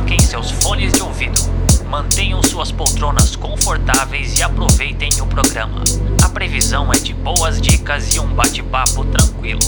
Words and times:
Coloquem 0.00 0.18
seus 0.18 0.50
fones 0.50 0.94
de 0.94 1.02
ouvido, 1.02 1.38
mantenham 1.86 2.42
suas 2.42 2.72
poltronas 2.72 3.36
confortáveis 3.36 4.38
e 4.38 4.42
aproveitem 4.42 5.10
o 5.20 5.26
programa. 5.26 5.84
A 6.22 6.28
previsão 6.30 6.90
é 6.90 6.96
de 6.96 7.12
boas 7.12 7.60
dicas 7.60 8.14
e 8.14 8.18
um 8.18 8.26
bate-papo 8.28 9.04
tranquilo. 9.04 9.60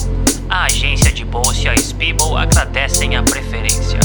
A 0.49 0.65
agência 0.65 1.11
de 1.11 1.23
bolsa 1.23 1.67
e 1.67 1.69
a 1.69 1.77
Spiegel 1.77 2.35
agradecem 2.35 3.15
a 3.15 3.21
preferência. 3.21 3.99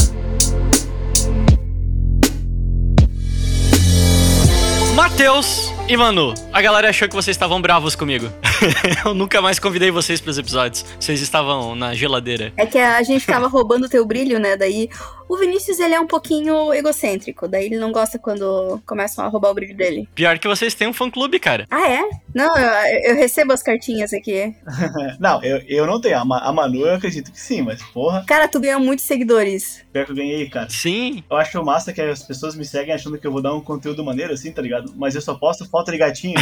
Matheus 4.93 5.73
e 5.87 5.97
Manu, 5.97 6.35
a 6.53 6.61
galera 6.61 6.89
achou 6.89 7.09
que 7.09 7.15
vocês 7.15 7.35
estavam 7.35 7.59
bravos 7.59 7.95
comigo. 7.95 8.31
eu 9.03 9.15
nunca 9.15 9.41
mais 9.41 9.57
convidei 9.57 9.89
vocês 9.89 10.21
para 10.21 10.29
os 10.29 10.37
episódios. 10.37 10.85
Vocês 10.99 11.21
estavam 11.21 11.73
na 11.73 11.95
geladeira. 11.95 12.53
É 12.55 12.67
que 12.67 12.77
a 12.77 13.01
gente 13.01 13.25
tava 13.25 13.47
roubando 13.47 13.87
o 13.87 13.89
teu 13.89 14.05
brilho, 14.05 14.39
né? 14.39 14.55
Daí 14.55 14.89
o 15.29 15.37
Vinícius, 15.37 15.79
ele 15.79 15.93
é 15.93 15.99
um 15.99 16.07
pouquinho 16.07 16.73
egocêntrico. 16.73 17.47
Daí 17.47 17.65
ele 17.67 17.77
não 17.77 17.91
gosta 17.91 18.17
quando 18.19 18.81
começam 18.85 19.23
a 19.23 19.27
roubar 19.27 19.51
o 19.51 19.53
brilho 19.53 19.77
dele. 19.77 20.09
Pior 20.15 20.37
que 20.39 20.47
vocês 20.47 20.73
têm 20.73 20.87
um 20.87 20.93
fã-clube, 20.93 21.39
cara. 21.39 21.65
Ah, 21.69 21.87
é? 21.89 22.09
Não, 22.33 22.57
eu, 22.57 23.11
eu 23.11 23.15
recebo 23.15 23.53
as 23.53 23.61
cartinhas 23.63 24.11
aqui. 24.13 24.53
não, 25.19 25.41
eu, 25.43 25.61
eu 25.67 25.85
não 25.85 26.01
tenho. 26.01 26.17
A, 26.19 26.25
Ma- 26.25 26.39
a 26.39 26.51
Manu 26.51 26.85
eu 26.85 26.95
acredito 26.95 27.31
que 27.31 27.39
sim, 27.39 27.61
mas 27.61 27.81
porra, 27.93 28.23
Cara, 28.27 28.47
tu 28.47 28.59
ganhou 28.59 28.79
muitos 28.79 29.05
seguidores. 29.05 29.85
pior 29.93 30.05
que 30.05 30.11
eu 30.11 30.15
ganhei, 30.15 30.49
cara. 30.49 30.69
Sim. 30.69 31.23
Eu 31.29 31.37
acho 31.37 31.63
massa 31.63 31.93
que 31.93 32.01
as 32.01 32.23
pessoas 32.23 32.55
me 32.55 32.65
seguem 32.65 32.93
achando 32.93 33.17
que 33.17 33.25
eu 33.27 33.31
vou 33.31 33.41
dar 33.41 33.53
um 33.53 33.61
conteúdo 33.61 34.03
maneiro 34.03 34.33
assim, 34.33 34.51
tá 34.51 34.61
ligado? 34.61 34.93
Mas 34.97 35.13
eu 35.15 35.21
só 35.21 35.35
posto 35.35 35.69
foto 35.69 35.91
de 35.91 35.97
gatinho. 35.97 36.35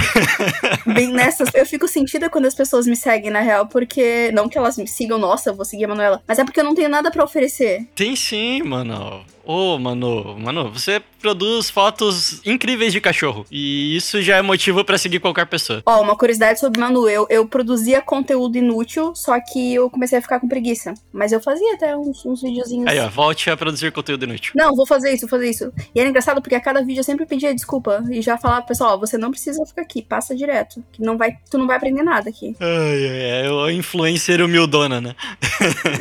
Bem 0.93 1.11
nessas. 1.11 1.49
Eu 1.53 1.65
fico 1.65 1.87
sentida 1.87 2.29
quando 2.29 2.45
as 2.45 2.55
pessoas 2.55 2.87
me 2.87 2.95
seguem, 2.95 3.29
na 3.31 3.41
real, 3.41 3.67
porque. 3.67 4.31
Não 4.31 4.47
que 4.47 4.57
elas 4.57 4.77
me 4.77 4.87
sigam, 4.87 5.17
nossa, 5.17 5.49
eu 5.49 5.55
vou 5.55 5.65
seguir 5.65 5.85
a 5.85 5.87
Manuela. 5.89 6.21
Mas 6.27 6.39
é 6.39 6.43
porque 6.45 6.59
eu 6.59 6.63
não 6.63 6.75
tenho 6.75 6.89
nada 6.89 7.11
pra 7.11 7.23
oferecer. 7.23 7.85
Tem 7.95 8.15
sim, 8.15 8.61
mano. 8.63 8.76
mano. 8.77 9.25
Ô, 9.47 9.79
mano, 9.79 10.37
mano, 10.37 10.69
você 10.69 11.01
produz 11.21 11.69
fotos 11.69 12.45
incríveis 12.45 12.91
de 12.91 12.99
cachorro. 12.99 13.45
E 13.49 13.95
isso 13.95 14.21
já 14.21 14.35
é 14.35 14.41
motivo 14.41 14.83
pra 14.83 14.97
seguir 14.97 15.21
qualquer 15.21 15.45
pessoa. 15.45 15.81
Ó, 15.85 16.01
uma 16.01 16.17
curiosidade 16.17 16.59
sobre 16.59 16.81
Manu. 16.81 17.07
Eu, 17.07 17.25
eu 17.29 17.47
produzia 17.47 18.01
conteúdo 18.01 18.57
inútil, 18.57 19.15
só 19.15 19.39
que 19.39 19.73
eu 19.73 19.89
comecei 19.89 20.17
a 20.17 20.21
ficar 20.21 20.41
com 20.41 20.49
preguiça. 20.49 20.93
Mas 21.13 21.31
eu 21.31 21.39
fazia 21.39 21.75
até 21.75 21.95
uns, 21.95 22.25
uns 22.25 22.41
videozinhos. 22.41 22.87
Aí, 22.87 22.99
ó, 22.99 23.07
volte 23.07 23.49
a 23.49 23.55
produzir 23.55 23.89
conteúdo 23.93 24.25
inútil. 24.25 24.51
Não, 24.53 24.75
vou 24.75 24.85
fazer 24.85 25.13
isso, 25.13 25.21
vou 25.21 25.29
fazer 25.29 25.49
isso. 25.49 25.71
E 25.95 25.99
era 26.01 26.09
engraçado 26.09 26.41
porque 26.41 26.55
a 26.55 26.59
cada 26.59 26.83
vídeo 26.83 26.99
eu 26.99 27.05
sempre 27.05 27.25
pedia 27.25 27.55
desculpa 27.55 28.03
e 28.11 28.21
já 28.21 28.37
falava, 28.37 28.65
pessoal, 28.65 28.95
ó, 28.95 28.97
você 28.97 29.17
não 29.17 29.31
precisa 29.31 29.65
ficar 29.65 29.83
aqui, 29.83 30.01
passa 30.01 30.35
direto. 30.35 30.83
Que 30.91 31.01
não 31.01 31.17
vai, 31.17 31.37
tu 31.49 31.57
não 31.57 31.67
vai 31.67 31.77
aprender 31.77 32.03
nada 32.03 32.29
aqui. 32.29 32.53
Ai, 32.59 33.07
ai, 33.07 33.31
ai, 33.43 33.49
o 33.49 33.69
influencer 33.69 34.43
humildona, 34.43 34.99
né? 34.99 35.15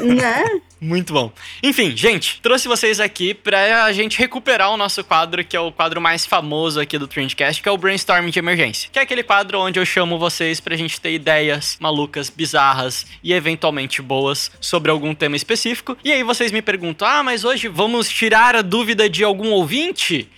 né? 0.00 0.44
Muito 0.80 1.12
bom. 1.12 1.32
Enfim, 1.62 1.96
gente, 1.96 2.40
trouxe 2.42 2.68
vocês 2.68 3.00
aqui 3.00 3.35
pra 3.42 3.92
gente 3.92 4.18
recuperar 4.18 4.70
o 4.70 4.76
nosso 4.76 5.04
quadro, 5.04 5.44
que 5.44 5.56
é 5.56 5.60
o 5.60 5.70
quadro 5.70 6.00
mais 6.00 6.26
famoso 6.26 6.80
aqui 6.80 6.98
do 6.98 7.06
Trendcast, 7.06 7.62
que 7.62 7.68
é 7.68 7.72
o 7.72 7.76
Brainstorming 7.76 8.30
de 8.30 8.38
Emergência. 8.38 8.90
Que 8.92 8.98
é 8.98 9.02
aquele 9.02 9.22
quadro 9.22 9.60
onde 9.60 9.78
eu 9.78 9.86
chamo 9.86 10.18
vocês 10.18 10.60
pra 10.60 10.76
gente 10.76 11.00
ter 11.00 11.12
ideias 11.12 11.76
malucas, 11.80 12.30
bizarras 12.30 13.06
e 13.22 13.32
eventualmente 13.32 14.02
boas 14.02 14.50
sobre 14.60 14.90
algum 14.90 15.14
tema 15.14 15.36
específico. 15.36 15.96
E 16.04 16.12
aí 16.12 16.22
vocês 16.22 16.50
me 16.50 16.62
perguntam: 16.62 17.06
ah, 17.06 17.22
mas 17.22 17.44
hoje 17.44 17.68
vamos 17.68 18.08
tirar 18.08 18.56
a 18.56 18.62
dúvida 18.62 19.08
de 19.08 19.22
algum 19.22 19.50
ouvinte? 19.50 20.28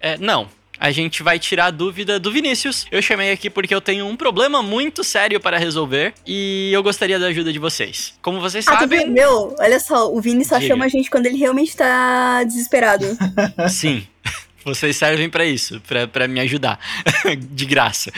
É, 0.00 0.16
não. 0.18 0.55
A 0.78 0.90
gente 0.90 1.22
vai 1.22 1.38
tirar 1.38 1.66
a 1.66 1.70
dúvida 1.70 2.18
do 2.20 2.30
Vinícius. 2.30 2.86
Eu 2.90 3.00
chamei 3.00 3.30
aqui 3.32 3.48
porque 3.48 3.74
eu 3.74 3.80
tenho 3.80 4.06
um 4.06 4.16
problema 4.16 4.62
muito 4.62 5.02
sério 5.02 5.40
para 5.40 5.56
resolver 5.58 6.12
e 6.26 6.70
eu 6.72 6.82
gostaria 6.82 7.18
da 7.18 7.26
ajuda 7.26 7.52
de 7.52 7.58
vocês. 7.58 8.14
Como 8.20 8.40
vocês 8.40 8.66
Ah, 8.68 8.78
sabem, 8.80 9.04
viu? 9.04 9.08
Meu, 9.12 9.54
olha 9.58 9.80
só, 9.80 10.12
o 10.12 10.20
Vini 10.20 10.44
só 10.44 10.58
Diga. 10.58 10.68
chama 10.74 10.84
a 10.84 10.88
gente 10.88 11.08
quando 11.10 11.26
ele 11.26 11.38
realmente 11.38 11.76
tá 11.76 12.44
desesperado. 12.44 13.06
Sim. 13.70 14.06
Vocês 14.64 14.96
servem 14.96 15.30
pra 15.30 15.44
isso, 15.44 15.80
pra 16.12 16.26
me 16.26 16.40
ajudar. 16.40 16.80
De 17.52 17.64
graça. 17.64 18.10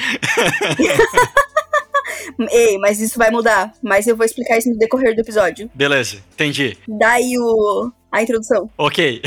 Ei, 2.51 2.79
mas 2.79 3.01
isso 3.01 3.19
vai 3.19 3.31
mudar. 3.31 3.73
Mas 3.83 4.07
eu 4.07 4.17
vou 4.17 4.25
explicar 4.25 4.57
isso 4.57 4.71
no 4.71 4.79
decorrer 4.79 5.15
do 5.15 5.21
episódio. 5.21 5.71
Beleza, 5.75 6.17
entendi. 6.33 6.79
Daí 6.89 7.35
o. 7.39 7.91
a 8.11 8.23
introdução. 8.23 8.71
Ok. 8.79 9.21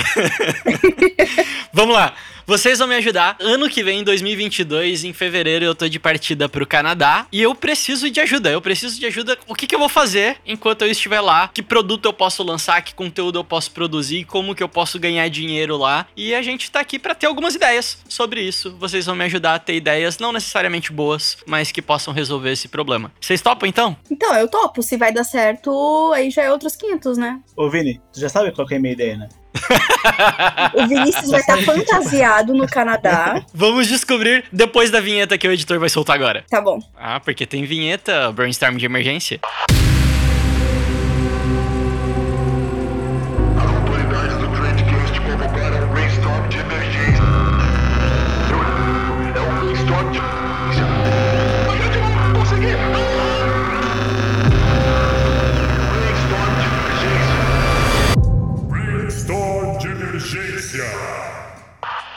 Vamos 1.74 1.94
lá. 1.96 2.16
Vocês 2.52 2.80
vão 2.80 2.88
me 2.90 2.96
ajudar. 2.96 3.38
Ano 3.40 3.70
que 3.70 3.82
vem, 3.82 4.02
em 4.02 4.04
2022, 4.04 5.06
em 5.06 5.14
fevereiro, 5.14 5.64
eu 5.64 5.74
tô 5.74 5.88
de 5.88 5.98
partida 5.98 6.50
pro 6.50 6.68
Canadá 6.68 7.26
e 7.32 7.42
eu 7.42 7.56
preciso 7.56 8.12
de 8.12 8.20
ajuda. 8.20 8.52
Eu 8.52 8.62
preciso 8.62 9.00
de 9.00 9.06
ajuda. 9.06 9.38
O 9.48 9.56
que, 9.56 9.66
que 9.66 9.74
eu 9.74 9.80
vou 9.80 9.88
fazer 9.88 10.36
enquanto 10.46 10.82
eu 10.82 10.92
estiver 10.92 11.22
lá? 11.22 11.48
Que 11.48 11.64
produto 11.64 12.08
eu 12.08 12.12
posso 12.12 12.44
lançar? 12.44 12.82
Que 12.82 12.94
conteúdo 12.94 13.40
eu 13.40 13.44
posso 13.46 13.72
produzir? 13.72 14.26
Como 14.26 14.54
que 14.54 14.62
eu 14.62 14.68
posso 14.68 15.00
ganhar 15.00 15.30
dinheiro 15.30 15.78
lá? 15.78 16.06
E 16.14 16.36
a 16.36 16.42
gente 16.42 16.70
tá 16.70 16.82
aqui 16.82 17.00
pra 17.00 17.16
ter 17.16 17.26
algumas 17.26 17.56
ideias 17.56 18.00
sobre 18.10 18.42
isso. 18.42 18.76
Vocês 18.78 19.06
vão 19.06 19.16
me 19.16 19.24
ajudar 19.24 19.56
a 19.56 19.60
ter 19.60 19.76
ideias 19.76 20.20
não 20.20 20.34
necessariamente 20.34 20.92
boas, 20.92 21.38
mas 21.48 21.72
que 21.72 21.82
possam 21.82 22.14
resolver 22.14 22.52
esse 22.52 22.68
problema. 22.68 23.14
Vocês 23.22 23.40
topam 23.40 23.66
então? 23.70 23.96
Então, 24.12 24.36
eu 24.36 24.50
topo. 24.50 24.84
Se 24.84 24.98
vai 24.98 25.14
dar 25.14 25.24
certo, 25.24 26.12
aí 26.14 26.30
já 26.30 26.42
é 26.42 26.52
outros 26.52 26.76
500, 26.76 27.18
né? 27.18 27.40
Ô 27.56 27.70
Vini, 27.70 28.02
tu 28.12 28.20
já 28.20 28.28
sabe 28.28 28.52
qual 28.52 28.68
que 28.68 28.74
é 28.74 28.78
a 28.78 28.82
minha 28.82 28.94
ideia, 28.94 29.16
né? 29.16 29.30
O 30.74 30.88
Vinícius 30.88 31.30
vai 31.30 31.40
estar 31.40 31.58
fantasiado 31.64 32.54
no 32.54 32.68
Canadá. 32.68 33.44
Vamos 33.54 33.88
descobrir 33.88 34.44
depois 34.52 34.90
da 34.90 35.00
vinheta 35.00 35.38
que 35.38 35.48
o 35.48 35.52
editor 35.52 35.80
vai 35.80 35.90
soltar 35.90 36.16
agora. 36.16 36.46
Tá 36.50 36.62
bom. 36.62 36.80
Ah, 36.98 37.20
porque 37.20 37.46
tem 37.46 37.66
vinheta 37.66 38.32
brainstorm 38.32 38.78
de 38.78 38.86
emergência. 38.86 39.40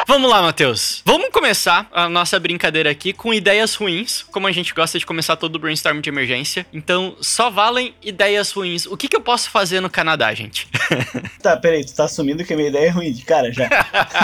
Vamos 0.07 0.31
lá, 0.31 0.43
Matheus. 0.43 1.03
Vamos 1.05 1.31
começar 1.31 1.89
a 1.91 2.11
nossa 2.11 2.39
brincadeira 2.39 2.91
aqui 2.91 3.13
com 3.15 3.33
ideias 3.33 3.75
ruins, 3.75 4.23
como 4.31 4.47
a 4.47 4.53
gente 4.53 4.75
gosta 4.75 4.99
de 4.99 5.07
começar 5.07 5.35
todo 5.37 5.57
o 5.57 5.59
brainstorm 5.59 6.01
de 6.01 6.11
emergência. 6.11 6.67
Então, 6.75 7.17
só 7.23 7.49
valem 7.49 7.95
ideias 8.03 8.53
ruins. 8.53 8.85
O 8.85 8.99
que, 8.99 9.09
que 9.09 9.17
eu 9.17 9.21
posso 9.21 9.51
fazer 9.51 9.81
no 9.81 9.89
Canadá, 9.89 10.33
gente? 10.35 10.69
Tá, 11.45 11.59
peraí, 11.59 11.85
tu 11.85 11.95
tá 11.95 12.05
assumindo 12.05 12.43
que 12.43 12.55
a 12.55 12.57
minha 12.57 12.71
ideia 12.71 12.87
é 12.87 12.89
ruim 12.89 13.13
de 13.13 13.23
cara 13.23 13.53
já. 13.53 13.69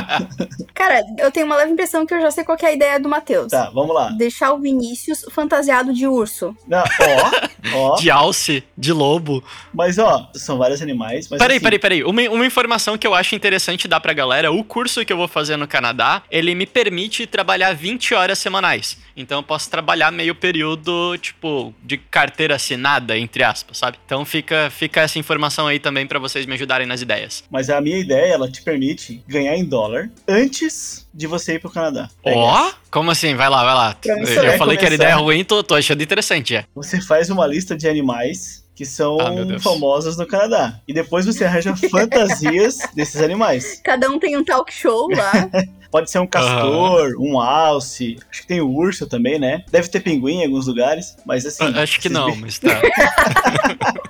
Cara, 0.73 1.05
eu 1.19 1.31
tenho 1.31 1.45
uma 1.45 1.57
leve 1.57 1.73
impressão 1.73 2.07
que 2.07 2.15
eu 2.15 2.21
já 2.23 2.31
sei 2.31 2.45
qual 2.45 2.57
que 2.57 2.65
é 2.65 2.71
a 2.71 2.73
ideia 2.73 2.99
do 2.99 3.11
Matheus. 3.11 3.49
Tá, 3.49 3.69
vamos 3.75 3.95
lá. 3.95 4.09
Deixar 4.09 4.55
o 4.55 4.59
Vinícius 4.59 5.27
fantasiado 5.31 5.93
de 5.93 6.07
urso. 6.07 6.57
Não, 6.67 6.83
ó, 6.83 7.77
ó. 7.93 7.97
De 7.97 8.11
alce, 8.11 8.65
de 8.75 8.91
lobo. 8.91 9.45
Mas 9.71 9.99
ó, 9.99 10.31
são 10.35 10.57
vários 10.57 10.81
animais. 10.81 11.29
Mas 11.29 11.39
Peraí, 11.39 11.59
assim, 11.59 11.63
peraí, 11.63 11.79
peraí. 11.79 12.05
Uma, 12.05 12.23
uma 12.31 12.47
informação 12.47 12.97
que 12.97 13.07
eu 13.07 13.15
acho 13.15 13.35
interessante 13.35 13.87
dar 13.87 14.01
pra 14.01 14.15
galera: 14.15 14.51
o 14.51 14.65
curso 14.65 15.05
que 15.05 15.13
eu 15.13 15.19
vou 15.19 15.29
fazer 15.29 15.59
no 15.59 15.69
Canadá, 15.71 16.23
ele 16.31 16.55
me 16.55 16.67
permite 16.67 17.27
trabalhar 17.27 17.73
20 17.75 18.13
horas 18.15 18.39
semanais. 18.39 18.99
Então 19.17 19.39
eu 19.39 19.43
posso 19.43 19.71
trabalhar 19.71 20.11
meio 20.11 20.35
período, 20.35 21.17
tipo, 21.19 21.75
de 21.83 21.97
carteira 21.97 22.57
assinada, 22.57 23.17
entre 23.19 23.43
aspas, 23.43 23.79
sabe? 23.79 23.99
Então 24.05 24.25
fica, 24.25 24.71
fica 24.71 25.01
essa 25.01 25.19
informação 25.19 25.67
aí 25.67 25.79
também 25.79 26.07
pra 26.07 26.19
vocês 26.19 26.45
me 26.47 26.55
ajudarem 26.55 26.87
nas 26.87 27.01
ideias. 27.03 27.45
Mas 27.51 27.71
a 27.71 27.81
minha 27.81 27.99
ideia, 27.99 28.33
ela 28.35 28.51
te 28.51 28.63
permite 28.63 29.23
ganhar 29.29 29.57
em 29.57 29.65
dólar 29.65 30.11
antes 30.27 31.09
de 31.13 31.27
você 31.27 31.55
ir 31.55 31.59
pro 31.61 31.71
Canadá. 31.71 32.09
Ó? 32.25 32.67
essa. 32.67 32.75
Como 32.91 33.11
assim? 33.11 33.35
Vai 33.35 33.49
lá, 33.49 33.65
vai 33.65 33.75
lá. 33.75 33.95
Promissor. 33.95 34.37
Eu 34.39 34.49
Vai 34.51 34.59
falei 34.59 34.77
que 34.77 34.85
era 34.85 34.97
começar. 34.97 35.13
ideia 35.13 35.17
ruim, 35.25 35.45
tô, 35.45 35.63
tô 35.63 35.75
achando 35.75 36.03
interessante 36.03 36.55
já. 36.55 36.65
Você 36.75 37.01
faz 37.01 37.31
uma 37.31 37.47
lista 37.47 37.77
de 37.77 37.89
animais 37.89 38.65
que 38.81 38.87
são 38.87 39.19
Ah, 39.21 39.59
famosos 39.61 40.17
no 40.17 40.27
Canadá. 40.27 40.81
E 40.89 40.95
depois 40.95 41.27
você 41.27 41.45
arranja 41.45 41.77
fantasias 41.91 42.79
desses 42.95 43.21
animais. 43.21 43.79
Cada 43.85 44.09
um 44.11 44.19
tem 44.19 44.39
um 44.39 44.43
talk 44.43 44.73
show 44.73 45.07
lá. 45.15 45.33
Pode 45.93 46.11
ser 46.11 46.19
um 46.19 46.27
castor, 46.27 47.15
um 47.19 47.39
alce, 47.39 48.17
acho 48.31 48.41
que 48.41 48.47
tem 48.47 48.61
o 48.63 48.71
urso 48.71 49.07
também, 49.07 49.39
né? 49.39 49.65
Deve 49.71 49.89
ter 49.89 50.01
pinguim 50.01 50.37
em 50.41 50.45
alguns 50.47 50.67
lugares, 50.67 51.15
mas 51.27 51.45
assim. 51.45 51.65
Acho 51.77 52.01
que 52.01 52.09
não, 52.09 52.35
mas 52.37 52.59
tá. 52.59 52.71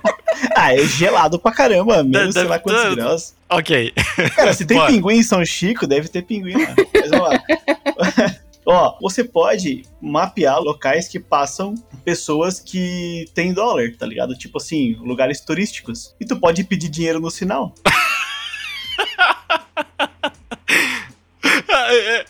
Ah, 0.55 0.73
é 0.73 0.85
gelado 0.85 1.37
pra 1.39 1.51
caramba, 1.51 2.03
menos 2.03 2.33
sei 2.33 2.43
lá 2.45 2.57
quantos 2.59 2.83
deve- 2.83 2.95
graus. 2.95 3.33
ok. 3.49 3.93
Cara, 4.35 4.53
se 4.53 4.65
tem 4.65 4.77
Bora. 4.77 4.91
pinguim 4.91 5.17
em 5.17 5.23
São 5.23 5.43
Chico, 5.45 5.85
deve 5.87 6.07
ter 6.07 6.21
pinguim 6.23 6.53
lá. 6.53 6.73
Mas 6.93 7.09
vamos 7.09 7.29
lá. 7.29 8.30
Ó, 8.65 8.97
você 9.01 9.23
pode 9.23 9.83
mapear 10.01 10.59
locais 10.59 11.07
que 11.07 11.19
passam 11.19 11.75
pessoas 12.03 12.59
que 12.59 13.25
têm 13.33 13.53
dólar, 13.53 13.91
tá 13.97 14.05
ligado? 14.05 14.35
Tipo 14.35 14.57
assim, 14.57 14.95
lugares 14.99 15.41
turísticos. 15.41 16.15
E 16.19 16.25
tu 16.25 16.39
pode 16.39 16.63
pedir 16.63 16.89
dinheiro 16.89 17.19
no 17.19 17.31
sinal. 17.31 17.73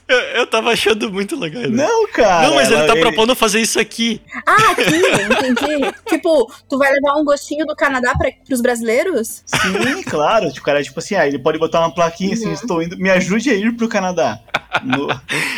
eu, 0.07 0.17
eu, 0.17 0.47
tava 0.47 0.71
achando 0.71 1.11
muito 1.11 1.37
legal. 1.37 1.63
né? 1.63 1.69
Não, 1.69 2.07
cara. 2.09 2.47
Não, 2.47 2.55
mas 2.55 2.71
ele 2.71 2.85
tá 2.85 2.95
propondo 2.95 3.35
fazer 3.35 3.59
isso 3.59 3.79
aqui. 3.79 4.21
Ah, 4.45 4.71
aqui, 4.71 4.83
entendi. 4.85 5.91
tipo, 6.07 6.51
tu 6.69 6.77
vai 6.77 6.91
levar 6.91 7.19
um 7.19 7.25
gostinho 7.25 7.65
do 7.65 7.75
Canadá 7.75 8.13
pra, 8.17 8.31
pros 8.45 8.61
brasileiros? 8.61 9.43
Sim, 9.45 10.03
claro. 10.03 10.47
Tipo, 10.49 10.61
o 10.61 10.63
cara, 10.63 10.83
tipo 10.83 10.99
assim, 10.99 11.15
ah, 11.15 11.27
ele 11.27 11.39
pode 11.39 11.57
botar 11.59 11.79
uma 11.79 11.93
plaquinha 11.93 12.33
assim, 12.33 12.47
Uhum. 12.47 12.53
estou 12.53 12.81
indo, 12.81 12.97
me 12.97 13.09
ajude 13.09 13.49
a 13.49 13.53
ir 13.53 13.75
pro 13.75 13.87
Canadá. 13.87 14.39
No- 14.83 15.07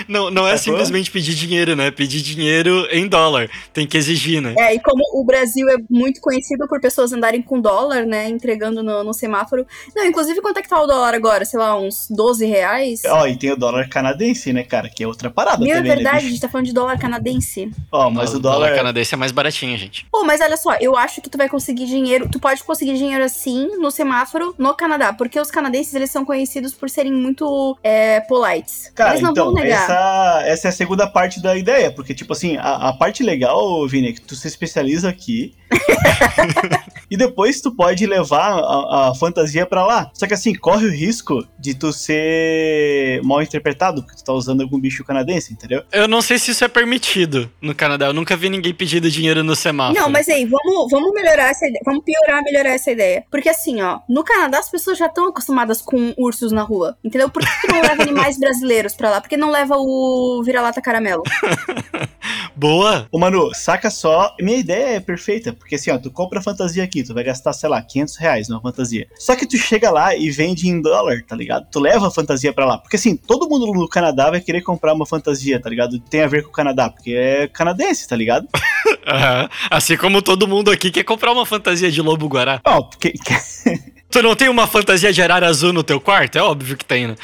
Não, 0.07 0.29
não 0.31 0.47
é 0.47 0.57
Sacou? 0.57 0.73
simplesmente 0.73 1.11
pedir 1.11 1.35
dinheiro, 1.35 1.75
né? 1.75 1.91
Pedir 1.91 2.21
dinheiro 2.21 2.87
em 2.91 3.07
dólar. 3.07 3.49
Tem 3.71 3.85
que 3.87 3.97
exigir, 3.97 4.41
né? 4.41 4.53
É, 4.57 4.75
e 4.75 4.79
como 4.79 5.01
o 5.13 5.23
Brasil 5.25 5.67
é 5.69 5.75
muito 5.89 6.19
conhecido 6.21 6.67
por 6.67 6.79
pessoas 6.81 7.13
andarem 7.13 7.41
com 7.41 7.59
dólar, 7.61 8.05
né? 8.05 8.27
Entregando 8.29 8.81
no, 8.83 9.03
no 9.03 9.13
semáforo. 9.13 9.65
Não, 9.95 10.05
inclusive, 10.05 10.41
quanto 10.41 10.57
é 10.57 10.61
que 10.61 10.69
tá 10.69 10.81
o 10.81 10.87
dólar 10.87 11.13
agora? 11.13 11.45
Sei 11.45 11.59
lá, 11.59 11.77
uns 11.79 12.07
12 12.09 12.45
reais? 12.45 13.01
Ó, 13.05 13.27
e 13.27 13.35
tem 13.37 13.51
o 13.51 13.55
dólar 13.57 13.87
canadense, 13.89 14.51
né, 14.51 14.63
cara? 14.63 14.89
Que 14.89 15.03
é 15.03 15.07
outra 15.07 15.29
parada 15.29 15.63
Meu, 15.63 15.73
é 15.73 15.75
também, 15.77 15.89
né, 15.89 15.95
verdade, 15.95 16.17
a 16.17 16.19
bicho? 16.21 16.31
gente 16.31 16.41
tá 16.41 16.49
falando 16.49 16.65
de 16.67 16.73
dólar 16.73 16.97
canadense. 16.97 17.71
Ó, 17.91 18.09
mas 18.09 18.33
o 18.33 18.39
dólar... 18.39 18.75
canadense 18.75 19.13
é 19.13 19.17
mais 19.17 19.31
baratinho, 19.31 19.77
gente. 19.77 20.05
Pô, 20.11 20.23
mas 20.23 20.41
olha 20.41 20.57
só, 20.57 20.75
eu 20.79 20.97
acho 20.97 21.21
que 21.21 21.29
tu 21.29 21.37
vai 21.37 21.47
conseguir 21.49 21.85
dinheiro. 21.85 22.27
Tu 22.31 22.39
pode 22.39 22.63
conseguir 22.63 22.95
dinheiro 22.97 23.23
assim 23.23 23.67
no 23.77 23.91
semáforo 23.91 24.55
no 24.57 24.73
Canadá. 24.73 25.13
Porque 25.13 25.39
os 25.39 25.51
canadenses, 25.51 25.93
eles 25.93 26.09
são 26.11 26.25
conhecidos 26.25 26.73
por 26.73 26.89
serem 26.89 27.11
muito 27.11 27.77
é, 27.83 28.19
polites. 28.21 28.91
Cara, 28.95 29.02
não 29.21 29.31
então, 29.31 29.57
essa, 29.59 30.41
essa 30.45 30.67
é 30.67 30.69
a 30.69 30.73
segunda 30.73 31.07
parte 31.07 31.41
da 31.41 31.55
ideia, 31.55 31.91
porque, 31.91 32.13
tipo 32.13 32.33
assim, 32.33 32.57
a, 32.57 32.89
a 32.89 32.93
parte 32.93 33.23
legal, 33.23 33.87
Vini, 33.87 34.09
é 34.09 34.13
que 34.13 34.21
tu 34.21 34.35
se 34.35 34.47
especializa 34.47 35.09
aqui, 35.09 35.53
e 37.09 37.17
depois 37.17 37.61
tu 37.61 37.75
pode 37.75 38.05
levar 38.05 38.53
a, 38.53 39.09
a 39.09 39.15
fantasia 39.15 39.65
pra 39.65 39.85
lá. 39.85 40.11
Só 40.13 40.27
que 40.27 40.33
assim, 40.33 40.53
corre 40.53 40.87
o 40.87 40.91
risco 40.91 41.45
de 41.59 41.73
tu 41.73 41.91
ser 41.91 43.21
mal 43.23 43.41
interpretado, 43.41 44.03
porque 44.03 44.17
tu 44.17 44.23
tá 44.23 44.33
usando 44.33 44.61
algum 44.61 44.79
bicho 44.79 45.03
canadense, 45.03 45.53
entendeu? 45.53 45.83
Eu 45.91 46.07
não 46.07 46.21
sei 46.21 46.37
se 46.39 46.51
isso 46.51 46.63
é 46.63 46.67
permitido 46.67 47.51
no 47.61 47.75
Canadá. 47.75 48.07
Eu 48.07 48.13
nunca 48.13 48.35
vi 48.35 48.49
ninguém 48.49 48.73
pedindo 48.73 49.09
dinheiro 49.09 49.43
no 49.43 49.55
semáforo. 49.55 49.99
Não, 49.99 50.09
mas 50.09 50.27
aí, 50.29 50.45
vamos, 50.45 50.91
vamos 50.91 51.13
melhorar 51.13 51.49
essa 51.49 51.65
ideia. 51.67 51.81
Vamos 51.85 52.03
piorar, 52.03 52.43
melhorar 52.43 52.69
essa 52.69 52.91
ideia. 52.91 53.23
Porque 53.29 53.49
assim, 53.49 53.81
ó, 53.81 53.99
no 54.09 54.23
Canadá 54.23 54.59
as 54.59 54.69
pessoas 54.69 54.97
já 54.97 55.07
estão 55.07 55.27
acostumadas 55.27 55.81
com 55.81 56.13
ursos 56.17 56.51
na 56.51 56.63
rua. 56.63 56.97
Entendeu? 57.03 57.29
Por 57.29 57.43
que 57.43 57.67
tu 57.67 57.73
não 57.73 57.81
leva 57.81 58.01
animais 58.03 58.37
brasileiros 58.39 58.95
pra 58.95 59.09
lá? 59.09 59.21
Por 59.21 59.29
que 59.29 59.37
não 59.37 59.51
leva 59.51 59.75
o 59.77 60.41
vira-lata 60.43 60.81
caramelo? 60.81 61.23
Boa! 62.55 63.07
Ô, 63.11 63.19
Manu, 63.19 63.53
saca 63.53 63.89
só, 63.89 64.35
minha 64.39 64.57
ideia 64.57 64.97
é 64.97 64.99
perfeita, 64.99 65.53
porque 65.63 65.75
assim, 65.75 65.91
ó, 65.91 65.97
tu 65.97 66.11
compra 66.11 66.39
a 66.39 66.41
fantasia 66.41 66.83
aqui, 66.83 67.03
tu 67.03 67.13
vai 67.13 67.23
gastar, 67.23 67.53
sei 67.53 67.69
lá, 67.69 67.81
500 67.81 68.17
reais 68.17 68.49
numa 68.49 68.61
fantasia. 68.61 69.07
Só 69.17 69.33
que 69.33 69.47
tu 69.47 69.55
chega 69.55 69.89
lá 69.89 70.13
e 70.13 70.29
vende 70.29 70.67
em 70.67 70.81
dólar, 70.81 71.23
tá 71.25 71.37
ligado? 71.37 71.65
Tu 71.71 71.79
leva 71.79 72.09
a 72.09 72.11
fantasia 72.11 72.51
pra 72.51 72.65
lá. 72.65 72.77
Porque 72.77 72.97
assim, 72.97 73.15
todo 73.15 73.47
mundo 73.47 73.65
no 73.67 73.87
Canadá 73.87 74.29
vai 74.29 74.41
querer 74.41 74.61
comprar 74.61 74.93
uma 74.93 75.05
fantasia, 75.05 75.61
tá 75.61 75.69
ligado? 75.69 75.97
Tem 75.99 76.21
a 76.21 76.27
ver 76.27 76.43
com 76.43 76.49
o 76.49 76.51
Canadá, 76.51 76.89
porque 76.89 77.13
é 77.13 77.47
canadense, 77.47 78.07
tá 78.07 78.15
ligado? 78.15 78.45
Aham. 79.07 79.49
Assim 79.71 79.95
como 79.95 80.21
todo 80.21 80.47
mundo 80.47 80.69
aqui 80.69 80.91
quer 80.91 81.03
comprar 81.03 81.31
uma 81.31 81.45
fantasia 81.45 81.89
de 81.89 82.01
lobo 82.01 82.27
guará. 82.27 82.59
Ó, 82.65 82.83
porque. 82.83 83.13
Tu 84.13 84.21
não 84.21 84.35
tem 84.35 84.47
uma 84.47 84.67
fantasia 84.67 85.11
de 85.11 85.23
arara 85.23 85.47
azul 85.47 85.73
no 85.73 85.83
teu 85.83 85.99
quarto? 85.99 86.37
É 86.37 86.41
óbvio 86.41 86.77
que 86.77 86.85
tem, 86.85 87.07
né? 87.07 87.15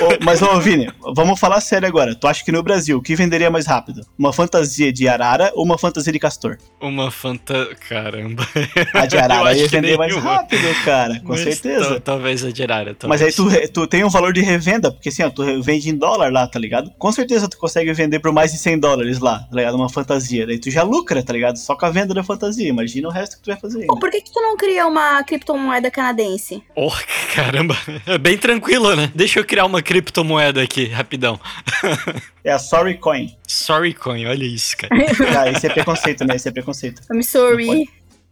Ô, 0.00 0.24
mas, 0.24 0.40
ô, 0.40 0.58
Vini, 0.58 0.90
vamos 1.14 1.38
falar 1.38 1.60
sério 1.60 1.86
agora. 1.86 2.14
Tu 2.14 2.26
acha 2.26 2.42
que 2.42 2.50
no 2.50 2.62
Brasil, 2.62 2.96
o 2.96 3.02
que 3.02 3.14
venderia 3.14 3.50
mais 3.50 3.66
rápido? 3.66 4.00
Uma 4.18 4.32
fantasia 4.32 4.90
de 4.90 5.06
arara 5.06 5.52
ou 5.54 5.62
uma 5.62 5.76
fantasia 5.76 6.10
de 6.10 6.18
castor? 6.18 6.56
Uma 6.80 7.10
fanta... 7.10 7.68
Caramba. 7.86 8.48
A 8.94 9.04
de 9.04 9.18
arara 9.18 9.52
ia 9.58 9.68
vender 9.68 9.98
mais 9.98 10.16
rápido, 10.16 10.62
cara, 10.86 11.20
com 11.20 11.28
Mas 11.34 11.40
certeza. 11.40 12.00
tal- 12.00 12.18
Talvez 12.18 12.42
a 12.42 12.50
de 12.50 12.62
arara. 12.62 12.96
Mas 13.06 13.20
aí 13.20 13.30
talvez. 13.30 13.68
tu, 13.68 13.82
tu 13.82 13.86
tem 13.86 14.02
um 14.02 14.08
valor 14.08 14.32
de 14.32 14.40
revenda, 14.40 14.90
porque 14.90 15.10
assim, 15.10 15.22
ó, 15.22 15.28
tu 15.28 15.44
vende 15.62 15.90
em 15.90 15.94
dólar 15.96 16.32
lá, 16.32 16.46
tá 16.48 16.58
ligado? 16.58 16.90
Com 16.98 17.12
certeza 17.12 17.46
tu 17.46 17.58
consegue 17.58 17.92
vender 17.92 18.20
por 18.20 18.32
mais 18.32 18.52
de 18.52 18.58
100 18.58 18.78
dólares 18.78 19.18
lá, 19.18 19.40
tá 19.40 19.54
ligado? 19.54 19.74
Uma 19.74 19.90
fantasia. 19.90 20.46
Daí 20.46 20.58
tu 20.58 20.70
já 20.70 20.82
lucra, 20.82 21.22
tá 21.22 21.32
ligado? 21.34 21.56
Só 21.58 21.76
com 21.76 21.84
a 21.84 21.90
venda 21.90 22.14
da 22.14 22.24
fantasia. 22.24 22.66
Imagina 22.66 23.06
o 23.08 23.10
resto 23.10 23.36
que 23.36 23.42
tu 23.42 23.50
vai 23.50 23.60
fazer. 23.60 23.80
Né? 23.80 23.86
por 24.00 24.10
que, 24.10 24.22
que 24.22 24.32
tu 24.32 24.40
não 24.40 24.56
cria 24.56 24.86
uma 24.86 25.22
criptomoeda 25.24 25.90
canadense? 25.90 26.37
Oh, 26.76 26.90
caramba. 27.34 27.76
É 28.06 28.18
bem 28.18 28.36
tranquilo, 28.38 28.94
né? 28.96 29.10
Deixa 29.14 29.38
eu 29.40 29.44
criar 29.44 29.64
uma 29.66 29.82
criptomoeda 29.82 30.62
aqui, 30.62 30.86
rapidão. 30.86 31.38
É 32.44 32.52
a 32.52 32.58
Sorry 32.58 32.96
Coin. 32.96 33.36
Sorry 33.46 33.92
Coin, 33.92 34.24
olha 34.26 34.44
isso, 34.44 34.74
cara. 34.76 34.94
Ah, 35.38 35.50
esse 35.50 35.66
é 35.66 35.70
preconceito, 35.70 36.24
né? 36.24 36.36
Esse 36.36 36.48
é 36.48 36.52
preconceito. 36.52 37.02
I'm 37.12 37.22
sorry. 37.22 37.86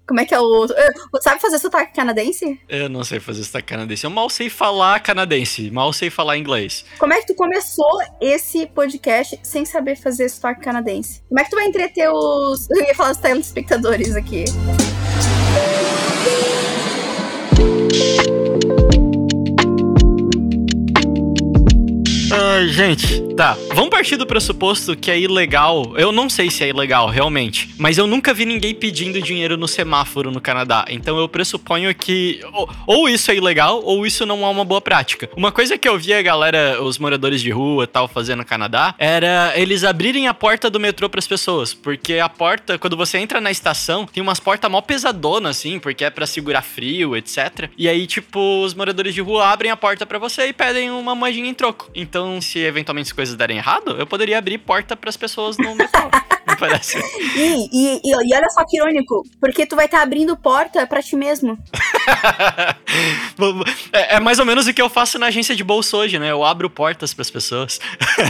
Como 0.09 0.21
é 0.21 0.25
que 0.25 0.33
é 0.33 0.41
o. 0.41 0.65
eh, 0.67 0.91
Sabe 1.21 1.41
fazer 1.43 1.59
sotaque 1.59 1.93
canadense? 1.93 2.59
Eu 2.69 2.89
não 2.89 3.03
sei 3.05 3.19
fazer 3.21 3.43
sotaque 3.45 3.67
canadense. 3.67 4.05
Eu 4.05 4.11
mal 4.11 4.31
sei 4.31 4.49
falar 4.49 5.01
canadense, 5.01 5.69
mal 5.71 5.93
sei 5.93 6.09
falar 6.11 6.39
inglês. 6.39 6.85
Como 6.99 7.13
é 7.13 7.21
que 7.21 7.27
tu 7.27 7.35
começou 7.35 7.99
esse 8.21 8.67
podcast 8.67 9.39
sem 9.43 9.65
saber 9.67 9.97
fazer 9.97 10.29
sotaque 10.29 10.61
canadense? 10.63 11.23
Como 11.29 11.41
é 11.41 11.45
que 11.45 11.51
tu 11.51 11.57
vai 11.57 11.67
entreter 11.67 12.09
os. 12.09 12.71
Eu 12.71 12.85
ia 12.85 12.95
falar 12.95 13.11
os 13.11 13.19
telespectadores 13.19 14.15
aqui. 14.15 14.45
you. 17.97 18.46
Ai, 22.39 22.69
gente, 22.69 23.23
tá. 23.35 23.57
Vamos 23.75 23.89
partir 23.89 24.17
do 24.17 24.27
pressuposto 24.27 24.95
que 24.95 25.11
é 25.11 25.19
ilegal. 25.19 25.95
Eu 25.97 26.13
não 26.13 26.29
sei 26.29 26.51
se 26.51 26.63
é 26.63 26.69
ilegal, 26.69 27.09
realmente. 27.09 27.71
Mas 27.79 27.97
eu 27.97 28.07
nunca 28.07 28.35
vi 28.35 28.45
ninguém 28.45 28.75
pedindo 28.75 29.23
dinheiro 29.23 29.57
no 29.57 29.67
semáforo 29.67 30.31
no 30.31 30.39
Canadá. 30.39 30.85
Então 30.91 31.17
eu 31.17 31.27
pressuponho 31.31 31.95
que 31.95 32.41
ou, 32.53 32.69
ou 32.87 33.09
isso 33.09 33.31
é 33.31 33.37
ilegal 33.37 33.81
ou 33.83 34.07
isso 34.07 34.27
não 34.27 34.45
é 34.45 34.49
uma 34.49 34.67
boa 34.67 34.83
prática. 34.83 35.31
Uma 35.35 35.51
coisa 35.51 35.79
que 35.79 35.89
eu 35.89 35.99
vi 35.99 36.13
a 36.13 36.21
galera, 36.21 36.83
os 36.83 36.99
moradores 36.99 37.41
de 37.41 37.51
rua 37.51 37.85
e 37.85 37.87
tal, 37.87 38.07
fazendo 38.07 38.41
no 38.41 38.45
Canadá, 38.45 38.95
era 38.99 39.55
eles 39.57 39.83
abrirem 39.83 40.29
a 40.29 40.35
porta 40.35 40.69
do 40.69 40.79
metrô 40.79 41.09
pras 41.09 41.27
pessoas. 41.27 41.73
Porque 41.73 42.19
a 42.19 42.29
porta, 42.29 42.79
quando 42.79 42.99
você 42.99 43.17
entra 43.17 43.41
na 43.41 43.51
estação, 43.51 44.05
tem 44.05 44.23
umas 44.23 44.41
portas 44.41 44.71
mó 44.71 44.83
pesadonas, 44.83 45.57
assim, 45.57 45.79
porque 45.79 46.05
é 46.05 46.11
pra 46.11 46.27
segurar 46.27 46.61
frio, 46.61 47.17
etc. 47.17 47.71
E 47.79 47.89
aí, 47.89 48.07
tipo, 48.07 48.63
os 48.63 48.75
moradores 48.75 49.15
de 49.15 49.23
rua 49.23 49.49
abrem 49.49 49.71
a 49.71 49.77
porta 49.77 50.05
pra 50.05 50.19
você 50.19 50.49
e 50.49 50.53
pedem 50.53 50.91
uma 50.91 51.15
moedinha 51.15 51.49
em 51.49 51.55
troco. 51.55 51.91
Então, 51.95 52.26
se 52.41 52.59
eventualmente 52.61 53.09
as 53.09 53.13
coisas 53.13 53.35
derem 53.37 53.59
errado, 53.59 53.97
eu 53.99 54.07
poderia 54.07 54.39
abrir 54.39 54.59
porta 54.59 54.97
pras 54.97 55.17
pessoas 55.17 55.57
no 55.57 55.75
metrô. 55.77 56.11
Parece. 56.59 56.97
E, 57.37 57.69
e, 57.71 58.01
e, 58.03 58.11
e 58.11 58.35
olha 58.35 58.49
só 58.49 58.65
que 58.67 58.79
irônico, 58.79 59.23
porque 59.39 59.67
tu 59.67 59.77
vai 59.77 59.85
estar 59.85 60.01
abrindo 60.01 60.37
porta 60.37 60.87
pra 60.87 61.03
ti 61.03 61.15
mesmo. 61.17 61.59
é, 63.93 64.17
é 64.17 64.21
mais 64.21 64.39
ou 64.39 64.47
menos 64.47 64.67
o 64.67 64.73
que 64.73 64.81
eu 64.81 64.89
faço 64.89 65.19
na 65.19 65.27
agência 65.27 65.55
de 65.55 65.63
bolsa 65.63 65.97
hoje, 65.99 66.19
né? 66.19 66.31
Eu 66.31 66.43
abro 66.43 66.71
portas 66.71 67.13
pras 67.13 67.31
pessoas. 67.31 67.79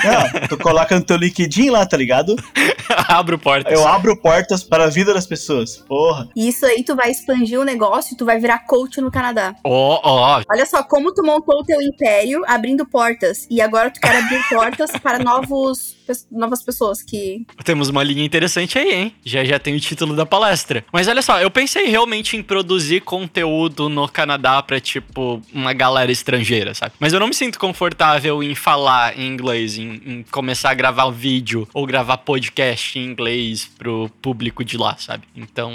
Não, 0.05 0.49
tu 0.49 0.58
coloca 0.58 0.99
no 0.99 1.05
teu 1.05 1.17
liquidinho 1.17 1.73
lá, 1.73 1.87
tá 1.87 1.96
ligado? 1.96 2.34
abro 3.08 3.38
portas. 3.38 3.73
Eu 3.73 3.87
abro 3.87 4.17
portas 4.17 4.64
para 4.64 4.84
a 4.84 4.88
vida 4.88 5.14
das 5.14 5.26
pessoas. 5.26 5.76
Porra. 5.76 6.29
E 6.34 6.48
isso 6.48 6.67
aí 6.67 6.82
tu 6.82 6.96
vai 6.96 7.10
expandir 7.10 7.60
o 7.60 7.65
negócio 7.65 8.15
e 8.15 8.17
tu 8.17 8.24
vai 8.24 8.39
virar 8.39 8.60
coach 8.67 9.01
no 9.01 9.10
Canadá. 9.10 9.55
Ó, 9.65 10.01
ó, 10.03 10.43
Olha 10.51 10.67
só 10.67 10.82
como 10.82 11.12
tu 11.12 11.24
montou 11.24 11.60
o 11.60 11.65
teu 11.65 11.81
império 11.81 12.43
abrindo 12.46 12.86
portas. 12.86 13.46
E 13.51 13.60
agora 13.60 13.91
tu 13.91 14.01
quer 14.01 14.17
abrir 14.17 14.43
portas 14.48 14.91
para 15.03 15.19
novos, 15.19 15.96
novas 16.31 16.62
pessoas 16.62 17.03
que. 17.03 17.46
Temos 17.65 17.89
uma 17.89 18.03
linha 18.03 18.16
interessante 18.25 18.79
aí, 18.79 18.93
hein? 18.93 19.15
Já 19.25 19.44
já 19.44 19.58
tem 19.58 19.75
o 19.75 19.81
título 19.81 20.15
da 20.15 20.27
palestra. 20.27 20.85
Mas 20.93 21.08
olha 21.08 21.23
só, 21.23 21.41
eu 21.41 21.51
pensei 21.51 21.87
realmente 21.87 22.37
em 22.37 22.43
produzir 22.43 23.01
conteúdo 23.01 23.89
no 23.89 24.08
Canadá 24.08 24.63
pra, 24.63 24.81
tipo, 24.81 25.41
uma 25.53 25.73
galera 25.73 26.11
estrangeira, 26.11 26.75
sabe? 26.75 26.93
Mas 26.99 27.13
eu 27.13 27.20
não 27.20 27.29
me 27.29 27.35
sinto 27.35 27.58
confortável 27.58 28.43
em 28.43 28.55
falar 28.55 29.19
em 29.19 29.27
inglês, 29.27 29.79
em, 29.79 30.01
em 30.06 30.25
começar 30.31 30.70
a 30.70 30.75
gravar 30.75 31.11
vídeo 31.11 31.69
ou 31.73 31.87
gravar 31.87 32.19
podcast 32.19 32.99
em 32.99 33.05
inglês 33.05 33.70
pro 33.79 34.11
público 34.20 34.65
de 34.65 34.77
lá, 34.77 34.96
sabe? 34.99 35.25
Então, 35.35 35.73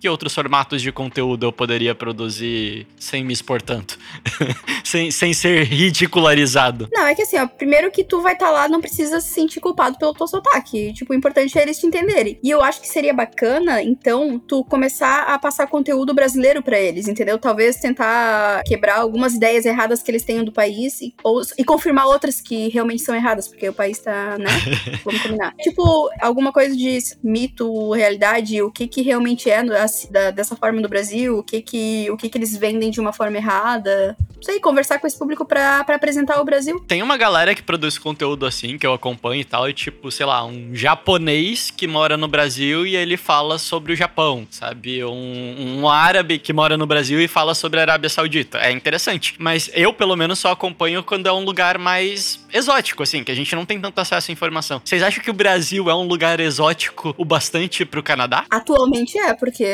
que 0.00 0.08
outros 0.08 0.34
formatos 0.34 0.82
de 0.82 0.92
conteúdo 0.92 1.46
eu 1.46 1.52
poderia 1.52 1.94
produzir 1.94 2.86
sem 2.98 3.24
me 3.24 3.32
expor 3.32 3.60
tanto? 3.60 3.98
sem, 4.84 5.10
sem 5.10 5.32
ser 5.32 5.64
ridicularizado? 5.64 6.88
Não, 6.92 7.06
é 7.06 7.14
que 7.14 7.22
assim, 7.22 7.38
ó, 7.38 7.46
primeiro 7.46 7.90
que 7.90 8.04
tu 8.04 8.20
vai 8.20 8.34
estar 8.34 8.50
lá, 8.50 8.68
não 8.68 8.80
precisa 8.80 9.20
se 9.20 9.32
sentir 9.32 9.60
culpado 9.60 9.98
pelo 9.98 10.14
teu 10.14 10.26
sotaque. 10.26 10.92
Tipo, 10.92 11.12
o 11.12 11.16
importante 11.16 11.58
é 11.58 11.62
eles 11.76 11.78
te 11.78 11.86
entenderem. 11.86 12.38
E 12.42 12.50
eu 12.50 12.62
acho 12.62 12.80
que 12.80 12.88
seria 12.88 13.12
bacana, 13.12 13.82
então, 13.82 14.38
tu 14.38 14.64
começar 14.64 15.24
a 15.24 15.38
passar 15.38 15.66
conteúdo 15.66 16.14
brasileiro 16.14 16.62
pra 16.62 16.78
eles, 16.80 17.06
entendeu? 17.08 17.38
Talvez 17.38 17.76
tentar 17.76 18.62
quebrar 18.64 18.98
algumas 18.98 19.34
ideias 19.34 19.64
erradas 19.64 20.02
que 20.02 20.10
eles 20.10 20.24
tenham 20.24 20.44
do 20.44 20.52
país 20.52 21.00
e, 21.00 21.14
ou, 21.22 21.42
e 21.58 21.64
confirmar 21.64 22.06
outras 22.06 22.40
que 22.40 22.68
realmente 22.68 23.02
são 23.02 23.14
erradas, 23.14 23.48
porque 23.48 23.68
o 23.68 23.72
país 23.72 23.98
tá, 23.98 24.36
né? 24.38 24.46
Vamos 25.04 25.22
combinar. 25.22 25.54
Tipo, 25.58 26.08
alguma 26.20 26.52
coisa 26.52 26.74
de 26.76 26.98
mito, 27.22 27.92
realidade, 27.92 28.60
o 28.62 28.70
que 28.70 28.86
que 28.88 29.02
realmente 29.02 29.50
é 29.50 29.58
assim, 29.80 30.10
da- 30.10 30.30
dessa 30.30 30.56
forma 30.56 30.80
no 30.80 30.88
Brasil, 30.88 31.38
o 31.38 31.42
que 31.42 31.60
que, 31.60 32.10
o 32.10 32.16
que 32.16 32.28
que 32.28 32.38
eles 32.38 32.56
vendem 32.56 32.90
de 32.90 33.00
uma 33.00 33.12
forma 33.12 33.36
errada. 33.36 34.16
Não 34.36 34.42
sei, 34.42 34.60
conversar 34.60 34.98
com 34.98 35.06
esse 35.06 35.18
público 35.18 35.44
pra 35.44 35.80
apresentar 35.80 36.40
o 36.40 36.44
Brasil. 36.44 36.78
Tem 36.86 37.02
uma 37.02 37.16
galera 37.16 37.54
que 37.54 37.62
produz 37.62 37.98
conteúdo 37.98 38.46
assim, 38.46 38.78
que 38.78 38.86
eu 38.86 38.92
acompanho 38.92 39.40
e 39.40 39.44
tal, 39.44 39.68
e 39.68 39.72
tipo, 39.72 40.10
sei 40.10 40.26
lá, 40.26 40.44
um 40.44 40.74
japonês 40.74 41.65
que 41.70 41.86
mora 41.86 42.16
no 42.16 42.28
Brasil 42.28 42.86
e 42.86 42.96
ele 42.96 43.16
fala 43.16 43.58
sobre 43.58 43.92
o 43.92 43.96
Japão, 43.96 44.46
sabe? 44.50 45.04
Um, 45.04 45.80
um 45.80 45.88
árabe 45.88 46.38
que 46.38 46.52
mora 46.52 46.76
no 46.76 46.86
Brasil 46.86 47.20
e 47.20 47.28
fala 47.28 47.54
sobre 47.54 47.78
a 47.78 47.82
Arábia 47.82 48.08
Saudita. 48.08 48.58
É 48.58 48.70
interessante. 48.70 49.34
Mas 49.38 49.70
eu, 49.74 49.92
pelo 49.92 50.16
menos, 50.16 50.38
só 50.38 50.52
acompanho 50.52 51.02
quando 51.02 51.26
é 51.26 51.32
um 51.32 51.44
lugar 51.44 51.78
mais 51.78 52.44
exótico, 52.52 53.02
assim, 53.02 53.22
que 53.22 53.32
a 53.32 53.34
gente 53.34 53.54
não 53.54 53.64
tem 53.64 53.80
tanto 53.80 54.00
acesso 54.00 54.30
à 54.30 54.32
informação. 54.32 54.80
Vocês 54.84 55.02
acham 55.02 55.22
que 55.22 55.30
o 55.30 55.34
Brasil 55.34 55.90
é 55.90 55.94
um 55.94 56.06
lugar 56.06 56.40
exótico 56.40 57.14
o 57.16 57.24
bastante 57.24 57.84
pro 57.84 58.02
Canadá? 58.02 58.44
Atualmente 58.50 59.18
é, 59.18 59.34
porque. 59.34 59.66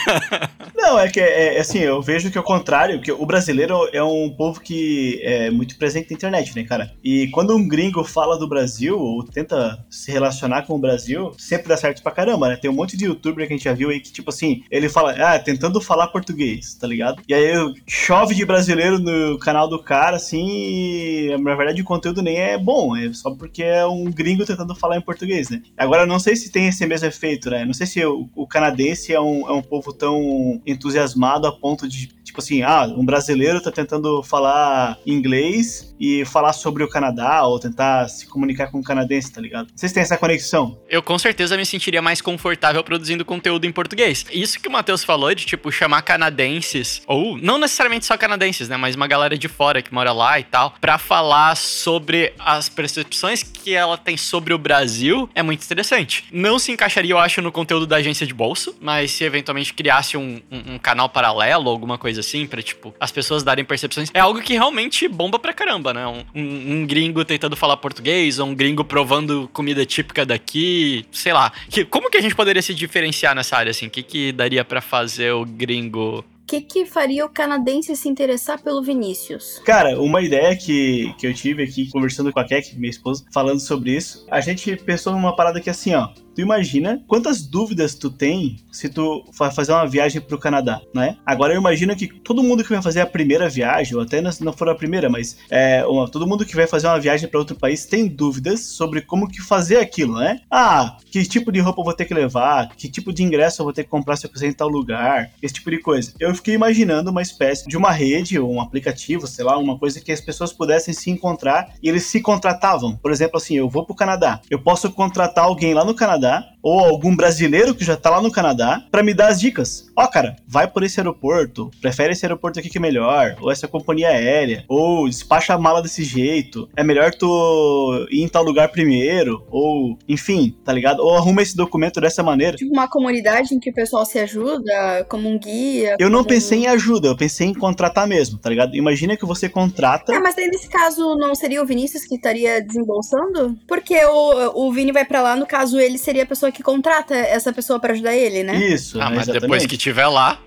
Não, 0.74 0.98
é 0.98 1.08
que 1.08 1.20
é, 1.20 1.56
é 1.56 1.60
assim, 1.60 1.80
eu 1.80 2.00
vejo 2.00 2.30
que 2.30 2.38
é 2.38 2.40
o 2.40 2.44
contrário, 2.44 3.00
que 3.00 3.12
o 3.12 3.26
brasileiro 3.26 3.88
é 3.92 4.02
um 4.02 4.30
povo 4.30 4.60
que 4.60 5.20
é 5.22 5.50
muito 5.50 5.76
presente 5.76 6.10
na 6.10 6.16
internet, 6.16 6.56
né, 6.56 6.64
cara? 6.64 6.92
E 7.04 7.28
quando 7.28 7.54
um 7.54 7.68
gringo 7.68 8.02
fala 8.02 8.38
do 8.38 8.48
Brasil, 8.48 8.98
ou 8.98 9.22
tenta 9.22 9.84
se 9.90 10.10
relacionar 10.10 10.62
com 10.62 10.74
o 10.74 10.78
Brasil, 10.78 10.99
sempre 11.38 11.68
dá 11.68 11.76
certo 11.76 12.02
pra 12.02 12.12
caramba, 12.12 12.48
né? 12.48 12.56
Tem 12.56 12.70
um 12.70 12.74
monte 12.74 12.96
de 12.96 13.04
youtuber 13.04 13.46
que 13.46 13.52
a 13.52 13.56
gente 13.56 13.64
já 13.64 13.72
viu 13.72 13.90
aí 13.90 14.00
que, 14.00 14.12
tipo 14.12 14.30
assim, 14.30 14.62
ele 14.70 14.88
fala, 14.88 15.12
ah, 15.12 15.38
tentando 15.38 15.80
falar 15.80 16.08
português, 16.08 16.74
tá 16.74 16.86
ligado? 16.86 17.22
E 17.28 17.34
aí 17.34 17.52
chove 17.86 18.34
de 18.34 18.44
brasileiro 18.44 18.98
no 18.98 19.38
canal 19.38 19.68
do 19.68 19.82
cara, 19.82 20.16
assim, 20.16 20.46
e 20.48 21.36
na 21.38 21.54
verdade 21.54 21.82
o 21.82 21.84
conteúdo 21.84 22.22
nem 22.22 22.38
é 22.38 22.58
bom, 22.58 22.96
é 22.96 23.12
só 23.12 23.30
porque 23.34 23.62
é 23.62 23.86
um 23.86 24.04
gringo 24.10 24.44
tentando 24.44 24.74
falar 24.74 24.96
em 24.96 25.02
português, 25.02 25.48
né? 25.50 25.62
Agora, 25.76 26.06
não 26.06 26.18
sei 26.18 26.36
se 26.36 26.50
tem 26.50 26.68
esse 26.68 26.86
mesmo 26.86 27.06
efeito, 27.06 27.50
né? 27.50 27.64
Não 27.64 27.74
sei 27.74 27.86
se 27.86 28.04
o, 28.04 28.28
o 28.34 28.46
canadense 28.46 29.12
é 29.12 29.20
um, 29.20 29.48
é 29.48 29.52
um 29.52 29.62
povo 29.62 29.92
tão 29.92 30.60
entusiasmado 30.66 31.46
a 31.46 31.52
ponto 31.52 31.88
de, 31.88 32.08
tipo 32.22 32.40
assim, 32.40 32.62
ah, 32.62 32.84
um 32.96 33.04
brasileiro 33.04 33.62
tá 33.62 33.70
tentando 33.70 34.22
falar 34.22 34.98
inglês 35.06 35.94
e 35.98 36.24
falar 36.24 36.52
sobre 36.52 36.82
o 36.82 36.88
Canadá 36.88 37.46
ou 37.46 37.58
tentar 37.58 38.08
se 38.08 38.26
comunicar 38.26 38.70
com 38.70 38.78
o 38.78 38.82
canadense, 38.82 39.32
tá 39.32 39.40
ligado? 39.40 39.68
Vocês 39.74 39.92
têm 39.92 40.02
essa 40.02 40.16
conexão? 40.16 40.78
Eu 40.90 41.00
com 41.00 41.16
certeza 41.16 41.56
me 41.56 41.64
sentiria 41.64 42.02
mais 42.02 42.20
confortável 42.20 42.82
produzindo 42.82 43.24
conteúdo 43.24 43.64
em 43.64 43.70
português. 43.70 44.26
Isso 44.32 44.58
que 44.58 44.66
o 44.68 44.72
Matheus 44.72 45.04
falou 45.04 45.32
de, 45.32 45.46
tipo, 45.46 45.70
chamar 45.70 46.02
canadenses, 46.02 47.00
ou 47.06 47.38
não 47.38 47.58
necessariamente 47.58 48.04
só 48.04 48.18
canadenses, 48.18 48.68
né? 48.68 48.76
Mas 48.76 48.96
uma 48.96 49.06
galera 49.06 49.38
de 49.38 49.46
fora 49.46 49.82
que 49.82 49.94
mora 49.94 50.12
lá 50.12 50.40
e 50.40 50.42
tal, 50.42 50.74
pra 50.80 50.98
falar 50.98 51.56
sobre 51.56 52.32
as 52.40 52.68
percepções 52.68 53.44
que 53.44 53.72
ela 53.72 53.96
tem 53.96 54.16
sobre 54.16 54.52
o 54.52 54.58
Brasil, 54.58 55.30
é 55.32 55.44
muito 55.44 55.64
interessante. 55.64 56.24
Não 56.32 56.58
se 56.58 56.72
encaixaria, 56.72 57.12
eu 57.12 57.18
acho, 57.18 57.40
no 57.40 57.52
conteúdo 57.52 57.86
da 57.86 57.96
agência 57.96 58.26
de 58.26 58.34
bolso, 58.34 58.74
mas 58.80 59.12
se 59.12 59.22
eventualmente 59.22 59.72
criasse 59.72 60.16
um, 60.16 60.42
um, 60.50 60.74
um 60.74 60.78
canal 60.78 61.08
paralelo, 61.08 61.70
alguma 61.70 61.98
coisa 61.98 62.18
assim, 62.18 62.48
pra, 62.48 62.60
tipo, 62.60 62.92
as 62.98 63.12
pessoas 63.12 63.44
darem 63.44 63.64
percepções, 63.64 64.10
é 64.12 64.18
algo 64.18 64.42
que 64.42 64.54
realmente 64.54 65.06
bomba 65.06 65.38
pra 65.38 65.52
caramba, 65.52 65.94
né? 65.94 66.04
Um, 66.04 66.24
um, 66.34 66.72
um 66.72 66.86
gringo 66.86 67.24
tentando 67.24 67.54
falar 67.54 67.76
português, 67.76 68.40
ou 68.40 68.48
um 68.48 68.54
gringo 68.56 68.82
provando 68.82 69.48
comida 69.52 69.86
típica 69.86 70.26
daqui, 70.26 70.79
sei 71.12 71.32
lá. 71.32 71.52
Que, 71.68 71.84
como 71.84 72.10
que 72.10 72.18
a 72.18 72.20
gente 72.20 72.34
poderia 72.34 72.62
se 72.62 72.74
diferenciar 72.74 73.34
nessa 73.34 73.56
área, 73.56 73.70
assim? 73.70 73.86
O 73.86 73.90
que, 73.90 74.02
que 74.02 74.32
daria 74.32 74.64
pra 74.64 74.80
fazer 74.80 75.32
o 75.32 75.44
gringo 75.44 76.18
O 76.18 76.46
que, 76.46 76.60
que 76.60 76.86
faria 76.86 77.24
o 77.24 77.28
canadense 77.28 77.94
se 77.94 78.08
interessar 78.08 78.60
pelo 78.60 78.82
Vinícius? 78.82 79.60
Cara, 79.64 80.00
uma 80.00 80.20
ideia 80.20 80.56
que, 80.56 81.14
que 81.18 81.26
eu 81.26 81.34
tive 81.34 81.62
aqui, 81.62 81.88
conversando 81.90 82.32
com 82.32 82.40
a 82.40 82.44
Kek, 82.44 82.76
minha 82.76 82.90
esposa, 82.90 83.24
falando 83.32 83.60
sobre 83.60 83.96
isso, 83.96 84.26
a 84.30 84.40
gente 84.40 84.76
pensou 84.76 85.12
numa 85.12 85.34
parada 85.34 85.60
que 85.60 85.70
assim, 85.70 85.94
ó. 85.94 86.08
Tu 86.40 86.42
imagina 86.42 87.04
quantas 87.06 87.42
dúvidas 87.42 87.94
tu 87.94 88.10
tem 88.10 88.56
se 88.72 88.88
tu 88.88 89.22
vai 89.38 89.50
fazer 89.50 89.72
uma 89.72 89.86
viagem 89.86 90.22
pro 90.22 90.38
Canadá, 90.38 90.80
né? 90.94 91.18
Agora 91.26 91.52
eu 91.52 91.60
imagino 91.60 91.94
que 91.94 92.06
todo 92.06 92.42
mundo 92.42 92.64
que 92.64 92.70
vai 92.70 92.80
fazer 92.80 93.02
a 93.02 93.06
primeira 93.06 93.46
viagem, 93.46 93.94
ou 93.94 94.00
até 94.02 94.22
não 94.22 94.52
for 94.54 94.70
a 94.70 94.74
primeira, 94.74 95.10
mas 95.10 95.36
é, 95.50 95.84
uma, 95.84 96.08
todo 96.08 96.26
mundo 96.26 96.46
que 96.46 96.56
vai 96.56 96.66
fazer 96.66 96.86
uma 96.86 96.98
viagem 96.98 97.28
para 97.28 97.38
outro 97.38 97.54
país 97.56 97.84
tem 97.84 98.08
dúvidas 98.08 98.60
sobre 98.60 99.02
como 99.02 99.28
que 99.28 99.42
fazer 99.42 99.76
aquilo, 99.76 100.18
né? 100.18 100.40
Ah, 100.50 100.96
que 101.04 101.22
tipo 101.24 101.52
de 101.52 101.60
roupa 101.60 101.82
eu 101.82 101.84
vou 101.84 101.92
ter 101.92 102.06
que 102.06 102.14
levar, 102.14 102.70
que 102.74 102.88
tipo 102.88 103.12
de 103.12 103.22
ingresso 103.22 103.60
eu 103.60 103.64
vou 103.64 103.74
ter 103.74 103.84
que 103.84 103.90
comprar 103.90 104.16
se 104.16 104.24
eu 104.24 104.30
quiser 104.30 104.48
em 104.48 104.54
tal 104.54 104.68
lugar, 104.68 105.30
esse 105.42 105.52
tipo 105.52 105.70
de 105.70 105.78
coisa. 105.78 106.14
Eu 106.18 106.34
fiquei 106.34 106.54
imaginando 106.54 107.10
uma 107.10 107.20
espécie 107.20 107.68
de 107.68 107.76
uma 107.76 107.92
rede 107.92 108.38
ou 108.38 108.50
um 108.50 108.62
aplicativo, 108.62 109.26
sei 109.26 109.44
lá, 109.44 109.58
uma 109.58 109.78
coisa 109.78 110.00
que 110.00 110.10
as 110.10 110.22
pessoas 110.22 110.54
pudessem 110.54 110.94
se 110.94 111.10
encontrar 111.10 111.74
e 111.82 111.88
eles 111.90 112.04
se 112.04 112.22
contratavam. 112.22 112.96
Por 112.96 113.10
exemplo, 113.10 113.36
assim, 113.36 113.58
eu 113.58 113.68
vou 113.68 113.84
pro 113.84 113.94
Canadá, 113.94 114.40
eu 114.48 114.58
posso 114.58 114.90
contratar 114.90 115.44
alguém 115.44 115.74
lá 115.74 115.84
no 115.84 115.94
Canadá 115.94 116.29
juga. 116.30 116.59
Ou 116.62 116.80
algum 116.80 117.14
brasileiro 117.14 117.74
que 117.74 117.84
já 117.84 117.96
tá 117.96 118.10
lá 118.10 118.20
no 118.20 118.30
Canadá 118.30 118.84
para 118.90 119.02
me 119.02 119.14
dar 119.14 119.28
as 119.28 119.40
dicas. 119.40 119.90
Ó, 119.96 120.06
cara, 120.06 120.36
vai 120.46 120.66
por 120.66 120.82
esse 120.82 120.98
aeroporto, 121.00 121.70
prefere 121.80 122.12
esse 122.12 122.24
aeroporto 122.24 122.58
aqui 122.58 122.70
que 122.70 122.78
é 122.78 122.80
melhor, 122.80 123.36
ou 123.40 123.50
essa 123.50 123.68
companhia 123.68 124.08
aérea, 124.08 124.64
ou 124.68 125.08
despacha 125.08 125.54
a 125.54 125.58
mala 125.58 125.82
desse 125.82 126.02
jeito. 126.02 126.68
É 126.76 126.82
melhor 126.82 127.14
tu 127.14 128.06
ir 128.10 128.22
em 128.22 128.28
tal 128.28 128.42
lugar 128.42 128.68
primeiro, 128.68 129.44
ou 129.50 129.98
enfim, 130.08 130.54
tá 130.64 130.72
ligado? 130.72 131.00
Ou 131.00 131.16
arruma 131.16 131.42
esse 131.42 131.56
documento 131.56 132.00
dessa 132.00 132.22
maneira. 132.22 132.56
Tipo 132.56 132.72
uma 132.72 132.88
comunidade 132.88 133.54
em 133.54 133.60
que 133.60 133.70
o 133.70 133.74
pessoal 133.74 134.04
se 134.04 134.18
ajuda, 134.18 135.04
como 135.08 135.28
um 135.28 135.38
guia. 135.38 135.96
Eu 135.98 136.10
não 136.10 136.24
pensei 136.24 136.60
em 136.60 136.66
ajuda, 136.66 137.08
eu 137.08 137.16
pensei 137.16 137.48
em 137.48 137.54
contratar 137.54 138.06
mesmo, 138.06 138.38
tá 138.38 138.48
ligado? 138.48 138.74
Imagina 138.74 139.16
que 139.16 139.26
você 139.26 139.48
contrata. 139.48 140.14
Ah, 140.14 140.20
mas 140.20 140.36
aí 140.38 140.46
nesse 140.46 140.68
caso 140.68 141.14
não 141.16 141.34
seria 141.34 141.62
o 141.62 141.66
Vinícius 141.66 142.04
que 142.04 142.14
estaria 142.14 142.60
desembolsando? 142.62 143.58
Porque 143.66 143.96
o, 144.04 144.66
o 144.66 144.72
Vini 144.72 144.92
vai 144.92 145.04
pra 145.04 145.22
lá, 145.22 145.36
no 145.36 145.46
caso 145.46 145.78
ele 145.78 145.98
seria 145.98 146.22
a 146.22 146.26
pessoa 146.26 146.49
que 146.50 146.62
contrata 146.62 147.14
essa 147.14 147.52
pessoa 147.52 147.78
pra 147.80 147.92
ajudar 147.92 148.14
ele, 148.14 148.42
né? 148.42 148.56
Isso, 148.56 149.00
Ah, 149.00 149.10
né, 149.10 149.16
mas 149.16 149.26
depois 149.26 149.36
exatamente. 149.42 149.68
que 149.68 149.76
tiver 149.76 150.06
lá. 150.06 150.38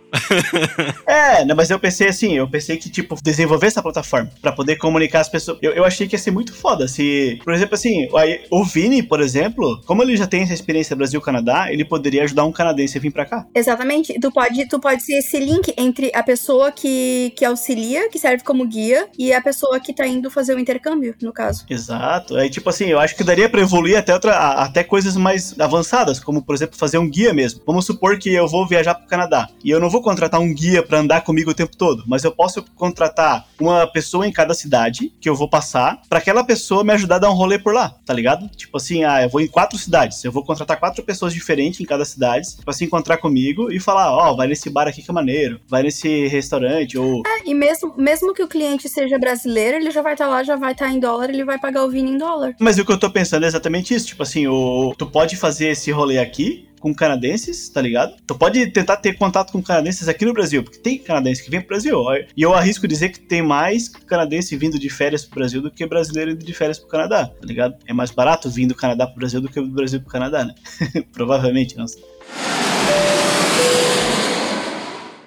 É, 1.07 1.45
né, 1.45 1.53
mas 1.53 1.69
eu 1.69 1.79
pensei 1.79 2.07
assim, 2.07 2.33
eu 2.33 2.47
pensei 2.47 2.77
que, 2.77 2.89
tipo, 2.89 3.15
desenvolver 3.21 3.67
essa 3.67 3.81
plataforma 3.81 4.29
pra 4.41 4.51
poder 4.51 4.77
comunicar 4.77 5.21
as 5.21 5.29
pessoas. 5.29 5.57
Eu, 5.61 5.71
eu 5.71 5.85
achei 5.85 6.07
que 6.07 6.15
ia 6.15 6.19
ser 6.19 6.31
muito 6.31 6.53
foda 6.53 6.87
se, 6.87 7.39
por 7.43 7.53
exemplo, 7.53 7.75
assim, 7.75 8.07
o 8.49 8.63
Vini, 8.63 9.01
por 9.01 9.21
exemplo, 9.21 9.81
como 9.85 10.03
ele 10.03 10.15
já 10.15 10.27
tem 10.27 10.43
essa 10.43 10.53
experiência 10.53 10.95
Brasil-Canadá, 10.95 11.71
ele 11.71 11.85
poderia 11.85 12.23
ajudar 12.23 12.45
um 12.45 12.51
canadense 12.51 12.97
a 12.97 13.01
vir 13.01 13.11
pra 13.11 13.25
cá. 13.25 13.45
Exatamente. 13.53 14.19
Tu 14.19 14.31
pode, 14.31 14.67
tu 14.67 14.79
pode 14.79 15.03
ser 15.03 15.19
esse 15.19 15.39
link 15.39 15.73
entre 15.77 16.11
a 16.13 16.23
pessoa 16.23 16.71
que, 16.71 17.33
que 17.35 17.45
auxilia, 17.45 18.09
que 18.09 18.19
serve 18.19 18.43
como 18.43 18.65
guia, 18.67 19.07
e 19.17 19.33
a 19.33 19.41
pessoa 19.41 19.79
que 19.79 19.93
tá 19.93 20.05
indo 20.05 20.29
fazer 20.29 20.55
o 20.55 20.59
intercâmbio, 20.59 21.15
no 21.21 21.33
caso. 21.33 21.65
Exato. 21.69 22.35
Aí, 22.35 22.49
tipo 22.49 22.69
assim, 22.69 22.85
eu 22.85 22.99
acho 22.99 23.15
que 23.15 23.23
daria 23.23 23.49
pra 23.49 23.61
evoluir 23.61 23.97
até, 23.97 24.13
outra, 24.13 24.37
até 24.37 24.83
coisas 24.83 25.15
mais 25.15 25.59
avançadas, 25.59 26.19
como, 26.19 26.43
por 26.43 26.55
exemplo, 26.55 26.77
fazer 26.77 26.97
um 26.97 27.09
guia 27.09 27.33
mesmo. 27.33 27.61
Vamos 27.65 27.85
supor 27.85 28.17
que 28.17 28.33
eu 28.33 28.47
vou 28.47 28.67
viajar 28.67 28.95
pro 28.95 29.07
Canadá 29.07 29.47
e 29.63 29.69
eu 29.69 29.79
não 29.79 29.89
vou 29.89 30.02
contratar 30.03 30.39
um 30.39 30.53
guia 30.53 30.83
pra 30.83 30.99
andar 30.99 31.21
comigo 31.21 31.51
o 31.51 31.55
tempo 31.55 31.75
todo, 31.75 32.03
mas 32.05 32.23
eu 32.23 32.31
posso 32.31 32.63
contratar 32.75 33.47
uma 33.59 33.87
pessoa 33.87 34.27
em 34.27 34.31
cada 34.31 34.53
cidade 34.53 35.11
que 35.19 35.29
eu 35.29 35.35
vou 35.35 35.49
passar 35.49 36.01
pra 36.09 36.19
aquela 36.19 36.43
pessoa 36.43 36.83
me 36.83 36.93
ajudar 36.93 37.15
a 37.15 37.19
dar 37.19 37.31
um 37.31 37.35
rolê 37.35 37.57
por 37.57 37.73
lá, 37.73 37.95
tá 38.05 38.13
ligado? 38.13 38.47
Tipo 38.49 38.77
assim, 38.77 39.03
ah, 39.03 39.23
eu 39.23 39.29
vou 39.29 39.41
em 39.41 39.47
quatro 39.47 39.77
cidades, 39.77 40.23
eu 40.23 40.31
vou 40.31 40.43
contratar 40.43 40.79
quatro 40.79 41.03
pessoas 41.03 41.33
diferentes 41.33 41.79
em 41.79 41.85
cada 41.85 42.05
cidade 42.05 42.47
pra 42.63 42.73
se 42.73 42.83
encontrar 42.83 43.17
comigo 43.17 43.71
e 43.71 43.79
falar, 43.79 44.11
ó, 44.11 44.35
vai 44.35 44.47
nesse 44.47 44.69
bar 44.69 44.87
aqui 44.87 45.01
que 45.01 45.09
é 45.09 45.13
maneiro, 45.13 45.59
vai 45.67 45.83
nesse 45.83 46.27
restaurante, 46.27 46.97
ou 46.97 47.23
É, 47.25 47.49
e 47.49 47.53
mesmo, 47.53 47.93
mesmo 47.97 48.33
que 48.33 48.43
o 48.43 48.47
cliente 48.47 48.89
seja 48.89 49.17
brasileiro, 49.17 49.77
ele 49.77 49.91
já 49.91 50.01
vai 50.01 50.13
estar 50.13 50.27
lá, 50.27 50.43
já 50.43 50.55
vai 50.55 50.73
estar 50.73 50.89
em 50.89 50.99
dólar, 50.99 51.29
ele 51.29 51.45
vai 51.45 51.57
pagar 51.57 51.83
o 51.83 51.89
Vini 51.89 52.11
em 52.11 52.17
dólar. 52.17 52.55
Mas 52.59 52.77
o 52.77 52.85
que 52.85 52.91
eu 52.91 52.99
tô 52.99 53.09
pensando 53.09 53.43
é 53.43 53.47
exatamente 53.47 53.93
isso. 53.93 54.07
Tipo 54.07 54.23
assim, 54.23 54.47
o, 54.47 54.93
tu 54.97 55.05
pode 55.05 55.35
fazer 55.35 55.69
esse 55.69 55.91
rolê 55.91 56.19
aqui 56.19 56.67
com 56.83 56.93
canadenses, 56.93 57.69
tá 57.69 57.81
ligado? 57.81 58.13
Tu 58.27 58.35
pode 58.35 58.67
tentar 58.67 58.97
ter 58.97 59.13
contato 59.13 59.53
com 59.53 59.63
canadenses 59.63 60.09
aqui 60.09 60.25
no 60.25 60.33
Brasil, 60.33 60.61
porque 60.61 60.79
tem 60.79 60.97
canadense 60.97 61.41
que 61.41 61.49
vem 61.49 61.61
pro 61.61 61.69
Brasil. 61.69 61.97
E 62.35 62.41
eu 62.41 62.53
arrisco 62.53 62.85
dizer 62.85 63.07
que 63.07 63.21
tem 63.21 63.41
mais 63.41 63.87
canadense 63.87 64.57
vindo 64.57 64.77
de 64.77 64.89
férias 64.89 65.23
pro 65.23 65.35
Brasil 65.35 65.61
do 65.61 65.71
que 65.71 65.87
brasileiro 65.87 66.31
indo 66.31 66.43
de 66.43 66.53
férias 66.53 66.77
pro 66.77 66.89
Canadá, 66.89 67.27
tá 67.27 67.47
ligado? 67.47 67.75
É 67.87 67.93
mais 67.93 68.11
barato 68.11 68.49
vir 68.49 68.67
do 68.67 68.75
Canadá 68.75 69.07
pro 69.07 69.15
Brasil 69.15 69.39
do 69.39 69.47
que 69.47 69.61
do 69.61 69.69
Brasil 69.69 70.01
pro 70.01 70.09
Canadá, 70.09 70.43
né? 70.43 70.53
Provavelmente, 71.13 71.77
não 71.77 71.87
sei. 71.87 72.03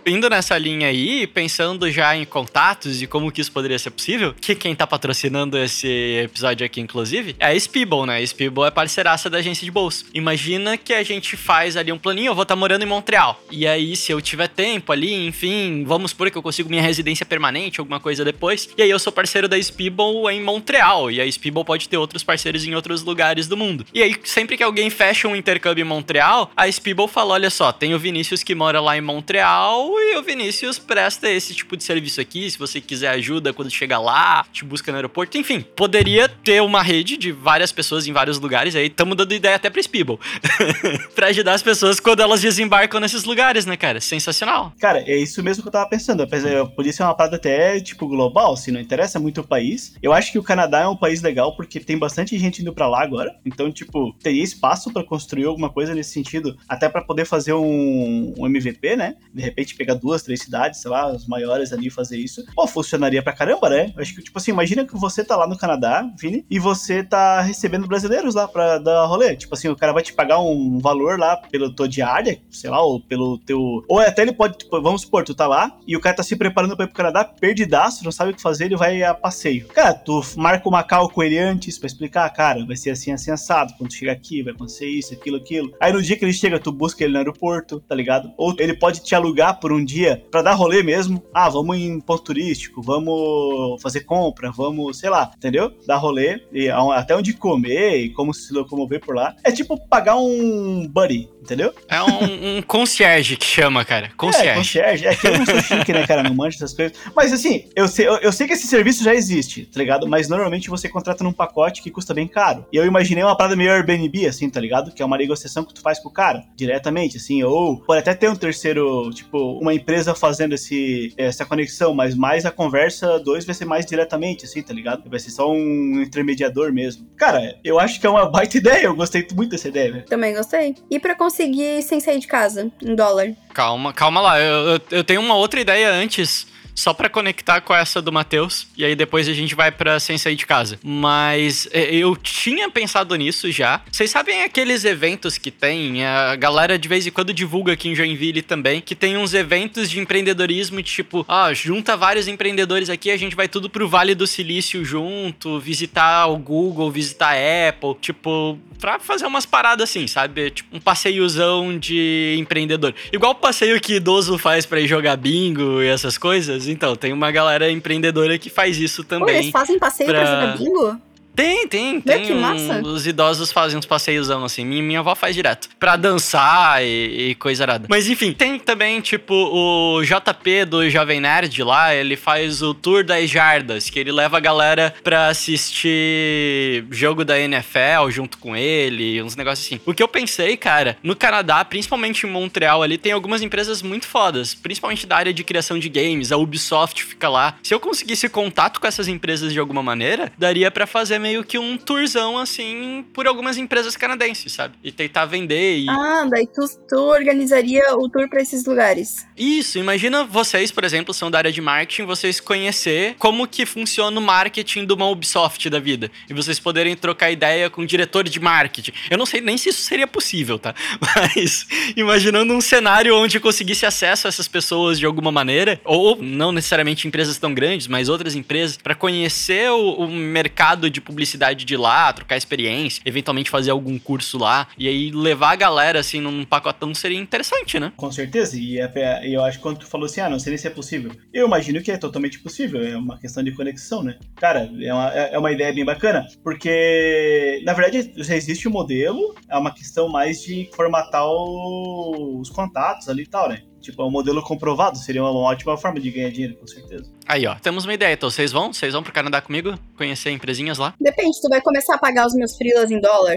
Indo 0.09 0.31
nessa 0.31 0.57
linha 0.57 0.87
aí, 0.87 1.27
pensando 1.27 1.91
já 1.91 2.17
em 2.17 2.25
contatos 2.25 3.03
e 3.03 3.09
como 3.09 3.33
que 3.33 3.41
isso 3.41 3.51
poderia 3.51 3.77
ser 3.77 3.91
possível, 3.91 4.33
que 4.41 4.55
quem 4.55 4.73
tá 4.73 4.87
patrocinando 4.87 5.59
esse 5.59 5.89
episódio 6.23 6.65
aqui, 6.65 6.81
inclusive, 6.81 7.35
é 7.41 7.49
a 7.49 7.59
Speeble, 7.59 8.07
né? 8.07 8.19
A 8.19 8.25
Speeble 8.25 8.63
é 8.63 8.71
parceiraça 8.71 9.29
da 9.29 9.39
agência 9.39 9.65
de 9.65 9.71
bolsa. 9.73 10.05
Imagina 10.15 10.77
que 10.77 10.95
a 10.95 11.03
gente 11.03 11.37
faz 11.37 11.77
ali 11.77 11.91
um 11.91 11.99
planinho, 11.99 12.31
eu 12.31 12.37
vou 12.37 12.45
estar 12.45 12.55
morando 12.55 12.85
em 12.85 12.87
Montreal. 12.87 13.43
E 13.51 13.67
aí, 13.67 13.97
se 13.97 14.13
eu 14.13 14.21
tiver 14.21 14.47
tempo 14.47 14.93
ali, 14.93 15.27
enfim, 15.27 15.83
vamos 15.85 16.13
supor 16.13 16.31
que 16.31 16.39
eu 16.39 16.43
consigo 16.43 16.71
minha 16.71 16.83
residência 16.83 17.27
permanente, 17.27 17.81
alguma 17.81 17.99
coisa 17.99 18.25
depois. 18.25 18.69
E 18.79 18.83
aí 18.83 18.91
eu 18.91 19.01
sou 19.01 19.13
parceiro 19.13 19.49
da 19.49 19.61
Speeble 19.61 20.31
em 20.31 20.41
Montreal. 20.41 21.11
E 21.11 21.21
a 21.21 21.29
Speeble 21.29 21.65
pode 21.65 21.89
ter 21.89 21.97
outros 21.97 22.23
parceiros 22.23 22.65
em 22.65 22.77
outros 22.77 23.03
lugares 23.03 23.49
do 23.49 23.57
mundo. 23.57 23.85
E 23.93 24.01
aí, 24.01 24.15
sempre 24.23 24.57
que 24.57 24.63
alguém 24.63 24.89
fecha 24.89 25.27
um 25.27 25.35
intercâmbio 25.35 25.83
em 25.83 25.89
Montreal, 25.89 26.49
a 26.57 26.71
Speeble 26.71 27.09
fala: 27.09 27.35
olha 27.35 27.51
só, 27.51 27.73
tem 27.73 27.93
o 27.93 27.99
Vinícius 27.99 28.45
que 28.45 28.55
mora 28.55 28.81
lá 28.81 28.97
em 28.97 29.01
Montreal 29.01 29.96
e 29.99 30.17
o 30.17 30.23
Vinícius 30.23 30.79
presta 30.79 31.31
esse 31.31 31.55
tipo 31.55 31.77
de 31.77 31.85
serviço 31.85 32.21
aqui. 32.21 32.51
Se 32.51 32.59
você 32.59 32.81
quiser 32.81 33.09
ajuda 33.11 33.53
quando 33.53 33.71
chega 33.71 33.99
lá, 33.99 34.45
te 34.53 34.65
busca 34.65 34.91
no 34.93 34.97
aeroporto, 34.97 35.37
enfim. 35.39 35.61
Poderia 35.61 36.29
ter 36.29 36.63
uma 36.63 36.83
rede 36.83 37.17
de 37.17 37.33
várias 37.33 37.73
pessoas 37.73 38.07
em 38.07 38.13
vários 38.13 38.39
lugares. 38.39 38.75
Aí 38.75 38.87
estamos 38.87 39.17
dando 39.17 39.33
ideia 39.35 39.57
até 39.57 39.69
pra 39.71 39.83
Speeble. 39.83 40.19
pra 41.15 41.29
ajudar 41.29 41.55
as 41.55 41.63
pessoas 41.63 42.01
quando 42.01 42.21
elas 42.21 42.41
desembarcam 42.41 43.01
nesses 43.01 43.25
lugares, 43.25 43.67
né, 43.67 43.77
cara? 43.77 44.01
Sensacional. 44.01 44.73
Cara, 44.81 45.01
é 45.01 45.17
isso 45.17 45.43
mesmo 45.43 45.63
que 45.63 45.69
eu 45.69 45.73
tava 45.73 45.89
pensando. 45.89 46.27
Pensei, 46.29 46.57
eu- 46.57 46.67
podia 46.69 46.93
ser 46.93 47.03
uma 47.03 47.15
parada 47.15 47.37
até, 47.37 47.81
tipo, 47.81 48.07
global, 48.07 48.57
se 48.57 48.71
não 48.71 48.81
interessa 48.81 49.19
muito 49.19 49.41
o 49.41 49.45
país. 49.47 49.95
Eu 50.03 50.13
acho 50.13 50.33
que 50.33 50.39
o 50.39 50.43
Canadá 50.43 50.81
é 50.81 50.89
um 50.89 50.97
país 50.97 51.23
legal 51.23 51.55
porque 51.57 51.81
tem 51.81 51.99
bastante 51.99 52.39
gente 52.39 52.63
indo 52.63 52.73
pra 52.73 52.87
lá 52.89 53.03
agora. 53.03 53.35
Então, 53.45 53.71
tipo, 53.71 54.13
teria 54.23 54.43
espaço 54.43 54.93
pra 54.93 55.05
construir 55.05 55.45
alguma 55.45 55.71
coisa 55.71 55.95
nesse 55.95 56.11
sentido, 56.11 56.57
até 56.69 56.89
pra 56.89 57.03
poder 57.03 57.25
fazer 57.25 57.53
um, 57.53 58.35
um 58.37 58.47
MVP, 58.47 58.97
né? 58.97 59.15
De 59.33 59.43
repente 59.43 59.75
pegar 59.87 59.95
duas, 59.95 60.23
três 60.23 60.41
cidades, 60.41 60.81
sei 60.81 60.91
lá, 60.91 61.07
as 61.07 61.27
maiores 61.27 61.73
ali 61.73 61.89
fazer 61.89 62.19
isso. 62.19 62.45
Pô, 62.55 62.67
funcionaria 62.67 63.23
pra 63.23 63.33
caramba, 63.33 63.71
né? 63.71 63.93
Acho 63.97 64.15
que, 64.15 64.23
tipo 64.23 64.37
assim, 64.37 64.51
imagina 64.51 64.85
que 64.85 64.97
você 64.97 65.25
tá 65.25 65.37
lá 65.37 65.47
no 65.47 65.57
Canadá, 65.57 66.09
Vini, 66.19 66.45
e 66.51 66.59
você 66.59 67.05
tá 67.05 67.41
recebendo 67.41 67.87
brasileiros 67.87 68.35
lá 68.35 68.49
pra 68.49 68.79
dar 68.79 69.07
rolê. 69.07 69.37
Tipo 69.37 69.55
assim, 69.55 69.69
o 69.69 69.77
cara 69.77 69.93
vai 69.93 70.03
te 70.03 70.13
pagar 70.13 70.41
um 70.41 70.79
valor 70.81 71.19
lá 71.19 71.37
pela 71.37 71.73
tua 71.73 71.89
diária, 71.89 72.41
sei 72.51 72.69
lá, 72.69 72.83
ou 72.83 73.01
pelo 73.01 73.39
teu. 73.39 73.85
Ou 73.89 74.01
até 74.01 74.23
ele 74.23 74.33
pode, 74.33 74.59
tipo, 74.59 74.81
vamos 74.83 75.03
supor, 75.03 75.25
tu 75.25 75.35
tá 75.35 75.47
lá 75.47 75.79
e 75.87 75.97
o 75.97 76.01
cara 76.01 76.17
tá 76.17 76.23
se 76.23 76.35
preparando 76.35 76.77
pra 76.77 76.85
ir 76.85 76.89
pro 76.89 76.97
Canadá, 76.97 77.25
perdidaço, 77.25 78.05
não 78.05 78.11
sabe 78.11 78.33
o 78.33 78.35
que 78.35 78.43
fazer, 78.43 78.65
ele 78.65 78.77
vai 78.77 79.03
a 79.03 79.15
passeio. 79.15 79.69
Cara, 79.69 79.95
tu 79.95 80.21
marca 80.37 80.69
uma 80.69 80.83
call 80.83 81.09
com 81.09 81.23
ele 81.23 81.39
antes 81.39 81.79
pra 81.79 81.87
explicar, 81.87 82.29
cara, 82.31 82.65
vai 82.65 82.77
ser 82.77 82.91
assim, 82.91 83.13
assim, 83.13 83.31
assado. 83.31 83.75
Quando 83.79 83.91
tu 83.91 83.97
chegar 83.97 84.13
aqui, 84.13 84.43
vai 84.43 84.53
acontecer 84.53 84.89
isso, 84.89 85.15
aquilo, 85.15 85.37
aquilo. 85.37 85.73
Aí 85.81 85.93
no 85.93 86.03
dia 86.03 86.17
que 86.17 86.25
ele 86.25 86.33
chega, 86.33 86.59
tu 86.59 86.73
busca 86.73 87.05
ele 87.05 87.13
no 87.13 87.19
aeroporto, 87.19 87.81
tá 87.81 87.95
ligado? 87.95 88.33
Ou 88.37 88.55
ele 88.59 88.75
pode 88.75 89.03
te 89.03 89.15
alugar 89.15 89.61
por 89.61 89.73
um 89.73 89.76
dia 89.85 90.23
pra 90.31 90.43
dar 90.43 90.55
rolê 90.55 90.83
mesmo. 90.83 91.23
Ah, 91.35 91.49
vamos 91.49 91.77
em 91.77 92.01
ponto 92.01 92.23
turístico, 92.23 92.83
vamos 92.83 93.81
fazer 93.83 94.01
compra, 94.01 94.51
vamos, 94.51 94.99
sei 94.99 95.11
lá, 95.11 95.31
entendeu? 95.37 95.73
Dar 95.87 95.97
rolê, 95.97 96.41
e 96.53 96.69
até 96.69 97.17
onde 97.17 97.33
comer 97.33 97.97
e 97.97 98.11
como 98.11 98.33
se 98.33 98.53
locomover 98.53 99.01
por 99.01 99.15
lá. 99.15 99.35
É 99.45 99.53
tipo 99.53 99.79
pagar 99.89 100.17
um 100.17 100.87
buddy, 100.89 101.29
entendeu? 101.41 101.73
É 101.89 102.03
um, 102.03 102.59
um 102.59 102.63
concierge 102.63 103.37
que 103.37 103.47
chama, 103.47 103.85
cara. 103.85 104.07
É, 104.07 104.11
Concierge. 104.17 104.59
concierge. 104.59 105.07
É 105.07 105.15
que 105.15 105.27
eu 105.27 105.39
não 105.39 105.47
sou 105.47 105.61
chique, 105.63 105.93
né, 105.93 106.07
cara? 106.07 106.23
Não 106.23 106.35
manjo 106.35 106.57
essas 106.57 106.73
coisas. 106.73 106.97
Mas 107.15 107.33
assim, 107.33 107.65
eu 107.75 107.89
sei, 107.89 108.07
eu, 108.07 108.17
eu 108.17 108.33
sei 108.33 108.47
que 108.47 108.53
esse 108.55 108.67
serviço 108.67 109.05
já 109.05 109.15
existe, 109.15 109.67
tá 109.67 109.79
ligado? 109.79 110.09
Mas 110.09 110.29
normalmente 110.29 110.71
você 110.71 110.89
contrata 110.89 111.23
num 111.23 111.33
pacote 111.33 111.83
que 111.83 111.91
custa 111.91 112.15
bem 112.15 112.27
caro. 112.27 112.67
E 112.73 112.77
eu 112.77 112.85
imaginei 112.85 113.23
uma 113.23 113.37
parada 113.37 113.57
meio 113.57 113.71
Airbnb, 113.73 114.27
assim, 114.27 114.49
tá 114.51 114.61
ligado? 114.61 114.93
Que 114.93 115.03
é 115.03 115.05
uma 115.07 115.17
negociação 115.19 115.65
que 115.65 115.75
tu 115.75 115.81
faz 115.81 115.99
com 115.99 116.09
o 116.09 116.13
cara, 116.13 116.45
diretamente, 116.57 117.17
assim. 117.17 117.43
Ou 117.43 117.81
pode 117.81 118.01
até 118.01 118.15
ter 118.15 118.29
um 118.29 118.37
terceiro, 118.37 119.11
tipo, 119.11 119.56
uma 119.61 119.75
empresa 119.75 120.15
fazendo 120.15 120.55
esse, 120.55 121.13
essa 121.17 121.45
conexão, 121.45 121.95
mas 121.95 122.15
mais 122.15 122.45
a 122.47 122.51
conversa 122.51 123.19
dois 123.19 123.45
vai 123.45 123.55
ser 123.55 123.65
mais 123.65 123.87
diretamente, 123.87 124.45
assim, 124.45 124.63
tá 124.63 124.73
ligado? 124.73 125.09
Vai 125.09 125.19
ser 125.19 125.31
só 125.31 125.51
um 125.51 126.03
intermediador 126.03 126.73
mesmo. 126.73 127.07
Cara, 127.17 127.59
eu 127.65 127.79
acho 127.79 128.01
que 128.01 128.07
é 128.07 128.11
uma 128.11 128.29
baita 128.29 128.57
ideia. 128.57 128.87
Eu 128.87 128.95
gostei 128.95 129.27
muito 129.35 129.51
dessa 129.51 129.69
ideia, 129.69 129.93
velho. 129.93 130.05
Também 130.07 130.35
gostei. 130.35 130.75
E 130.91 130.99
pra 130.99 131.15
conseguir 131.15 131.83
sem 131.83 132.01
sair 132.01 132.19
de 132.19 132.27
casa, 132.27 132.71
em 132.83 132.95
dólar? 132.95 133.35
Calma, 133.53 133.93
calma 133.93 134.21
lá. 134.21 134.41
Eu, 134.41 134.69
eu, 134.75 134.81
eu 134.91 135.05
tenho 135.05 135.21
uma 135.21 135.35
outra 135.35 135.61
ideia 135.61 135.91
antes. 135.91 136.47
Só 136.77 136.93
pra 136.93 137.09
conectar 137.09 137.61
com 137.63 137.75
essa 137.75 138.03
do 138.03 138.13
Matheus. 138.13 138.69
E 138.77 138.85
aí 138.85 138.95
depois 138.95 139.27
a 139.29 139.33
gente 139.33 139.55
vai 139.55 139.73
pra 139.73 139.99
sem 139.99 140.19
sair 140.19 140.37
de 140.37 140.47
casa. 140.47 140.79
Mas 140.85 141.67
é, 141.73 141.95
eu 141.95 142.15
tinha 142.15 142.71
pensado 142.71 143.17
nisso 143.17 143.51
já. 143.51 143.81
Vocês 143.91 144.11
sabem 144.11 144.43
aqueles 144.43 144.85
eventos 144.85 145.39
que 145.39 145.51
tem? 145.51 146.05
A 146.05 146.37
galera 146.37 146.79
de 146.79 146.87
vez 146.87 147.07
em 147.07 147.11
quando 147.11 147.33
divulga 147.33 147.73
aqui 147.73 147.89
em 147.89 147.95
Joinville 147.95 148.43
também. 148.43 148.81
Que 148.81 148.95
tem 148.95 149.17
uns 149.17 149.33
eventos 149.33 149.91
de 149.91 149.99
empreendedorismo, 149.99 150.83
tipo, 150.83 151.25
ah, 151.27 151.53
junta 151.55 151.97
vários 151.97 152.29
empreendedores 152.29 152.91
aqui, 152.91 153.11
a 153.11 153.17
gente 153.17 153.35
vai 153.35 153.49
tudo 153.49 153.71
pro 153.71 153.89
Vale 153.89 154.15
do 154.15 154.27
Silício 154.27 154.85
junto, 154.85 155.59
visitar 155.59 156.27
o 156.27 156.37
Google, 156.37 156.91
visitar 156.91 157.35
a 157.35 157.69
Apple. 157.69 157.97
Tipo, 158.01 158.59
pra 158.77 158.99
fazer 158.99 159.27
umas 159.27 159.47
paradas 159.47 159.89
assim, 159.89 160.07
sabe? 160.07 160.51
Tipo, 160.51 160.77
um 160.77 160.81
passeiozão 160.81 161.79
de 161.79 162.37
empreendedor. 162.39 162.95
Igual 163.13 163.33
o 163.33 163.37
passeio 163.37 163.81
que 163.81 163.95
idoso 163.95 164.39
faz 164.39 164.67
pra 164.67 164.81
ir 164.81 164.87
jogar 164.87 165.17
bingo 165.17 165.83
e 165.83 165.89
essas 165.89 166.19
coisas. 166.19 166.66
Então, 166.69 166.95
tem 166.97 167.13
uma 167.13 167.31
galera 167.31 167.71
empreendedora 167.71 168.39
que 168.39 168.49
faz 168.51 168.79
isso 168.79 169.03
Pô, 169.03 169.09
também. 169.09 169.37
eles 169.37 169.51
fazem 169.51 169.79
passeio 169.79 170.11
pra 170.11 170.21
pra- 170.21 170.31
jogar 170.41 170.57
bingo? 170.59 171.01
Tem, 171.37 171.69
tem, 171.69 171.93
Meu, 171.95 172.03
tem. 172.03 172.25
que 172.27 172.33
um- 172.33 172.41
massa. 172.41 172.81
os 172.83 173.07
idosos 173.07 173.53
fazem 173.53 173.79
uns 173.79 173.85
passeiozão 173.87 174.43
assim. 174.45 174.65
Minha, 174.65 174.83
minha 174.83 174.99
avó 175.01 175.15
faz 175.15 175.35
direto. 175.37 175.69
Pra 175.79 175.95
dançar 175.97 176.83
e, 176.83 177.31
e 177.31 177.35
coisa 177.35 177.63
arada. 177.65 177.87
Mas 177.91 178.09
enfim, 178.09 178.33
tem 178.33 178.59
também, 178.59 179.01
tipo, 179.03 179.35
o 179.35 180.03
JP 180.03 180.65
do 180.65 180.89
Jovem 180.89 181.21
Nerd 181.21 181.63
lá. 181.63 181.95
Ele 181.95 182.17
faz 182.17 182.63
o 182.63 182.73
Tour 182.73 183.05
das 183.05 183.29
Jardas, 183.29 183.91
que 183.91 183.99
ele 183.99 184.11
leva 184.11 184.39
a 184.39 184.41
galera 184.41 184.95
pra 185.05 185.29
assistir 185.29 186.85
jogo 186.91 187.25
da 187.25 187.39
NFL 187.39 188.09
junto 188.11 188.39
com 188.39 188.57
ele, 188.57 189.23
uns 189.23 189.37
negócios 189.37 189.67
assim. 189.67 189.81
O 189.85 189.93
que 189.95 190.03
eu 190.03 190.09
pensei, 190.09 190.57
cara, 190.57 190.97
no 191.03 191.15
Canadá, 191.15 191.65
principalmente 191.65 192.27
em 192.27 192.31
Montreal 192.31 192.83
ali, 192.83 192.97
tem 192.99 193.13
algumas 193.13 193.43
empresas 193.43 193.83
muito 193.83 194.07
fodas, 194.07 194.55
principalmente 194.55 195.07
da 195.07 195.17
área 195.17 195.33
de 195.35 195.45
criação 195.45 195.79
de 195.79 195.89
games. 195.89 196.33
A 196.33 196.37
Ubisoft 196.37 197.03
fica 197.05 197.29
lá. 197.29 197.57
Se 197.63 197.75
eu 197.75 197.81
conseguisse 197.81 198.29
contato 198.29 198.81
com 198.81 198.87
essas 198.87 199.09
empresas 199.09 199.53
de 199.53 199.59
alguma 199.59 199.83
maneira, 199.83 200.33
daria 200.39 200.71
pra 200.71 200.87
fazer 200.87 201.19
meio 201.27 201.43
que 201.43 201.59
um 201.59 201.77
tourzão 201.77 202.39
assim 202.39 203.05
por 203.13 203.27
algumas 203.27 203.59
empresas 203.59 203.97
canadenses, 203.97 204.53
sabe? 204.53 204.75
E 204.83 204.93
tentar 204.93 205.25
vender 205.25 205.79
e 205.79 205.89
Ah, 205.89 206.25
daí 206.31 206.47
tu, 206.47 206.65
tu 206.89 206.97
organizaria 206.97 207.83
o 207.97 208.09
tour 208.09 208.29
pra 208.29 208.41
esses 208.41 208.65
lugares. 208.65 209.27
isso, 209.37 209.79
imagina 209.79 210.25
vocês, 210.25 210.71
por 210.71 210.85
exemplo, 210.85 211.13
são 211.13 211.31
da 211.31 211.39
área 211.39 211.53
de 211.53 211.61
marketing, 211.61 212.05
vocês 212.05 212.39
conhecer 212.39 213.17
como 213.19 213.47
que 213.47 213.67
funciona 213.67 214.19
o 214.19 214.23
marketing 214.23 214.87
de 214.87 214.93
uma 214.93 215.09
Ubisoft 215.09 215.69
da 215.69 215.81
vida. 215.81 216.11
E 216.31 216.35
vocês 216.35 216.61
poderem 216.61 216.95
trocar 216.95 217.31
ideia 217.31 217.69
com 217.69 217.83
o 217.83 217.87
diretor 217.87 218.25
de 218.25 218.39
marketing. 218.39 218.93
Eu 219.11 219.19
não 219.19 219.27
sei 219.27 219.41
nem 219.41 219.59
se 219.59 219.71
isso 219.71 219.83
seria 219.83 220.07
possível, 220.07 220.59
tá? 220.59 220.75
Mas 221.17 221.67
imaginando 221.97 222.55
um 222.55 222.61
cenário 222.61 223.17
onde 223.17 223.41
conseguisse 223.41 223.85
acesso 223.85 224.27
a 224.27 224.29
essas 224.29 224.47
pessoas 224.47 224.99
de 224.99 225.07
alguma 225.07 225.33
maneira, 225.33 225.81
ou 225.85 226.23
não 226.23 226.53
necessariamente 226.53 227.09
empresas 227.09 227.37
tão 227.39 227.53
grandes, 227.53 227.87
mas 227.89 228.09
outras 228.09 228.35
empresas, 228.35 228.77
para 228.77 228.95
conhecer 228.95 229.71
o, 229.71 229.95
o 229.95 230.09
mercado 230.09 230.89
de 230.89 231.01
publicidade 231.01 231.16
de 231.65 231.77
lá, 231.77 232.13
trocar 232.13 232.37
experiência, 232.37 233.01
eventualmente 233.05 233.51
fazer 233.51 233.71
algum 233.71 233.99
curso 233.99 234.39
lá, 234.39 234.69
e 234.79 234.89
aí 234.89 235.11
levar 235.11 235.53
a 235.53 235.57
galera 235.57 236.01
assim 236.01 236.21
num 236.21 236.45
pacotão 236.45 236.95
seria 236.95 237.19
interessante, 237.19 237.79
né? 237.81 237.93
Com 237.97 238.11
certeza, 238.13 238.59
e, 238.59 238.79
é- 238.79 239.27
e 239.29 239.35
eu 239.35 239.43
acho 239.45 239.59
que 239.59 239.63
quando 239.63 239.79
tu 239.79 239.87
falou 239.87 240.07
assim, 240.07 240.21
ah, 240.21 240.29
não 240.29 240.39
sei 240.39 240.51
nem 240.51 240.59
se 240.59 240.67
é 240.67 240.71
possível. 240.71 241.13
Eu 241.33 241.47
imagino 241.47 241.83
que 241.83 241.91
é 241.91 241.97
totalmente 241.97 242.39
possível, 242.41 242.83
é 242.87 242.97
uma 242.97 243.19
questão 243.19 243.43
de 243.43 243.53
conexão, 243.53 244.03
né? 244.03 244.19
Cara, 244.37 244.71
é 244.81 244.93
uma, 244.93 245.13
é 245.15 245.31
é 245.35 245.39
uma 245.39 245.53
ideia 245.53 245.73
bem 245.73 245.85
bacana, 245.85 246.27
porque, 246.43 247.61
na 247.65 247.73
verdade, 247.73 248.13
já 248.17 248.35
existe 248.37 248.67
o 248.69 248.71
modelo, 248.71 249.35
é 249.51 249.57
uma 249.57 249.73
questão 249.73 250.09
mais 250.09 250.41
de 250.43 250.69
formatar 250.75 251.25
os 251.27 252.51
contatos 252.51 253.09
ali 253.09 253.23
e 253.23 253.27
tal, 253.27 253.49
né? 253.49 253.63
Tipo, 253.87 254.03
é 254.03 254.05
um 254.05 254.11
modelo 254.11 254.43
comprovado, 254.43 254.99
seria 254.99 255.23
uma 255.23 255.31
ótima 255.31 255.77
forma 255.77 256.01
de 256.01 256.11
ganhar 256.11 256.29
dinheiro, 256.29 256.57
com 256.57 256.67
certeza. 256.67 257.05
Aí, 257.25 257.47
ó, 257.47 257.55
temos 257.55 257.85
uma 257.85 257.95
ideia. 257.95 258.15
Então, 258.15 258.29
vocês 258.29 258.51
vão? 258.51 258.73
Vocês 258.73 258.93
vão 258.93 259.01
pro 259.01 259.13
Canadá 259.13 259.41
comigo? 259.41 259.79
Conhecer 259.97 260.33
empresinhas 260.33 260.77
lá? 260.77 260.93
Depende, 261.01 261.41
tu 261.41 261.49
vai 261.49 261.61
começar 261.61 261.95
a 261.95 261.99
pagar 261.99 262.27
os 262.27 262.35
meus 262.35 262.57
frilas 262.57 262.91
em 262.91 263.01
dólar? 263.01 263.37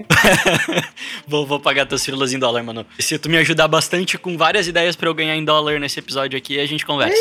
vou, 1.27 1.45
vou 1.45 1.59
pagar 1.59 1.85
teus 1.85 2.03
filas 2.03 2.33
em 2.33 2.39
dólar, 2.39 2.63
mano. 2.63 2.83
E 2.97 3.03
se 3.03 3.19
tu 3.19 3.29
me 3.29 3.37
ajudar 3.37 3.67
bastante 3.67 4.17
com 4.17 4.35
várias 4.35 4.67
ideias 4.67 4.95
pra 4.95 5.07
eu 5.07 5.13
ganhar 5.13 5.35
em 5.35 5.45
dólar 5.45 5.79
nesse 5.79 5.99
episódio 5.99 6.35
aqui, 6.35 6.59
a 6.59 6.65
gente 6.65 6.83
conversa. 6.83 7.15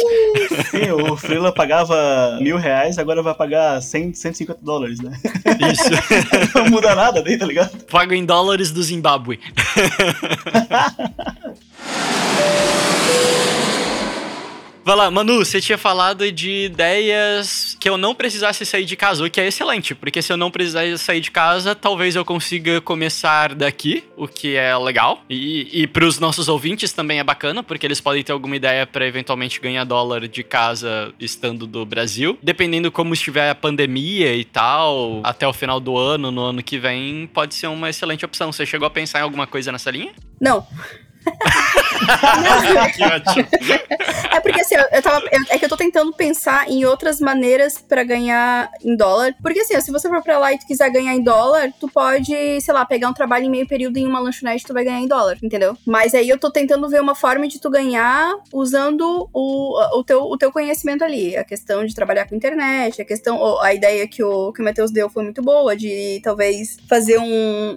Sim, 0.70 0.90
o 0.92 1.14
Freela 1.14 1.52
pagava 1.52 2.38
mil 2.40 2.56
reais, 2.56 2.96
agora 2.96 3.22
vai 3.22 3.34
pagar 3.34 3.82
100, 3.82 4.14
150 4.14 4.64
dólares, 4.64 5.00
né? 5.00 5.12
Isso. 5.70 5.90
Não 6.56 6.70
muda 6.70 6.94
nada 6.94 7.22
daí, 7.22 7.36
tá 7.36 7.44
ligado? 7.44 7.76
Pago 7.84 8.14
em 8.14 8.24
dólares 8.24 8.72
do 8.72 8.82
Zimbábue. 8.82 9.38
Vai 14.88 14.96
lá, 14.96 15.10
Manu, 15.10 15.44
você 15.44 15.60
tinha 15.60 15.76
falado 15.76 16.32
de 16.32 16.64
ideias 16.64 17.76
que 17.78 17.90
eu 17.90 17.98
não 17.98 18.14
precisasse 18.14 18.64
sair 18.64 18.86
de 18.86 18.96
casa, 18.96 19.22
o 19.22 19.28
que 19.28 19.38
é 19.38 19.46
excelente, 19.46 19.94
porque 19.94 20.22
se 20.22 20.32
eu 20.32 20.36
não 20.38 20.50
precisasse 20.50 20.96
sair 20.96 21.20
de 21.20 21.30
casa, 21.30 21.74
talvez 21.74 22.16
eu 22.16 22.24
consiga 22.24 22.80
começar 22.80 23.54
daqui, 23.54 24.02
o 24.16 24.26
que 24.26 24.56
é 24.56 24.74
legal. 24.78 25.22
E, 25.28 25.82
e 25.82 25.86
para 25.86 26.06
os 26.06 26.18
nossos 26.18 26.48
ouvintes 26.48 26.90
também 26.90 27.18
é 27.18 27.22
bacana, 27.22 27.62
porque 27.62 27.86
eles 27.86 28.00
podem 28.00 28.24
ter 28.24 28.32
alguma 28.32 28.56
ideia 28.56 28.86
para 28.86 29.06
eventualmente 29.06 29.60
ganhar 29.60 29.84
dólar 29.84 30.26
de 30.26 30.42
casa 30.42 31.12
estando 31.20 31.66
do 31.66 31.84
Brasil. 31.84 32.38
Dependendo 32.42 32.90
como 32.90 33.12
estiver 33.12 33.50
a 33.50 33.54
pandemia 33.54 34.34
e 34.34 34.42
tal, 34.42 35.20
até 35.22 35.46
o 35.46 35.52
final 35.52 35.80
do 35.80 35.98
ano, 35.98 36.30
no 36.30 36.40
ano 36.40 36.62
que 36.62 36.78
vem, 36.78 37.26
pode 37.26 37.54
ser 37.54 37.66
uma 37.66 37.90
excelente 37.90 38.24
opção. 38.24 38.50
Você 38.50 38.64
chegou 38.64 38.86
a 38.86 38.90
pensar 38.90 39.18
em 39.18 39.22
alguma 39.22 39.46
coisa 39.46 39.70
nessa 39.70 39.90
linha? 39.90 40.14
Não. 40.40 40.66
É 44.30 44.40
porque 44.40 44.60
assim, 44.60 44.76
eu, 44.76 44.84
eu 44.92 45.02
tava. 45.02 45.20
eu- 45.26 45.38
é 45.50 45.58
que 45.58 45.64
eu 45.64 45.68
tô 45.68 45.76
tentando 45.76 46.12
pensar 46.12 46.68
em 46.70 46.84
outras 46.84 47.20
maneiras 47.20 47.78
pra 47.78 48.04
ganhar 48.04 48.70
em 48.84 48.96
dólar. 48.96 49.34
Porque 49.42 49.60
assim, 49.60 49.80
se 49.80 49.90
você 49.90 50.08
for 50.08 50.22
pra 50.22 50.38
lá 50.38 50.52
e 50.52 50.58
tu 50.58 50.66
quiser 50.66 50.90
ganhar 50.90 51.14
em 51.14 51.22
dólar, 51.22 51.72
tu 51.80 51.88
pode, 51.88 52.60
sei 52.60 52.74
lá, 52.74 52.84
pegar 52.84 53.08
um 53.08 53.12
trabalho 53.14 53.44
em 53.46 53.50
meio 53.50 53.66
período 53.66 53.96
em 53.96 54.06
uma 54.06 54.20
lanchonete 54.20 54.64
tu 54.64 54.74
vai 54.74 54.84
ganhar 54.84 55.00
em 55.00 55.08
dólar, 55.08 55.36
entendeu? 55.42 55.76
Mas 55.86 56.14
aí 56.14 56.28
eu 56.28 56.38
tô 56.38 56.50
tentando 56.50 56.88
ver 56.88 57.00
uma 57.00 57.14
forma 57.14 57.48
de 57.48 57.60
tu 57.60 57.70
ganhar 57.70 58.34
usando 58.52 59.28
o, 59.32 59.98
o, 59.98 60.04
teu, 60.04 60.22
o 60.22 60.36
teu 60.36 60.52
conhecimento 60.52 61.02
ali. 61.04 61.36
A 61.36 61.44
questão 61.44 61.84
de 61.84 61.94
trabalhar 61.94 62.26
com 62.28 62.34
internet, 62.34 63.00
a 63.02 63.04
questão. 63.04 63.58
A 63.60 63.72
ideia 63.74 64.06
que 64.06 64.22
o, 64.22 64.52
que 64.52 64.60
o 64.60 64.64
Matheus 64.64 64.90
deu 64.90 65.08
foi 65.08 65.24
muito 65.24 65.42
boa, 65.42 65.76
de 65.76 66.20
talvez 66.22 66.76
fazer 66.88 67.18
um. 67.18 67.76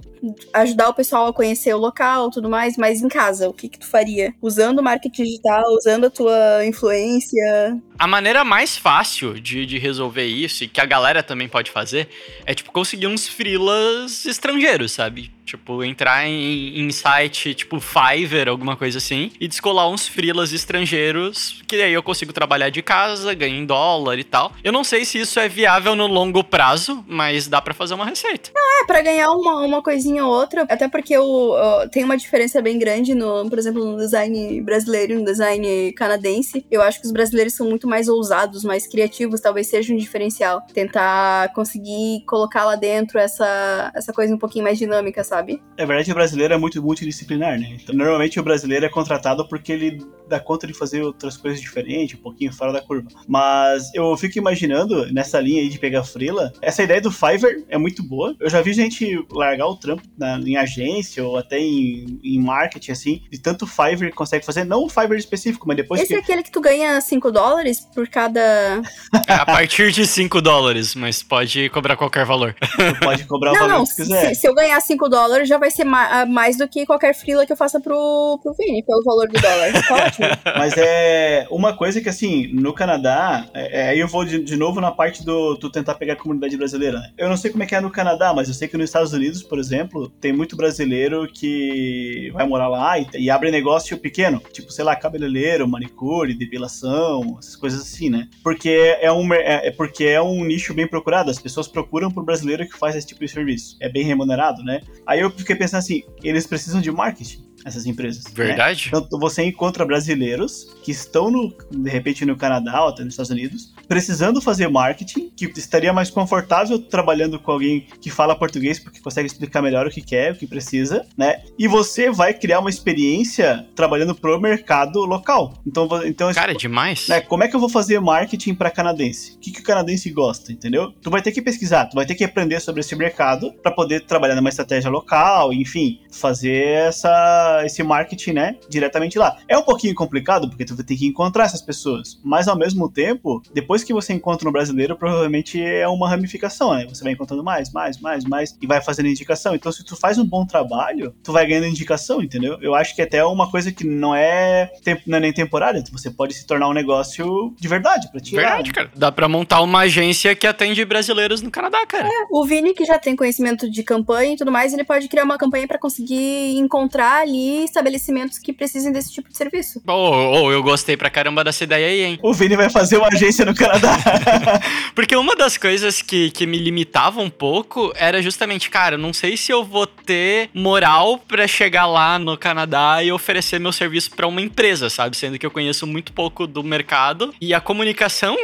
ajudar 0.54 0.90
o 0.90 0.94
pessoal 0.94 1.28
a 1.28 1.34
conhecer 1.34 1.74
o 1.74 1.78
local 1.78 2.30
tudo 2.30 2.50
mais, 2.50 2.78
mas 2.78 3.02
em 3.02 3.08
casa, 3.08 3.41
o 3.48 3.54
que 3.54 3.70
que 3.70 3.80
tu 3.80 3.88
faria? 3.88 4.34
Usando 4.42 4.80
o 4.80 4.84
marketing 4.84 5.24
digital, 5.24 5.64
usando 5.76 6.06
a 6.06 6.10
tua 6.10 6.66
influência. 6.66 7.82
A 8.02 8.08
maneira 8.08 8.44
mais 8.44 8.76
fácil 8.76 9.40
de, 9.40 9.64
de 9.64 9.78
resolver 9.78 10.26
isso, 10.26 10.64
e 10.64 10.68
que 10.68 10.82
a 10.82 10.86
galera 10.86 11.22
também 11.22 11.48
pode 11.48 11.70
fazer, 11.70 12.10
é 12.48 12.54
tipo 12.56 12.72
conseguir 12.72 13.06
uns 13.06 13.28
freelas 13.28 14.26
estrangeiros, 14.26 14.92
sabe? 14.92 15.30
Tipo, 15.46 15.84
entrar 15.84 16.26
em, 16.28 16.80
em 16.80 16.90
site 16.92 17.54
tipo 17.54 17.80
Fiverr, 17.80 18.48
alguma 18.50 18.76
coisa 18.76 18.98
assim, 18.98 19.32
e 19.40 19.48
descolar 19.48 19.88
uns 19.90 20.08
freelas 20.08 20.52
estrangeiros, 20.52 21.62
que 21.68 21.76
aí 21.76 21.94
eu 21.94 22.02
consigo 22.02 22.34
trabalhar 22.34 22.70
de 22.70 22.82
casa, 22.82 23.34
ganhar 23.36 23.56
em 23.58 23.66
dólar 23.66 24.18
e 24.18 24.24
tal. 24.24 24.52
Eu 24.64 24.72
não 24.72 24.84
sei 24.84 25.06
se 25.06 25.20
isso 25.20 25.40
é 25.40 25.48
viável 25.48 25.96
no 25.96 26.08
longo 26.08 26.44
prazo, 26.44 27.04
mas 27.08 27.48
dá 27.48 27.62
pra 27.62 27.74
fazer 27.74 27.94
uma 27.94 28.06
receita. 28.06 28.50
É, 28.56 28.86
pra 28.86 29.02
ganhar 29.02 29.30
uma, 29.30 29.64
uma 29.66 29.84
coisinha 29.84 30.26
ou 30.26 30.32
outra, 30.34 30.64
até 30.70 30.88
porque 30.88 31.16
o, 31.18 31.24
o- 31.52 31.90
tem 31.90 32.04
uma 32.04 32.18
diferença 32.18 32.62
bem 32.64 32.80
grande 32.80 33.14
no, 33.14 33.48
por 33.50 33.60
exemplo, 33.60 33.84
no 33.86 33.98
design 33.98 34.60
brasileiro 34.62 35.14
e 35.14 35.16
no 35.18 35.26
design 35.26 35.92
canadense. 35.94 36.66
Eu 36.72 36.82
acho 36.82 37.00
que 37.00 37.06
os 37.06 37.12
brasileiros 37.12 37.54
são 37.54 37.68
muito 37.70 37.88
mais 37.92 38.08
ousados, 38.08 38.64
mais 38.64 38.88
criativos, 38.88 39.42
talvez 39.42 39.68
seja 39.68 39.94
um 39.94 39.98
diferencial. 39.98 40.62
Tentar 40.74 41.54
conseguir 41.54 42.24
colocar 42.26 42.64
lá 42.64 42.78
dentro 42.78 43.20
essa, 43.20 43.92
essa 43.94 44.14
coisa 44.14 44.34
um 44.34 44.38
pouquinho 44.38 44.64
mais 44.64 44.80
dinâmica, 44.80 45.26
sabe? 45.26 45.62
É 45.76 45.86
verdade, 45.86 46.10
o 46.10 46.16
brasileiro 46.16 46.54
é 46.54 46.58
muito 46.58 46.82
multidisciplinar, 46.82 47.60
né? 47.60 47.78
Então, 47.82 47.94
normalmente 47.94 48.40
o 48.40 48.44
brasileiro 48.44 48.86
é 48.86 48.90
contratado 48.90 49.46
porque 49.50 49.74
ele 49.74 50.00
dá 50.30 50.40
conta 50.40 50.66
de 50.66 50.74
fazer 50.74 51.02
outras 51.04 51.36
coisas 51.36 51.60
diferentes, 51.60 52.18
um 52.18 52.22
pouquinho 52.22 52.54
fora 52.54 52.72
da 52.72 52.82
curva. 52.82 53.10
Mas 53.28 53.94
eu 53.94 54.16
fico 54.16 54.38
imaginando, 54.38 55.12
nessa 55.12 55.42
linha 55.42 55.62
aí 55.62 55.68
de 55.68 55.78
pegar 55.78 56.06
frila, 56.06 56.54
essa 56.62 56.82
ideia 56.82 57.02
do 57.02 57.12
Fiverr 57.12 57.64
é 57.68 57.78
muito 57.78 58.02
boa. 58.02 58.34
Eu 58.40 58.50
já 58.50 58.62
vi 58.62 58.72
gente 58.72 59.26
largar 59.30 59.68
o 59.68 59.76
trampo 59.76 60.04
na, 60.18 60.40
em 60.40 60.56
agência 60.56 61.24
ou 61.26 61.38
até 61.38 61.60
em, 61.60 62.20
em 62.24 62.40
marketing, 62.40 62.92
assim, 62.92 63.22
de 63.30 63.40
tanto 63.40 63.68
Fiverr 63.68 64.14
consegue 64.16 64.46
fazer. 64.46 64.64
Não 64.64 64.86
o 64.86 64.90
Fiverr 64.90 65.18
específico, 65.18 65.68
mas 65.68 65.76
depois 65.76 66.00
Esse 66.00 66.10
que... 66.10 66.16
é 66.16 66.20
aquele 66.20 66.44
que 66.44 66.52
tu 66.52 66.62
ganha 66.62 67.02
5 67.02 67.32
dólares 67.32 67.81
por 67.94 68.08
cada. 68.08 68.82
É 69.28 69.34
a 69.34 69.46
partir 69.46 69.92
de 69.92 70.06
5 70.06 70.42
dólares, 70.42 70.96
mas 70.96 71.22
pode 71.24 71.70
cobrar 71.70 71.96
qualquer 71.96 72.26
valor. 72.26 72.56
tu 72.60 73.00
pode 73.02 73.24
cobrar 73.26 73.52
o 73.52 73.54
Não, 73.54 73.62
valor 73.62 73.78
não. 73.80 73.86
que 73.86 73.96
quiser. 73.96 74.30
Se, 74.36 74.42
se 74.42 74.48
eu 74.48 74.54
ganhar 74.56 74.80
5 74.80 75.10
dólares, 75.10 75.48
já 75.50 75.58
vai 75.58 75.72
ser 75.72 75.84
ma- 75.84 76.26
mais 76.26 76.58
do 76.58 76.68
que 76.68 76.86
qualquer 76.86 77.14
frila 77.14 77.46
que 77.46 77.52
eu 77.54 77.58
faça 77.58 77.80
pro, 77.80 78.40
pro 78.42 78.54
Vini, 78.54 78.84
pelo 78.84 79.04
valor 79.04 79.28
do 79.28 79.40
dólar. 79.40 79.72
Tá 79.92 80.06
ótimo. 80.06 80.28
Mas 80.58 80.74
é 80.78 81.48
uma 81.50 81.76
coisa 81.76 82.00
que, 82.02 82.08
assim, 82.10 82.48
no 82.54 82.74
Canadá, 82.74 83.46
é, 83.54 83.82
é, 83.82 83.90
aí 83.90 84.00
eu 84.00 84.08
vou 84.08 84.24
de, 84.24 84.44
de 84.44 84.56
novo 84.56 84.80
na 84.80 84.92
parte 84.92 85.24
do 85.26 85.56
tu 85.58 85.70
tentar 85.70 85.96
pegar 85.96 86.14
a 86.14 86.16
comunidade 86.16 86.56
brasileira. 86.56 87.00
né? 87.00 87.10
Eu 87.18 87.28
não 87.30 87.36
sei 87.38 87.52
como 87.52 87.64
é 87.64 87.66
que 87.66 87.76
é 87.76 87.82
no 87.82 87.90
Canadá, 87.92 88.34
mas 88.34 88.48
eu 88.48 88.54
sei 88.54 88.68
que 88.68 88.78
nos 88.78 88.86
Estados 88.86 89.12
Unidos, 89.14 89.42
por 89.44 89.60
exemplo, 89.60 90.10
tem 90.22 90.32
muito 90.32 90.56
brasileiro 90.56 91.28
que 91.32 92.30
vai 92.34 92.46
morar 92.48 92.68
lá 92.68 92.98
e, 93.00 93.08
e 93.16 93.30
abre 93.30 93.52
negócio 93.52 93.98
pequeno, 93.98 94.42
tipo, 94.54 94.72
sei 94.72 94.84
lá, 94.86 94.96
cabeleireiro, 94.96 95.68
manicure, 95.68 96.34
depilação, 96.34 97.38
essas 97.40 97.56
coisas 97.56 97.71
assim, 97.74 98.10
né? 98.10 98.28
Porque 98.44 98.98
é 99.00 99.12
um, 99.12 99.34
é, 99.34 99.68
é 99.68 99.72
porque 99.72 100.06
é 100.06 100.22
um 100.22 100.44
nicho 100.44 100.74
bem 100.74 100.88
procurado, 100.88 101.30
as 101.30 101.40
pessoas 101.40 101.68
procuram 101.68 102.12
por 102.12 102.24
brasileiro 102.24 102.68
que 102.68 102.78
faz 102.78 102.96
esse 102.96 103.08
tipo 103.08 103.22
de 103.22 103.28
serviço. 103.28 103.78
É 103.80 103.90
bem 103.90 104.04
remunerado, 104.04 104.64
né? 104.64 104.82
Aí 105.06 105.20
eu 105.20 105.30
fiquei 105.30 105.56
pensando 105.56 105.80
assim, 105.80 106.04
eles 106.24 106.48
precisam 106.48 106.82
de 106.82 106.92
marketing, 106.92 107.44
essas 107.66 107.86
empresas. 107.86 108.26
né? 108.26 108.32
Verdade? 108.34 108.88
Então 108.94 109.20
você 109.20 109.44
encontra 109.44 109.86
brasileiros 109.86 110.76
que 110.84 110.92
estão 110.92 111.30
no, 111.30 111.54
de 111.72 111.90
repente 111.90 112.26
no 112.26 112.36
Canadá 112.36 112.84
ou 112.84 112.90
até 112.90 113.04
nos 113.04 113.14
Estados 113.14 113.32
Unidos, 113.32 113.74
precisando 113.88 114.42
fazer 114.42 114.68
marketing, 114.68 115.30
que 115.36 115.46
estaria 115.58 115.94
mais 115.94 116.10
confortável 116.10 116.80
trabalhando 116.80 117.40
com 117.40 117.52
alguém 117.52 117.88
que 118.00 118.10
fala 118.10 118.36
português 118.36 118.80
porque 118.80 119.00
consegue 119.00 119.28
explicar 119.28 119.62
melhor 119.62 119.88
o 119.88 119.90
que 119.90 120.02
quer, 120.02 120.34
o 120.34 120.36
que 120.36 120.48
precisa, 120.48 121.06
né? 121.18 121.42
E 121.58 121.68
você 121.68 122.10
vai 122.10 122.34
criar 122.34 122.60
uma 122.60 122.70
experiência 122.70 123.66
trabalhando 123.76 124.16
pro 124.16 124.40
mercado 124.40 125.00
local. 125.06 125.54
Então, 125.66 125.88
então 126.06 126.34
Cara, 126.34 126.52
é 126.52 126.56
demais. 126.56 127.08
né, 127.08 127.22
como 127.22 127.44
é 127.44 127.48
que 127.48 127.56
eu 127.56 127.60
vou 127.60 127.70
fazer 127.70 128.00
marketing 128.00 128.54
para 128.54 128.72
canadense? 128.72 129.36
O 129.36 129.40
que, 129.40 129.52
que 129.52 129.62
o 129.62 129.64
canadense 129.64 130.10
gosta, 130.10 130.52
entendeu? 130.52 130.92
Tu 131.02 131.10
vai 131.10 131.22
ter 131.22 131.32
que 131.32 131.42
pesquisar, 131.42 131.86
tu 131.86 131.96
vai 131.96 132.06
ter 132.06 132.16
que 132.16 132.24
aprender 132.24 132.60
sobre 132.60 132.82
esse 132.82 132.96
mercado 132.96 133.54
para 133.62 133.72
poder 133.72 134.06
trabalhar 134.06 134.36
numa 134.36 134.50
estratégia 134.50 134.90
local, 134.90 135.54
enfim, 135.54 136.00
fazer 136.12 136.88
essa, 136.88 137.51
esse 137.66 137.82
marketing, 137.84 138.34
né, 138.34 138.56
diretamente 138.70 139.18
lá. 139.18 139.38
É 139.48 139.58
um 139.58 139.64
pouquinho 139.64 139.94
complicado 139.96 140.50
porque 140.50 140.66
tu 140.66 140.76
vai 140.76 140.86
ter 140.86 140.96
que 140.96 141.06
encontrar 141.08 141.46
essas 141.46 141.62
pessoas, 141.62 142.20
mas 142.24 142.48
ao 142.48 142.56
mesmo 142.58 142.90
tempo, 142.90 143.42
depois 143.54 143.84
que 143.84 143.94
você 143.94 144.14
encontra 144.14 144.48
um 144.48 144.52
brasileiro, 144.52 144.96
provavelmente 144.96 145.62
é 145.62 145.88
uma 145.88 146.10
ramificação, 146.10 146.74
né? 146.74 146.86
Você 146.90 147.04
vai 147.04 147.14
encontrando 147.14 147.44
mais, 147.44 147.72
mais, 147.72 148.00
mais, 148.00 148.24
mais 148.26 148.58
e 148.62 148.68
vai 148.68 148.82
fazendo 148.82 149.08
indicação. 149.08 149.56
Então, 149.56 149.72
se 149.72 149.84
tu 149.84 149.96
faz 149.96 150.18
um 150.18 150.26
bom 150.26 150.46
trabalho, 150.46 151.14
tu 151.24 151.32
vai 151.32 151.46
ganhando 151.46 151.68
indicação, 151.68 152.22
entendeu? 152.22 152.58
Eu 152.62 152.76
acho 152.76 152.96
que 152.96 153.02
até 153.02 153.18
é 153.18 153.26
uma 153.26 153.50
coisa 153.50 153.72
que 153.72 153.86
não 153.86 154.16
é, 154.16 154.72
temp- 154.84 155.02
não 155.08 155.18
é 155.18 155.22
nem 155.22 155.34
temporária, 155.34 155.84
você 155.92 156.10
pode 156.12 156.34
se 156.34 156.46
tornar 156.46 156.68
um 156.70 156.74
negócio 156.74 157.54
de 157.60 157.68
verdade 157.68 158.10
pra 158.12 158.20
ti. 158.20 158.36
Verdade, 158.36 158.70
né? 158.70 158.74
cara. 158.74 158.92
Dá 158.96 159.12
pra 159.12 159.28
montar 159.28 159.62
uma 159.62 159.80
agência 159.80 160.36
que 160.36 160.46
atende 160.48 160.84
brasileiros 160.86 161.42
no 161.42 161.50
Canadá, 161.52 161.86
cara. 161.86 162.08
O 162.30 162.46
Vini, 162.46 162.74
que 162.74 162.86
já 162.86 162.98
tem 163.00 163.16
conhecimento 163.16 163.70
de 163.70 163.84
campanha 163.84 164.34
e 164.34 164.38
tudo 164.38 164.52
mais, 164.52 164.74
ele 164.74 164.84
pode 164.84 165.08
criar 165.08 165.24
uma 165.24 165.38
campanha 165.38 165.68
pra 165.68 165.78
conseguir 165.80 166.56
encontrar 166.58 167.22
ali 167.22 167.41
estabelecimentos 167.64 168.38
que 168.38 168.54
precisem 168.54 168.92
desse 168.92 169.12
tipo 169.12 169.30
de 169.30 169.38
serviço. 169.38 169.82
Ô, 169.88 169.92
ô, 169.92 170.52
eu 170.52 170.62
gostei 170.64 170.96
pra 170.96 171.10
caramba 171.10 171.44
dessa 171.44 171.64
ideia 171.64 171.88
aí, 171.88 172.02
hein? 172.02 172.20
O 172.22 172.34
Vini 172.34 172.56
vai 172.56 172.70
fazer 172.70 172.98
uma 172.98 173.08
agência 173.08 173.46
no 173.46 173.56
Canadá. 173.56 173.98
Porque 174.96 175.16
uma 175.16 175.36
das 175.36 175.58
coisas 175.58 176.02
que, 176.02 176.32
que 176.32 176.46
me 176.46 176.58
limitava 176.58 177.22
um 177.22 177.30
pouco 177.30 177.92
era 177.96 178.22
justamente, 178.22 178.70
cara, 178.70 178.98
não 178.98 179.14
sei 179.14 179.36
se 179.38 179.52
eu 179.52 179.64
vou 179.64 179.88
ter 179.88 180.50
moral 180.54 181.18
pra 181.18 181.48
chegar 181.48 181.86
lá 181.86 182.20
no 182.20 182.38
Canadá 182.38 183.04
e 183.04 183.12
oferecer 183.12 183.60
meu 183.60 183.72
serviço 183.72 184.12
pra 184.12 184.28
uma 184.28 184.42
empresa, 184.42 184.90
sabe? 184.90 185.16
Sendo 185.18 185.38
que 185.38 185.46
eu 185.46 185.52
conheço 185.52 185.88
muito 185.88 186.14
pouco 186.14 186.46
do 186.46 186.64
mercado 186.64 187.34
e 187.40 187.54
a 187.54 187.62
comunicação, 187.62 188.38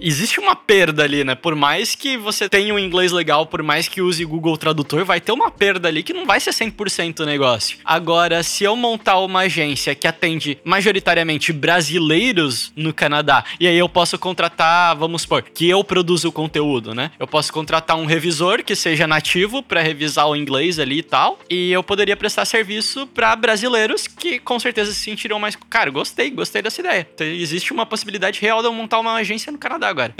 existe 0.00 0.40
uma 0.40 0.56
perda 0.56 1.04
ali, 1.04 1.24
né? 1.24 1.34
Por 1.34 1.54
mais 1.54 1.94
que 1.94 2.16
você 2.16 2.48
tenha 2.48 2.74
um 2.74 2.78
inglês 2.78 3.12
legal, 3.12 3.46
por 3.46 3.62
mais 3.62 3.88
que 3.88 4.02
use 4.02 4.24
Google 4.24 4.56
Tradutor, 4.56 5.04
vai 5.04 5.20
ter 5.20 5.32
uma 5.32 5.50
perda 5.50 5.88
ali 5.88 6.02
que 6.02 6.12
não 6.12 6.26
vai 6.26 6.40
ser 6.40 6.50
100% 6.50 7.20
o 7.20 7.26
negócio. 7.26 7.78
Agora, 7.84 8.39
se 8.42 8.64
eu 8.64 8.76
montar 8.76 9.18
uma 9.18 9.40
agência 9.40 9.94
que 9.94 10.06
atende 10.06 10.58
majoritariamente 10.64 11.52
brasileiros 11.52 12.72
no 12.76 12.92
Canadá, 12.92 13.44
e 13.58 13.66
aí 13.66 13.76
eu 13.76 13.88
posso 13.88 14.18
contratar, 14.18 14.96
vamos 14.96 15.22
supor, 15.22 15.42
que 15.42 15.68
eu 15.68 15.82
produzo 15.82 16.28
o 16.28 16.32
conteúdo, 16.32 16.94
né? 16.94 17.10
Eu 17.18 17.26
posso 17.26 17.52
contratar 17.52 17.96
um 17.96 18.06
revisor 18.06 18.64
que 18.64 18.74
seja 18.74 19.06
nativo 19.06 19.62
pra 19.62 19.82
revisar 19.82 20.28
o 20.28 20.36
inglês 20.36 20.78
ali 20.78 20.98
e 20.98 21.02
tal, 21.02 21.38
e 21.48 21.70
eu 21.72 21.82
poderia 21.82 22.16
prestar 22.16 22.44
serviço 22.44 23.06
pra 23.08 23.34
brasileiros 23.36 24.06
que 24.06 24.38
com 24.38 24.58
certeza 24.58 24.92
se 24.92 25.00
sentiriam 25.00 25.38
mais. 25.38 25.56
Cara, 25.68 25.90
gostei, 25.90 26.30
gostei 26.30 26.62
dessa 26.62 26.80
ideia. 26.80 27.06
Então, 27.14 27.26
existe 27.26 27.72
uma 27.72 27.86
possibilidade 27.86 28.40
real 28.40 28.60
de 28.60 28.68
eu 28.68 28.72
montar 28.72 28.98
uma 29.00 29.14
agência 29.14 29.50
no 29.52 29.58
Canadá 29.58 29.88
agora. 29.88 30.14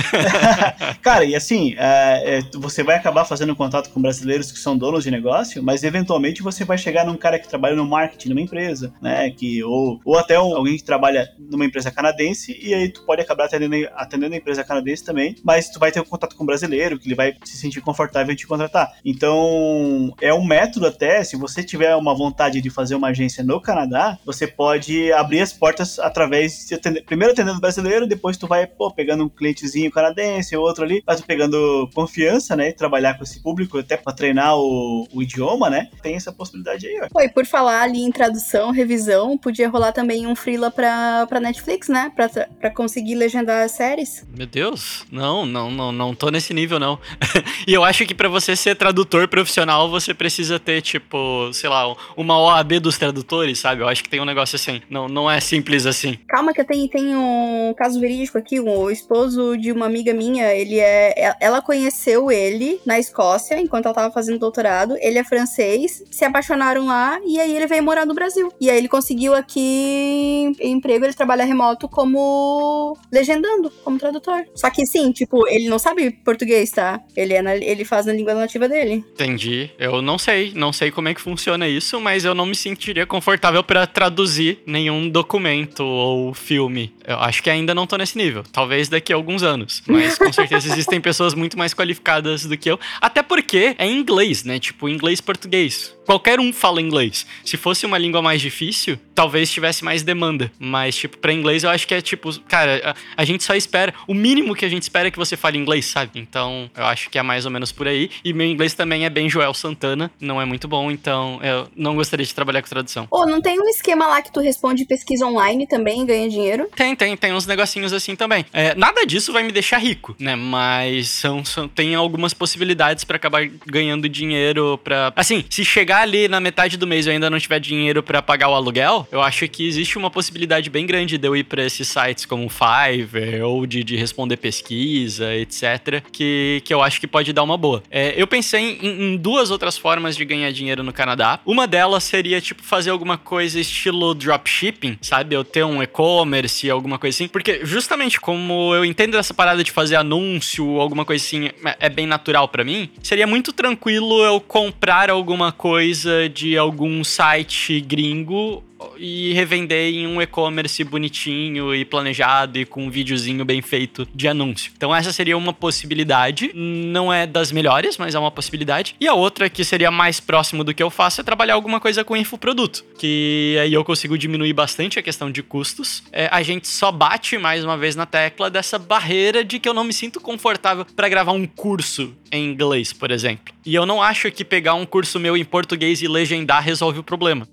Cara, 1.03 1.25
e 1.25 1.35
assim, 1.35 1.75
é, 1.79 2.39
é, 2.39 2.41
você 2.55 2.83
vai 2.83 2.97
acabar 2.97 3.25
fazendo 3.25 3.55
contato 3.55 3.91
com 3.91 4.01
brasileiros 4.01 4.51
que 4.53 4.59
são 4.59 4.77
donos 4.77 5.05
de 5.05 5.11
negócio, 5.11 5.63
mas 5.63 5.83
eventualmente 5.83 6.43
você 6.43 6.65
vai 6.65 6.79
chegar 6.79 7.05
num 7.05 7.17
cara 7.17 7.39
que 7.39 7.49
trabalha 7.49 7.77
no 7.77 7.87
marketing 7.87 8.10
numa 8.29 8.41
empresa, 8.41 8.93
né? 9.01 9.31
Que, 9.31 9.63
ou, 9.65 10.01
ou 10.05 10.19
até 10.19 10.39
um- 10.41 10.55
alguém 10.57 10.77
que 10.77 10.85
trabalha 10.85 11.29
numa 11.39 11.65
empresa 11.65 11.91
canadense, 11.91 12.59
e 12.61 12.73
aí 12.75 12.89
tu 12.89 13.03
pode 13.05 13.21
acabar 13.23 13.45
atendendo, 13.45 13.89
atendendo 13.95 14.35
a 14.35 14.39
empresa 14.39 14.65
canadense 14.65 15.05
também, 15.05 15.37
mas 15.45 15.69
tu 15.69 15.79
vai 15.79 15.91
ter 15.91 16.01
um 16.01 16.05
contato 16.05 16.37
com 16.37 16.43
um 16.43 16.47
brasileiro, 16.47 16.99
que 16.99 17.09
ele 17.09 17.15
vai 17.15 17.35
se 17.45 17.57
sentir 17.57 17.81
confortável 17.81 18.33
em 18.33 18.37
te 18.37 18.47
contratar. 18.47 18.93
Então, 19.05 20.13
é 20.21 20.33
um 20.35 20.45
método 20.45 20.87
até, 20.87 21.23
se 21.25 21.37
você 21.37 21.63
tiver 21.63 21.95
uma 21.97 22.15
vontade 22.15 22.61
de 22.61 22.71
fazer 22.71 22.95
uma 22.95 23.09
agência 23.09 23.43
no 23.45 23.61
Canadá, 23.61 24.19
você 24.25 24.47
pode 24.47 25.13
abrir 25.13 25.41
as 25.41 25.53
portas 25.53 25.99
através 25.99 26.67
de 26.67 26.75
atender, 26.75 27.05
primeiro 27.05 27.33
atendendo 27.33 27.61
brasileiro, 27.61 28.07
depois 28.07 28.37
tu 28.37 28.47
vai, 28.47 28.67
pô, 28.67 28.91
pegando 28.91 29.25
um 29.25 29.29
clientezinho 29.29 29.91
canadense, 29.91 30.57
outro 30.57 30.85
ali, 30.85 31.03
vai 31.07 31.17
tu 31.17 31.25
pegando 31.25 31.89
confiança, 31.95 32.57
né, 32.57 32.69
e 32.69 32.73
trabalhar 32.73 33.15
com 33.17 33.25
esse 33.25 33.43
público 33.43 33.79
até 33.79 33.97
pra 33.97 34.13
treinar 34.13 34.57
o, 34.57 35.07
o 35.13 35.23
idioma, 35.23 35.71
né? 35.71 35.89
Tem 36.03 36.15
essa 36.17 36.33
possibilidade 36.33 36.87
aí, 36.87 37.01
ó. 37.03 37.09
Pô, 37.09 37.21
por 37.33 37.47
falar 37.47 37.83
ali 37.83 38.00
em 38.05 38.13
tradução, 38.13 38.71
revisão, 38.71 39.37
podia 39.37 39.69
rolar 39.69 39.93
também 39.93 40.27
um 40.27 40.35
freela 40.35 40.71
pra, 40.71 41.27
pra 41.29 41.41
Netflix, 41.41 41.89
né? 41.89 42.13
Pra, 42.15 42.29
pra 42.29 42.71
conseguir 42.71 43.15
legendar 43.15 43.65
as 43.65 43.73
séries. 43.73 44.27
Meu 44.37 44.47
Deus, 44.47 45.05
não, 45.11 45.47
não, 45.47 45.71
não, 45.71 45.93
não 45.93 46.15
tô 46.15 46.31
nesse 46.31 46.53
nível, 46.55 46.79
não. 46.79 46.99
e 47.67 47.73
eu 47.73 47.85
acho 47.85 48.07
que 48.07 48.15
pra 48.15 48.29
você 48.29 48.57
ser 48.57 48.75
tradutor 48.77 49.29
profissional, 49.29 49.91
você 49.91 50.15
precisa 50.15 50.59
ter, 50.59 50.81
tipo, 50.83 51.51
sei 51.53 51.69
lá, 51.69 51.95
uma 52.17 52.39
OAB 52.39 52.81
dos 52.81 52.99
tradutores, 52.99 53.59
sabe? 53.59 53.83
Eu 53.83 53.89
acho 53.89 54.03
que 54.03 54.09
tem 54.09 54.21
um 54.21 54.25
negócio 54.25 54.57
assim. 54.57 54.81
Não, 54.89 55.09
não 55.09 55.31
é 55.31 55.41
simples 55.41 55.87
assim. 55.87 56.19
Calma 56.29 56.53
que 56.53 56.61
eu 56.61 56.67
tenho, 56.67 56.89
tenho 56.89 57.19
um 57.19 57.75
caso 57.77 58.01
verídico 58.01 58.39
aqui, 58.39 58.61
o 58.61 58.91
esposo 58.91 59.57
de 59.57 59.73
uma 59.73 59.87
amiga 59.87 60.13
minha, 60.13 60.55
ele 60.55 60.79
é... 60.79 61.37
Ela 61.41 61.63
conheceu 61.63 62.31
ele 62.31 62.81
na 62.85 62.99
Escócia, 62.99 63.61
enquanto 63.61 63.87
ela 63.87 63.95
tava 63.95 64.13
fazendo 64.13 64.39
doutorado, 64.39 64.97
ele 65.01 65.19
é 65.19 65.25
francês, 65.25 66.03
se 66.11 66.25
apaixonaram 66.25 66.87
lá, 66.87 67.19
e 67.27 67.41
aí 67.41 67.55
ele 67.55 67.67
veio 67.67 67.83
morar 67.91 68.07
no 68.07 68.15
Brasil. 68.15 68.53
E 68.61 68.71
aí 68.71 68.79
ele 68.79 68.89
conseguiu 68.89 69.35
aqui 69.35 70.53
emprego, 70.61 71.05
ele 71.05 71.13
trabalha 71.13 71.45
remoto 71.45 71.89
como 71.89 72.97
legendando, 73.13 73.71
como 73.85 73.99
tradutor. 73.99 74.45
Só 74.55 74.71
que 74.71 74.87
sim, 74.87 75.11
tipo, 75.11 75.47
ele 75.49 75.69
não 75.69 75.79
sabe 75.79 76.11
português, 76.11 76.71
tá? 76.71 77.01
Ele, 77.17 77.35
é 77.35 77.43
na- 77.43 77.57
ele 77.57 77.85
faz 77.85 78.07
na 78.07 78.13
língua 78.13 78.33
nativa 78.35 78.69
dele. 78.69 79.05
Entendi. 79.15 79.71
Eu 79.79 80.01
não 80.01 80.19
sei, 80.19 80.53
não 80.55 80.73
sei 80.73 80.91
como 80.93 81.09
é 81.09 81.15
que 81.15 81.21
funciona 81.21 81.69
isso, 81.69 82.01
mas 82.01 82.25
eu 82.25 82.35
não 82.35 82.47
me 82.47 82.55
sentiria 82.55 83.05
confortável 83.07 83.63
pra 83.65 83.87
traduzir 83.87 84.61
nenhum 84.65 85.09
documento 85.09 85.81
ou 85.85 86.33
filme. 86.33 86.95
Eu 87.05 87.19
acho 87.19 87.43
que 87.43 87.51
ainda 87.51 87.75
não 87.75 87.87
tô 87.87 87.97
nesse 87.97 88.17
nível. 88.17 88.45
Talvez 88.53 88.89
daqui 88.89 89.13
a 89.13 89.17
alguns 89.17 89.43
anos. 89.43 89.83
Mas 89.87 90.17
com 90.17 90.33
certeza 90.33 90.69
existem 90.73 91.01
pessoas 91.01 91.35
muito 91.35 91.59
mais 91.59 91.75
qualificadas 91.75 92.45
do 92.47 92.57
que 92.57 92.71
eu. 92.71 92.79
Até 93.01 93.21
porque 93.23 93.75
é 93.79 93.87
em 93.87 93.99
inglês, 93.99 94.45
né? 94.45 94.59
Tipo, 94.61 94.89
inglês-português. 94.89 95.95
Qualquer 96.07 96.41
um 96.41 96.53
fala 96.53 96.81
inglês. 96.81 97.27
Se 97.45 97.57
fosse 97.57 97.80
uma 97.87 97.99
língua 97.99 98.21
mais 98.23 98.41
difícil, 98.41 98.99
talvez 99.15 99.51
tivesse 99.51 99.85
mais 99.85 100.03
demanda. 100.03 100.51
Mas, 100.59 100.97
tipo, 100.97 101.19
pra 101.19 101.33
inglês 101.33 101.65
eu 101.65 101.71
acho 101.71 101.87
que 101.87 101.95
é 101.95 102.01
tipo, 102.01 102.39
cara, 102.43 102.95
a, 103.17 103.23
a 103.23 103.25
gente 103.25 103.45
só 103.45 103.55
espera. 103.55 103.93
O 104.07 104.15
mínimo 104.15 104.55
que 104.55 104.65
a 104.65 104.69
gente 104.69 104.83
espera 104.83 105.09
é 105.09 105.11
que 105.11 105.19
você 105.19 105.37
fale 105.37 105.59
inglês, 105.59 105.87
sabe? 105.87 106.13
Então, 106.21 106.71
eu 106.77 106.85
acho 106.85 107.11
que 107.11 107.19
é 107.19 107.23
mais 107.23 107.45
ou 107.45 107.51
menos 107.51 107.71
por 107.73 107.87
aí. 107.89 108.11
E 108.25 108.33
meu 108.33 108.47
inglês 108.47 108.75
também 108.75 109.05
é 109.05 109.11
bem 109.11 109.29
Joel 109.29 109.55
Santana, 109.55 110.11
não 110.21 110.41
é 110.41 110.45
muito 110.45 110.67
bom, 110.69 110.91
então 110.91 111.41
eu 111.43 111.69
não 111.77 111.95
gostaria 111.95 112.25
de 112.25 112.35
trabalhar 112.35 112.63
com 112.63 112.69
tradução. 112.69 113.07
Ô, 113.11 113.27
não 113.27 113.41
tem 113.41 113.61
um 113.61 113.69
esquema 113.69 114.07
lá 114.07 114.23
que 114.23 114.33
tu 114.33 114.41
responde 114.41 114.85
pesquisa 114.85 115.27
online 115.27 115.67
também 115.67 116.03
e 116.03 116.07
ganha 116.07 116.29
dinheiro? 116.29 116.69
Tem, 116.75 116.95
tem, 116.97 117.17
tem 117.17 117.33
uns 117.33 117.47
negocinhos 117.47 117.93
assim 117.93 118.17
também. 118.17 118.45
É, 118.53 118.75
nada 118.75 119.05
disso 119.07 119.33
vai 119.33 119.43
me 119.43 119.53
deixar 119.53 119.79
rico, 119.79 120.15
né? 120.19 120.35
Mas 120.37 121.09
são, 121.09 121.45
são- 121.45 121.69
tem 121.69 121.95
algumas 121.95 122.35
possibilidades 122.35 123.05
pra 123.05 123.17
acabar 123.17 123.47
ganhando 123.67 124.09
dinheiro 124.09 124.79
pra. 124.83 125.13
Assim, 125.15 125.45
se 125.49 125.65
chegar 125.65 126.03
ali 126.03 126.27
na 126.29 126.41
metade 126.41 126.77
do 126.77 126.87
mês 126.87 127.07
e 127.07 127.09
eu 127.09 127.13
ainda 127.13 127.31
não 127.31 127.39
tiver 127.39 127.60
dinheiro 127.61 128.03
pra 128.03 128.21
pagar 128.23 128.49
o 128.49 128.55
aluguel, 128.55 129.07
eu 129.13 129.21
acho 129.21 129.47
que 129.49 129.67
existe 129.67 129.97
uma 129.99 130.11
possibilidade 130.11 130.69
bem 130.71 130.87
grande 130.87 131.19
de 131.19 131.27
eu 131.29 131.37
ir 131.37 131.45
pra 131.45 131.65
esses 131.65 131.87
sites 131.89 132.25
como 132.25 132.49
Fiverr 132.49 133.43
ou 133.45 133.67
de, 133.67 133.85
de 133.85 133.97
responder 133.97 134.37
pesquisa, 134.39 135.35
etc. 135.35 136.03
Que, 136.13 136.63
que 136.65 136.73
eu 136.73 136.83
acho 136.83 137.01
que 137.01 137.07
pode 137.07 137.33
dar 137.33 137.43
uma 137.43 137.57
boa. 137.57 137.83
É, 137.91 138.15
eu 138.17 138.27
pensei 138.27 138.79
em, 138.83 139.13
em 139.13 139.17
duas 139.17 139.51
outras 139.51 139.77
formas 139.77 140.17
de 140.17 140.25
ganhar 140.25 140.51
dinheiro 140.53 140.83
no 140.83 140.93
Canadá. 140.93 141.41
Uma 141.45 141.67
delas 141.67 142.05
seria, 142.05 142.41
tipo, 142.41 142.63
fazer 142.63 142.91
alguma 142.91 143.19
coisa 143.19 143.61
estilo 143.61 144.15
dropshipping, 144.15 144.99
sabe? 145.01 145.35
Eu 145.35 145.45
ter 145.45 145.65
um 145.65 145.83
e-commerce, 145.83 146.69
alguma 146.71 146.99
coisa 146.99 147.17
assim. 147.17 147.29
Porque 147.29 147.61
justamente 147.65 148.21
como 148.21 148.75
eu 148.75 148.85
entendo 148.85 149.17
essa 149.17 149.35
parada 149.35 149.63
de 149.63 149.71
fazer 149.71 149.97
anúncio, 149.97 150.81
alguma 150.81 151.05
coisa 151.05 151.25
assim, 151.25 151.47
é- 151.65 151.77
é 151.81 151.89
bem 151.89 152.07
natural 152.07 152.49
pra 152.49 152.65
mim, 152.65 152.89
seria 153.03 153.27
muito 153.27 153.53
tranquilo 153.53 154.23
eu 154.25 154.41
comprar 154.41 155.11
alguma 155.11 155.53
coisa 155.53 156.29
de 156.29 156.57
algum 156.57 157.03
site 157.05 157.50
gringo 157.89 158.63
e 158.97 159.33
revender 159.33 159.95
em 159.95 160.07
um 160.07 160.21
e-commerce 160.21 160.83
bonitinho 160.85 161.75
e 161.75 161.85
planejado 161.85 162.59
e 162.59 162.65
com 162.65 162.85
um 162.85 162.91
videozinho 162.91 163.45
bem 163.45 163.63
feito 163.63 164.07
de 164.15 164.29
anúncio. 164.29 164.73
Então 164.77 164.95
essa 164.95 165.13
seria 165.13 165.37
uma 165.37 165.53
possibilidade, 165.53 166.51
não 166.55 167.13
é 167.13 167.27
das 167.27 167.53
melhores, 167.53 167.97
mas 167.99 168.15
é 168.15 168.19
uma 168.19 168.31
possibilidade. 168.31 168.95
E 169.01 169.09
a 169.09 169.15
outra 169.15 169.49
que 169.49 169.65
seria 169.65 169.91
mais 169.91 170.21
próximo 170.21 170.65
do 170.65 170.75
que 170.75 170.83
eu 170.83 170.91
faço 170.91 171.21
é 171.21 171.25
trabalhar 171.25 171.55
alguma 171.55 171.81
coisa 171.81 172.05
com 172.05 172.17
infoproduto, 172.17 172.85
que 172.99 173.57
aí 173.61 173.73
eu 173.73 173.85
consigo 173.85 174.17
diminuir 174.17 174.53
bastante 174.53 174.99
a 174.99 175.03
questão 175.03 175.31
de 175.31 175.43
custos. 175.43 176.03
É, 176.13 176.29
a 176.31 176.43
gente 176.43 176.69
só 176.69 176.93
bate 176.93 177.39
mais 177.39 177.65
uma 177.65 177.77
vez 177.77 177.97
na 177.97 178.07
tecla 178.07 178.51
dessa 178.51 178.79
barreira 178.79 179.45
de 179.45 179.59
que 179.59 179.69
eu 179.69 179.75
não 179.75 179.85
me 179.85 179.93
sinto 179.93 180.21
confortável 180.21 180.85
para 180.85 181.09
gravar 181.09 181.33
um 181.33 181.47
curso 181.47 182.15
em 182.31 182.51
inglês, 182.51 182.93
por 182.93 183.11
exemplo. 183.11 183.55
E 183.65 183.75
eu 183.75 183.85
não 183.85 184.03
acho 184.03 184.31
que 184.31 184.45
pegar 184.45 184.75
um 184.75 184.87
curso 184.87 185.19
meu 185.19 185.37
em 185.37 185.45
português 185.45 186.03
e 186.03 186.09
legendar 186.09 186.63
resolve 186.63 186.99
o 186.99 187.03
problema. 187.03 187.49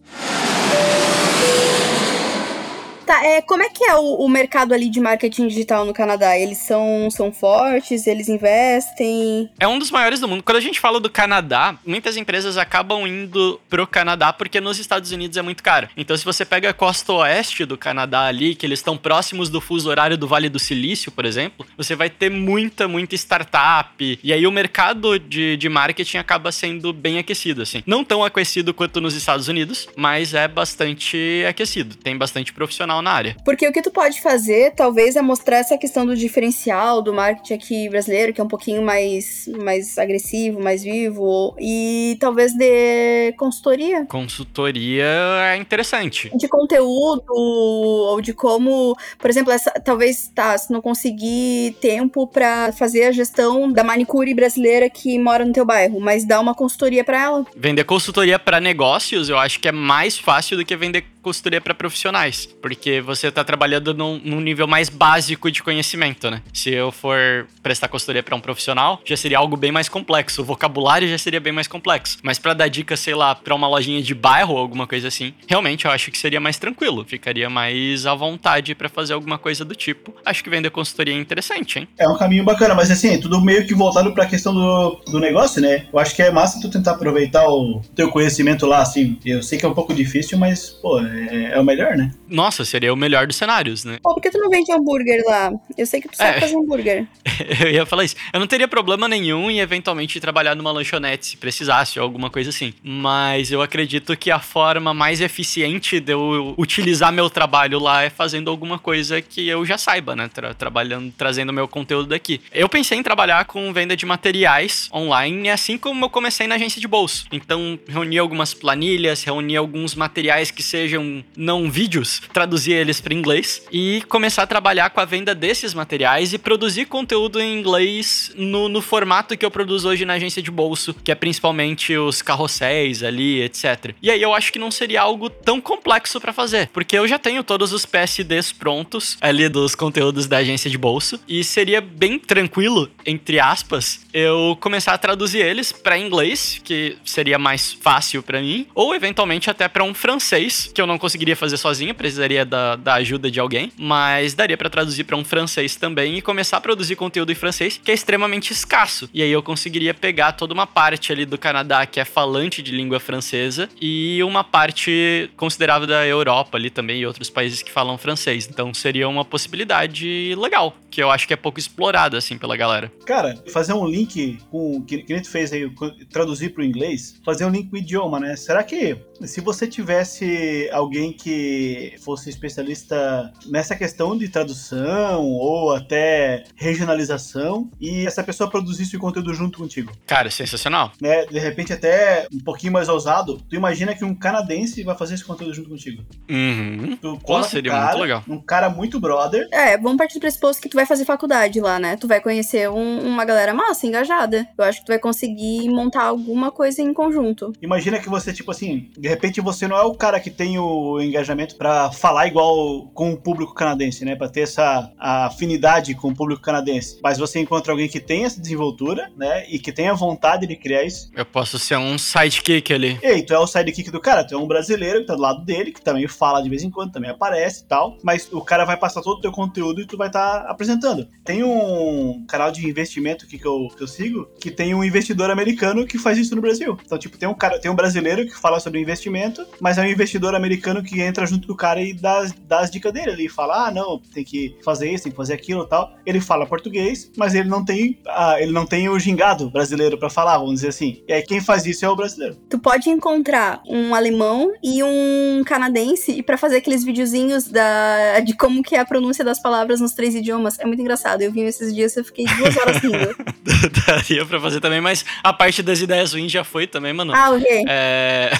Tá, 3.08 3.24
é, 3.24 3.42
como 3.42 3.64
é 3.64 3.70
que 3.70 3.86
é 3.86 3.96
o, 3.96 4.16
o 4.16 4.28
mercado 4.28 4.74
ali 4.74 4.90
de 4.90 5.00
marketing 5.00 5.48
digital 5.48 5.86
no 5.86 5.94
Canadá? 5.94 6.38
Eles 6.38 6.58
são, 6.58 7.10
são 7.10 7.32
fortes, 7.32 8.06
eles 8.06 8.28
investem. 8.28 9.50
É 9.58 9.66
um 9.66 9.80
dos 9.80 9.90
maiores 9.90 10.20
do 10.20 10.28
mundo. 10.28 10.44
Quando 10.44 10.58
a 10.58 10.62
gente 10.62 10.78
fala 10.78 11.00
do 11.00 11.10
Canadá, 11.10 11.78
muitas 11.86 12.18
empresas 12.18 12.58
acabam 12.58 13.08
indo 13.08 13.62
pro 13.70 13.88
Canadá 13.88 14.34
porque 14.34 14.60
nos 14.60 14.78
Estados 14.78 15.14
Unidos 15.14 15.38
é 15.38 15.42
muito 15.42 15.64
caro. 15.64 15.88
Então, 15.96 16.18
se 16.18 16.26
você 16.26 16.44
pega 16.44 16.70
a 16.70 16.74
costa 16.74 17.14
oeste 17.14 17.64
do 17.64 17.78
Canadá 17.78 18.26
ali, 18.26 18.54
que 18.54 18.66
eles 18.66 18.80
estão 18.80 18.98
próximos 18.98 19.50
do 19.50 19.62
fuso 19.62 19.90
horário 19.90 20.18
do 20.18 20.28
Vale 20.28 20.50
do 20.50 20.60
Silício, 20.60 21.10
por 21.10 21.24
exemplo, 21.24 21.66
você 21.78 21.96
vai 21.96 22.10
ter 22.10 22.30
muita, 22.30 22.90
muita 22.90 23.16
startup. 23.16 24.20
E 24.22 24.34
aí 24.34 24.46
o 24.46 24.52
mercado 24.52 25.18
de, 25.18 25.56
de 25.56 25.70
marketing 25.70 26.18
acaba 26.18 26.52
sendo 26.52 26.92
bem 26.92 27.20
aquecido, 27.20 27.62
assim. 27.62 27.82
Não 27.86 28.04
tão 28.04 28.22
aquecido 28.22 28.74
quanto 28.74 29.00
nos 29.00 29.16
Estados 29.16 29.48
Unidos, 29.48 29.88
mas 29.96 30.34
é 30.34 30.46
bastante 30.46 31.46
aquecido. 31.48 31.96
Tem 31.96 32.18
bastante 32.18 32.52
profissional 32.52 32.97
na 33.02 33.12
área. 33.12 33.36
Porque 33.44 33.68
o 33.68 33.72
que 33.72 33.82
tu 33.82 33.92
pode 33.92 34.22
fazer, 34.22 34.74
talvez, 34.74 35.16
é 35.16 35.22
mostrar 35.22 35.58
essa 35.58 35.78
questão 35.78 36.06
do 36.06 36.16
diferencial 36.16 37.02
do 37.02 37.14
marketing 37.14 37.54
aqui 37.54 37.90
brasileiro, 37.90 38.34
que 38.34 38.42
é 38.42 38.44
um 38.44 38.48
pouquinho 38.48 38.82
mais, 38.82 39.50
mais 39.64 39.98
agressivo, 39.98 40.62
mais 40.62 40.84
vivo, 40.84 41.56
e 41.60 42.18
talvez 42.20 42.54
de 42.54 43.34
consultoria. 43.38 44.06
Consultoria 44.06 45.06
é 45.52 45.58
interessante. 45.58 46.32
De 46.36 46.48
conteúdo, 46.48 47.24
ou 47.30 48.22
de 48.22 48.34
como, 48.34 48.96
por 49.18 49.30
exemplo, 49.30 49.52
essa, 49.52 49.72
talvez, 49.72 50.32
tá, 50.34 50.58
se 50.58 50.72
não 50.72 50.82
conseguir 50.82 51.76
tempo 51.82 52.28
pra 52.28 52.72
fazer 52.72 53.06
a 53.06 53.12
gestão 53.12 53.72
da 53.72 53.84
manicure 53.84 54.34
brasileira 54.34 54.90
que 54.90 55.18
mora 55.20 55.46
no 55.46 55.54
teu 55.54 55.66
bairro, 55.66 56.00
mas 56.00 56.26
dá 56.26 56.40
uma 56.40 56.54
consultoria 56.54 57.04
pra 57.04 57.22
ela. 57.22 57.46
Vender 57.56 57.84
consultoria 57.84 58.40
para 58.40 58.60
negócios, 58.60 59.30
eu 59.30 59.38
acho 59.38 59.60
que 59.60 59.68
é 59.68 59.72
mais 59.72 60.18
fácil 60.18 60.58
do 60.58 60.66
que 60.66 60.76
vender 60.76 61.06
consultoria 61.22 61.60
para 61.60 61.74
profissionais, 61.74 62.46
porque 62.62 62.87
você 63.02 63.32
tá 63.32 63.44
trabalhando 63.44 63.94
num, 63.94 64.20
num 64.24 64.42
nível 64.42 64.68
mais 64.68 64.90
básico 64.90 65.52
de 65.52 65.62
conhecimento, 65.62 66.30
né? 66.30 66.42
Se 66.54 66.72
eu 66.74 66.92
for 66.92 67.48
prestar 67.62 67.88
consultoria 67.88 68.24
para 68.24 68.36
um 68.36 68.40
profissional, 68.40 69.02
já 69.06 69.18
seria 69.18 69.38
algo 69.38 69.58
bem 69.58 69.72
mais 69.72 69.90
complexo, 69.90 70.42
o 70.42 70.46
vocabulário 70.46 71.08
já 71.08 71.18
seria 71.18 71.40
bem 71.40 71.54
mais 71.54 71.68
complexo. 71.68 72.18
Mas 72.24 72.40
para 72.40 72.54
dar 72.54 72.68
dica, 72.68 72.96
sei 72.96 73.16
lá, 73.16 73.36
para 73.36 73.54
uma 73.54 73.68
lojinha 73.68 74.02
de 74.02 74.14
bairro 74.14 74.54
ou 74.54 74.60
alguma 74.60 74.88
coisa 74.88 75.08
assim, 75.08 75.34
realmente 75.48 75.86
eu 75.86 75.92
acho 75.92 76.12
que 76.12 76.18
seria 76.18 76.40
mais 76.40 76.58
tranquilo, 76.58 77.06
ficaria 77.06 77.50
mais 77.50 78.06
à 78.06 78.16
vontade 78.16 78.74
para 78.74 78.90
fazer 78.90 79.14
alguma 79.14 79.38
coisa 79.38 79.64
do 79.66 79.76
tipo. 79.76 80.14
Acho 80.26 80.44
que 80.44 80.50
vender 80.50 80.70
consultoria 80.70 81.14
é 81.14 81.18
interessante, 81.18 81.80
hein? 81.80 81.88
É 81.98 82.08
um 82.08 82.18
caminho 82.18 82.44
bacana, 82.44 82.74
mas 82.74 82.90
assim, 82.92 83.16
é 83.16 83.18
tudo 83.18 83.42
meio 83.42 83.66
que 83.66 83.74
voltado 83.74 84.14
pra 84.14 84.26
questão 84.26 84.54
do, 84.54 85.02
do 85.12 85.20
negócio, 85.20 85.62
né? 85.62 85.86
Eu 85.92 86.00
acho 86.00 86.16
que 86.16 86.22
é 86.22 86.32
massa 86.32 86.60
tu 86.62 86.70
tentar 86.70 86.92
aproveitar 86.92 87.48
o 87.48 87.82
teu 87.96 88.10
conhecimento 88.10 88.66
lá, 88.66 88.82
assim. 88.82 89.18
Eu 89.26 89.42
sei 89.44 89.58
que 89.58 89.66
é 89.66 89.70
um 89.70 89.74
pouco 89.74 89.94
difícil, 89.94 90.38
mas, 90.38 90.70
pô, 90.70 91.00
é, 91.00 91.52
é 91.54 91.60
o 91.60 91.64
melhor, 91.64 91.96
né? 91.96 92.12
Nossa, 92.28 92.66
seria 92.78 92.94
o 92.94 92.96
melhor 92.96 93.26
dos 93.26 93.36
cenários, 93.36 93.84
né? 93.84 93.98
Pô, 94.04 94.14
por 94.14 94.22
que 94.22 94.30
tu 94.30 94.38
não 94.38 94.50
vende 94.52 94.72
hambúrguer 94.72 95.24
lá? 95.26 95.52
Eu 95.76 95.86
sei 95.88 96.00
que 96.00 96.08
tu 96.10 96.16
sabe 96.16 96.38
É. 96.38 96.40
fazer 96.42 96.56
hambúrguer. 96.56 97.08
Eu 97.60 97.72
ia 97.72 97.86
falar 97.88 98.04
isso. 98.04 98.16
Eu 98.32 98.40
não 98.40 98.46
teria 98.48 98.68
problema 98.68 99.08
nenhum 99.08 99.50
em 99.50 99.60
eventualmente 99.60 100.20
trabalhar 100.20 100.56
numa 100.56 100.72
lanchonete 100.72 101.26
se 101.26 101.38
precisasse 101.38 102.00
ou 102.00 102.04
alguma 102.04 102.30
coisa 102.30 102.50
assim. 102.52 102.74
Mas 102.84 103.52
eu 103.52 103.62
acredito 103.62 104.16
que 104.16 104.30
a 104.32 104.40
forma 104.40 104.94
mais 104.94 105.22
eficiente 105.22 106.00
de 106.00 106.12
eu 106.14 106.54
utilizar 106.58 107.12
meu 107.12 107.30
trabalho 107.30 107.80
lá 107.80 108.04
é 108.04 108.10
fazendo 108.10 108.50
alguma 108.50 108.78
coisa 108.78 109.22
que 109.22 109.48
eu 109.48 109.66
já 109.66 109.78
saiba, 109.78 110.16
né? 110.16 110.30
Tra- 110.32 110.54
trabalhando, 110.54 111.12
trazendo 111.18 111.52
meu 111.52 111.68
conteúdo 111.68 112.10
daqui. 112.10 112.40
Eu 112.52 112.70
pensei 112.70 112.98
em 112.98 113.04
trabalhar 113.04 113.46
com 113.46 113.72
venda 113.74 113.96
de 113.96 114.06
materiais 114.06 114.88
online, 114.94 115.50
assim 115.50 115.78
como 115.78 116.06
eu 116.06 116.10
comecei 116.10 116.46
na 116.48 116.56
agência 116.56 116.80
de 116.80 116.88
bolso. 116.88 117.26
Então, 117.32 117.80
reunir 117.88 118.20
algumas 118.20 118.54
planilhas, 118.54 119.24
reunir 119.24 119.58
alguns 119.58 119.96
materiais 119.96 120.52
que 120.52 120.62
sejam 120.64 121.24
não 121.36 121.70
vídeos, 121.72 122.22
traduzir 122.68 122.74
eles 122.74 123.00
para 123.00 123.14
inglês 123.14 123.62
e 123.72 124.04
começar 124.10 124.44
a 124.44 124.48
trabalhar 124.48 124.90
com 124.90 125.00
a 125.00 125.06
venda 125.06 125.34
desses 125.34 125.74
materiais 125.74 126.34
e 126.34 126.38
produzir 126.38 126.86
conteúdo 126.86 127.40
em 127.40 127.58
inglês 127.58 128.32
no, 128.36 128.68
no 128.68 128.82
formato 128.82 129.38
que 129.38 129.46
eu 129.46 129.52
produzo 129.52 129.90
hoje 129.90 130.06
na 130.06 130.14
agência 130.14 130.42
de 130.42 130.52
bolso, 130.52 130.94
que 131.04 131.12
é 131.12 131.16
principalmente 131.16 131.96
os 131.96 132.22
carrosséis 132.22 133.04
ali, 133.04 133.42
etc. 133.42 133.94
E 134.02 134.12
aí 134.12 134.22
eu 134.22 134.34
acho 134.34 134.52
que 134.52 134.60
não 134.60 134.72
seria 134.72 135.02
algo 135.02 135.30
tão 135.30 135.62
complexo 135.62 136.20
para 136.20 136.34
fazer, 136.34 136.70
porque 136.74 136.98
eu 136.98 137.08
já 137.08 137.18
tenho 137.18 137.44
todos 137.44 137.72
os 137.72 137.86
PSDs 137.86 138.52
prontos 138.52 139.18
ali 139.22 139.48
dos 139.48 139.76
conteúdos 139.76 140.28
da 140.28 140.38
agência 140.38 140.70
de 140.70 140.78
bolso 140.78 141.20
e 141.28 141.44
seria 141.44 141.80
bem 141.80 142.20
tranquilo, 142.20 142.90
entre 143.06 143.40
aspas, 143.40 144.02
eu 144.18 144.58
começar 144.60 144.94
a 144.94 144.98
traduzir 144.98 145.46
eles 145.46 145.72
para 145.72 145.96
inglês, 145.96 146.60
que 146.64 146.98
seria 147.06 147.38
mais 147.38 147.72
fácil 147.74 148.24
para 148.24 148.42
mim, 148.42 148.66
ou 148.74 148.96
eventualmente 148.96 149.48
até 149.48 149.68
para 149.68 149.84
um 149.84 149.94
francês, 149.94 150.72
que 150.74 150.82
eu 150.82 150.88
não 150.88 150.98
conseguiria 150.98 151.36
fazer 151.36 151.56
sozinho, 151.58 151.94
precisaria 151.94 152.44
da, 152.44 152.76
da 152.76 152.96
ajuda 152.96 153.30
de 153.30 153.40
alguém, 153.40 153.72
mas 153.78 154.34
daria 154.34 154.58
para 154.58 154.72
traduzir 154.72 155.04
para 155.04 155.16
um 155.16 155.24
francês 155.24 155.76
também 155.76 156.18
e 156.18 156.22
começar 156.22 156.58
a 156.58 156.62
produzir 156.62 156.96
conteúdo 156.96 157.32
em 157.32 157.36
francês, 157.36 157.80
que 157.84 157.92
é 157.92 157.94
extremamente 157.94 158.52
escasso. 158.52 159.08
E 159.14 159.22
aí 159.22 159.32
eu 159.32 159.44
conseguiria 159.44 159.94
pegar 159.94 160.32
toda 160.32 160.52
uma 160.52 160.66
parte 160.66 161.12
ali 161.12 161.24
do 161.24 161.38
Canadá 161.38 161.86
que 161.86 162.00
é 162.00 162.06
falante 162.06 162.64
de 162.64 162.72
língua 162.72 163.00
francesa 163.00 163.70
e 163.80 164.24
uma 164.24 164.44
parte 164.44 165.30
considerável 165.38 165.86
da 165.86 166.08
Europa 166.08 166.58
ali 166.58 166.72
também 166.72 167.02
e 167.02 167.06
outros 167.06 167.30
países 167.30 167.62
que 167.62 167.72
falam 167.72 168.00
francês. 168.00 168.50
Então 168.50 168.74
seria 168.74 169.08
uma 169.08 169.24
possibilidade 169.24 170.34
legal, 170.36 170.76
que 170.90 171.04
eu 171.04 171.12
acho 171.12 171.28
que 171.28 171.34
é 171.34 171.38
pouco 171.38 171.60
explorada 171.60 172.18
assim 172.18 172.36
pela 172.36 172.58
galera. 172.58 172.92
Cara, 173.06 173.36
fazer 173.54 173.74
um 173.74 173.86
link 173.86 174.07
link 174.08 174.40
com 174.50 174.82
que, 174.82 175.00
que 175.00 175.14
a 175.14 175.18
gente 175.18 175.30
fez 175.30 175.52
aí, 175.52 175.70
traduzir 176.12 176.50
para 176.54 176.62
o 176.62 176.66
inglês, 176.66 177.20
fazer 177.26 177.46
um 177.46 177.50
link 177.50 177.70
com 177.70 177.76
o 177.76 177.80
idioma, 177.80 178.20
né? 178.20 178.36
Será 178.36 178.64
que 178.64 178.98
se 179.26 179.42
você 179.42 179.68
tivesse 179.68 180.70
alguém 180.72 181.12
que 181.14 181.94
fosse 182.00 182.30
especialista 182.30 183.32
nessa 183.48 183.76
questão 183.76 184.18
de 184.18 184.30
tradução 184.30 185.24
ou 185.26 185.74
até 185.76 186.44
regionalização 186.56 187.70
e 187.80 188.06
essa 188.06 188.24
pessoa 188.24 188.50
produzisse 188.50 188.96
o 188.96 189.00
conteúdo 189.00 189.34
junto 189.34 189.60
contigo, 189.60 189.92
Cara, 190.06 190.30
sensacional. 190.32 190.92
né? 191.02 191.26
De 191.26 191.40
repente 191.40 191.74
até 191.74 192.28
um 192.34 192.40
pouquinho 192.40 192.74
mais 192.74 192.88
ousado, 192.90 193.42
tu 193.50 193.56
imagina 193.56 193.94
que 193.96 194.06
um 194.06 194.16
canadense 194.16 194.84
vai 194.84 194.96
fazer 194.96 195.16
esse 195.16 195.26
conteúdo 195.26 195.54
junto 195.54 195.70
contigo. 195.70 196.04
Uhum. 196.30 196.98
Tu 197.02 197.18
Pô, 197.26 197.44
seria 197.44 197.72
um 197.72 197.76
cara, 197.76 197.88
muito 197.88 198.02
legal. 198.02 198.24
Um 198.28 198.42
cara 198.42 198.70
muito 198.70 199.00
brother, 199.00 199.48
É, 199.52 199.78
vamos 199.78 199.98
partir 199.98 200.16
do 200.16 200.22
pressuposto 200.22 200.62
que 200.62 200.70
tu 200.70 200.76
vai 200.76 200.86
fazer 200.86 201.06
faculdade 201.06 201.60
lá, 201.60 201.80
né? 201.80 201.98
Tu 201.98 202.08
vai 202.08 202.22
conhecer 202.22 202.70
um- 202.70 203.00
uma 203.08 203.26
galera 203.26 203.54
massa, 203.54 203.86
engajada. 203.98 204.48
Eu 204.58 204.64
acho 204.64 204.80
que 204.80 204.86
tu 204.86 204.90
vai 204.90 205.00
conseguir 205.00 205.70
montar 205.70 206.04
alguma 206.04 206.52
coisa 206.52 206.82
em 206.82 206.94
conjunto. 206.94 207.52
Imagina 207.62 208.00
que 208.00 208.10
você, 208.10 208.32
tipo 208.32 208.52
assim, 208.52 208.90
de 208.98 209.08
repente 209.08 209.42
você 209.42 209.68
não 209.68 209.78
é 209.78 209.84
o 209.84 209.96
cara 209.96 210.20
que 210.20 210.30
tem 210.30 210.58
o 210.60 211.02
engajamento 211.02 211.56
pra 211.56 211.92
falar 211.92 212.28
igual 212.28 212.88
com 212.94 213.12
o 213.12 213.18
público 213.18 213.54
canadense, 213.54 214.06
né? 214.06 214.16
Pra 214.16 214.30
ter 214.30 214.42
essa 214.42 214.92
afinidade 214.98 215.96
com 215.96 216.10
o 216.10 216.16
público 216.16 216.42
canadense. 216.42 217.00
Mas 217.02 217.18
você 217.18 217.40
encontra 217.40 217.72
alguém 217.72 217.88
que 217.88 218.00
tem 218.00 218.26
essa 218.26 218.40
desenvoltura, 218.40 219.10
né? 219.18 219.46
E 219.50 219.60
que 219.60 219.72
tem 219.72 219.90
a 219.90 219.94
vontade 219.94 220.46
de 220.46 220.56
criar 220.56 220.84
isso. 220.84 221.10
Eu 221.16 221.26
posso 221.26 221.58
ser 221.58 221.78
um 221.78 221.98
sidekick 221.98 222.74
ali. 222.74 223.00
E 223.02 223.08
aí, 223.08 223.24
tu 223.24 223.34
é 223.34 223.40
o 223.40 223.48
sidekick 223.48 223.90
do 223.92 224.00
cara, 224.00 224.24
tu 224.24 224.36
é 224.36 224.38
um 224.38 224.48
brasileiro 224.48 225.02
que 225.02 225.08
tá 225.08 225.16
do 225.16 225.22
lado 225.22 225.44
dele, 225.44 225.72
que 225.72 225.82
também 225.82 226.08
fala 226.08 226.42
de 226.42 226.50
vez 226.50 226.64
em 226.64 226.70
quando, 226.70 226.92
também 226.92 227.10
aparece 227.10 227.64
e 227.64 227.68
tal. 227.68 227.98
Mas 228.04 228.32
o 228.32 228.42
cara 228.42 228.66
vai 228.66 228.78
passar 228.78 229.02
todo 229.02 229.18
o 229.18 229.22
teu 229.22 229.32
conteúdo 229.32 229.82
e 229.82 229.86
tu 229.86 229.98
vai 229.98 230.08
estar 230.08 230.46
apresentando. 230.48 231.08
Tem 231.24 231.44
um 231.44 232.26
canal 232.28 232.52
de 232.52 232.68
investimento 232.68 233.26
aqui 233.26 233.38
que 233.38 233.46
eu, 233.46 233.68
que 233.78 233.84
eu 233.84 233.88
sigo, 233.88 234.28
que 234.40 234.52
tem 234.52 234.74
um 234.74 234.84
investidor 234.84 235.30
americano 235.30 235.86
que 235.86 235.98
faz 235.98 236.18
isso 236.18 236.36
no 236.36 236.42
Brasil. 236.42 236.78
Então, 236.86 236.98
tipo, 236.98 237.18
tem 237.18 237.28
um 237.30 237.34
cara, 237.34 237.60
tem 237.60 237.70
um 237.72 237.76
brasileiro 237.76 238.26
que 238.26 238.36
fala 238.38 238.60
sobre 238.60 238.80
investimento, 238.82 239.46
mas 239.60 239.78
é 239.78 239.82
um 239.82 239.86
investidor 239.88 240.36
americano 240.36 240.84
que 240.84 241.00
entra 241.02 241.26
junto 241.26 241.48
do 241.48 241.56
cara 241.56 241.82
e 241.82 241.94
dá, 241.94 242.20
as- 242.20 242.34
dá 242.34 242.60
as 242.60 242.72
dicas 242.72 242.92
dele. 242.92 243.12
Ele 243.12 243.30
fala, 243.30 243.68
ah, 243.68 243.72
não, 243.72 244.00
tem 244.14 244.24
que 244.24 244.56
fazer 244.64 244.90
isso, 244.92 245.04
tem 245.04 245.12
que 245.12 245.18
fazer 245.18 245.34
aquilo 245.34 245.64
e 245.64 245.68
tal. 245.68 245.94
Ele 246.06 246.20
fala 246.20 246.46
português, 246.46 247.12
mas 247.16 247.34
ele 247.36 247.48
não 247.50 247.64
tem, 247.64 247.98
ah, 248.08 248.36
ele 248.42 248.52
não 248.52 248.66
tem 248.66 248.90
o 248.90 248.98
gingado 249.00 249.50
brasileiro 249.50 249.98
pra 249.98 250.10
falar, 250.10 250.38
vamos 250.38 250.56
dizer 250.56 250.70
assim. 250.70 251.02
E 251.08 251.14
aí 251.14 251.22
quem 251.22 251.40
faz 251.40 251.66
isso 251.66 251.86
é 251.86 251.90
o 251.90 251.96
brasileiro. 251.96 252.36
Tu 252.50 252.58
pode 252.60 252.90
encontrar 252.90 253.62
um 253.68 253.94
alemão 253.94 254.52
e 254.64 254.82
um 254.84 255.44
canadense 255.46 256.12
e 256.12 256.24
pra 256.24 256.38
fazer 256.38 256.58
aqueles 256.58 256.84
videozinhos 256.84 257.48
da, 257.48 258.20
de 258.22 258.36
como 258.36 258.64
que 258.64 258.76
é 258.76 258.80
a 258.80 258.86
pronúncia 258.86 259.24
das 259.24 259.42
palavras 259.42 259.80
nos 259.80 259.92
três 259.94 260.16
idiomas. 260.16 260.58
É 260.60 260.66
muito 260.66 260.82
engraçado. 260.82 261.22
Eu 261.22 261.32
vi 261.32 261.42
esses 261.42 261.74
dias 261.74 261.96
e 261.96 262.00
eu 262.00 262.04
fiquei 262.06 262.26
duas 262.26 262.56
horas 262.58 262.78
rindo. 262.78 262.98
Daria 263.88 264.26
pra 264.26 264.40
fazer 264.40 264.60
também, 264.60 264.82
mas 264.82 265.06
a 265.24 265.32
parte 265.32 265.64
das 265.64 265.80
ideias 265.82 266.14
ruins 266.14 266.32
já 266.32 266.44
foi 266.44 266.68
também, 266.68 266.94
mano. 266.94 267.14
ah, 267.16 267.32
ok. 267.32 267.66
É... 267.68 268.32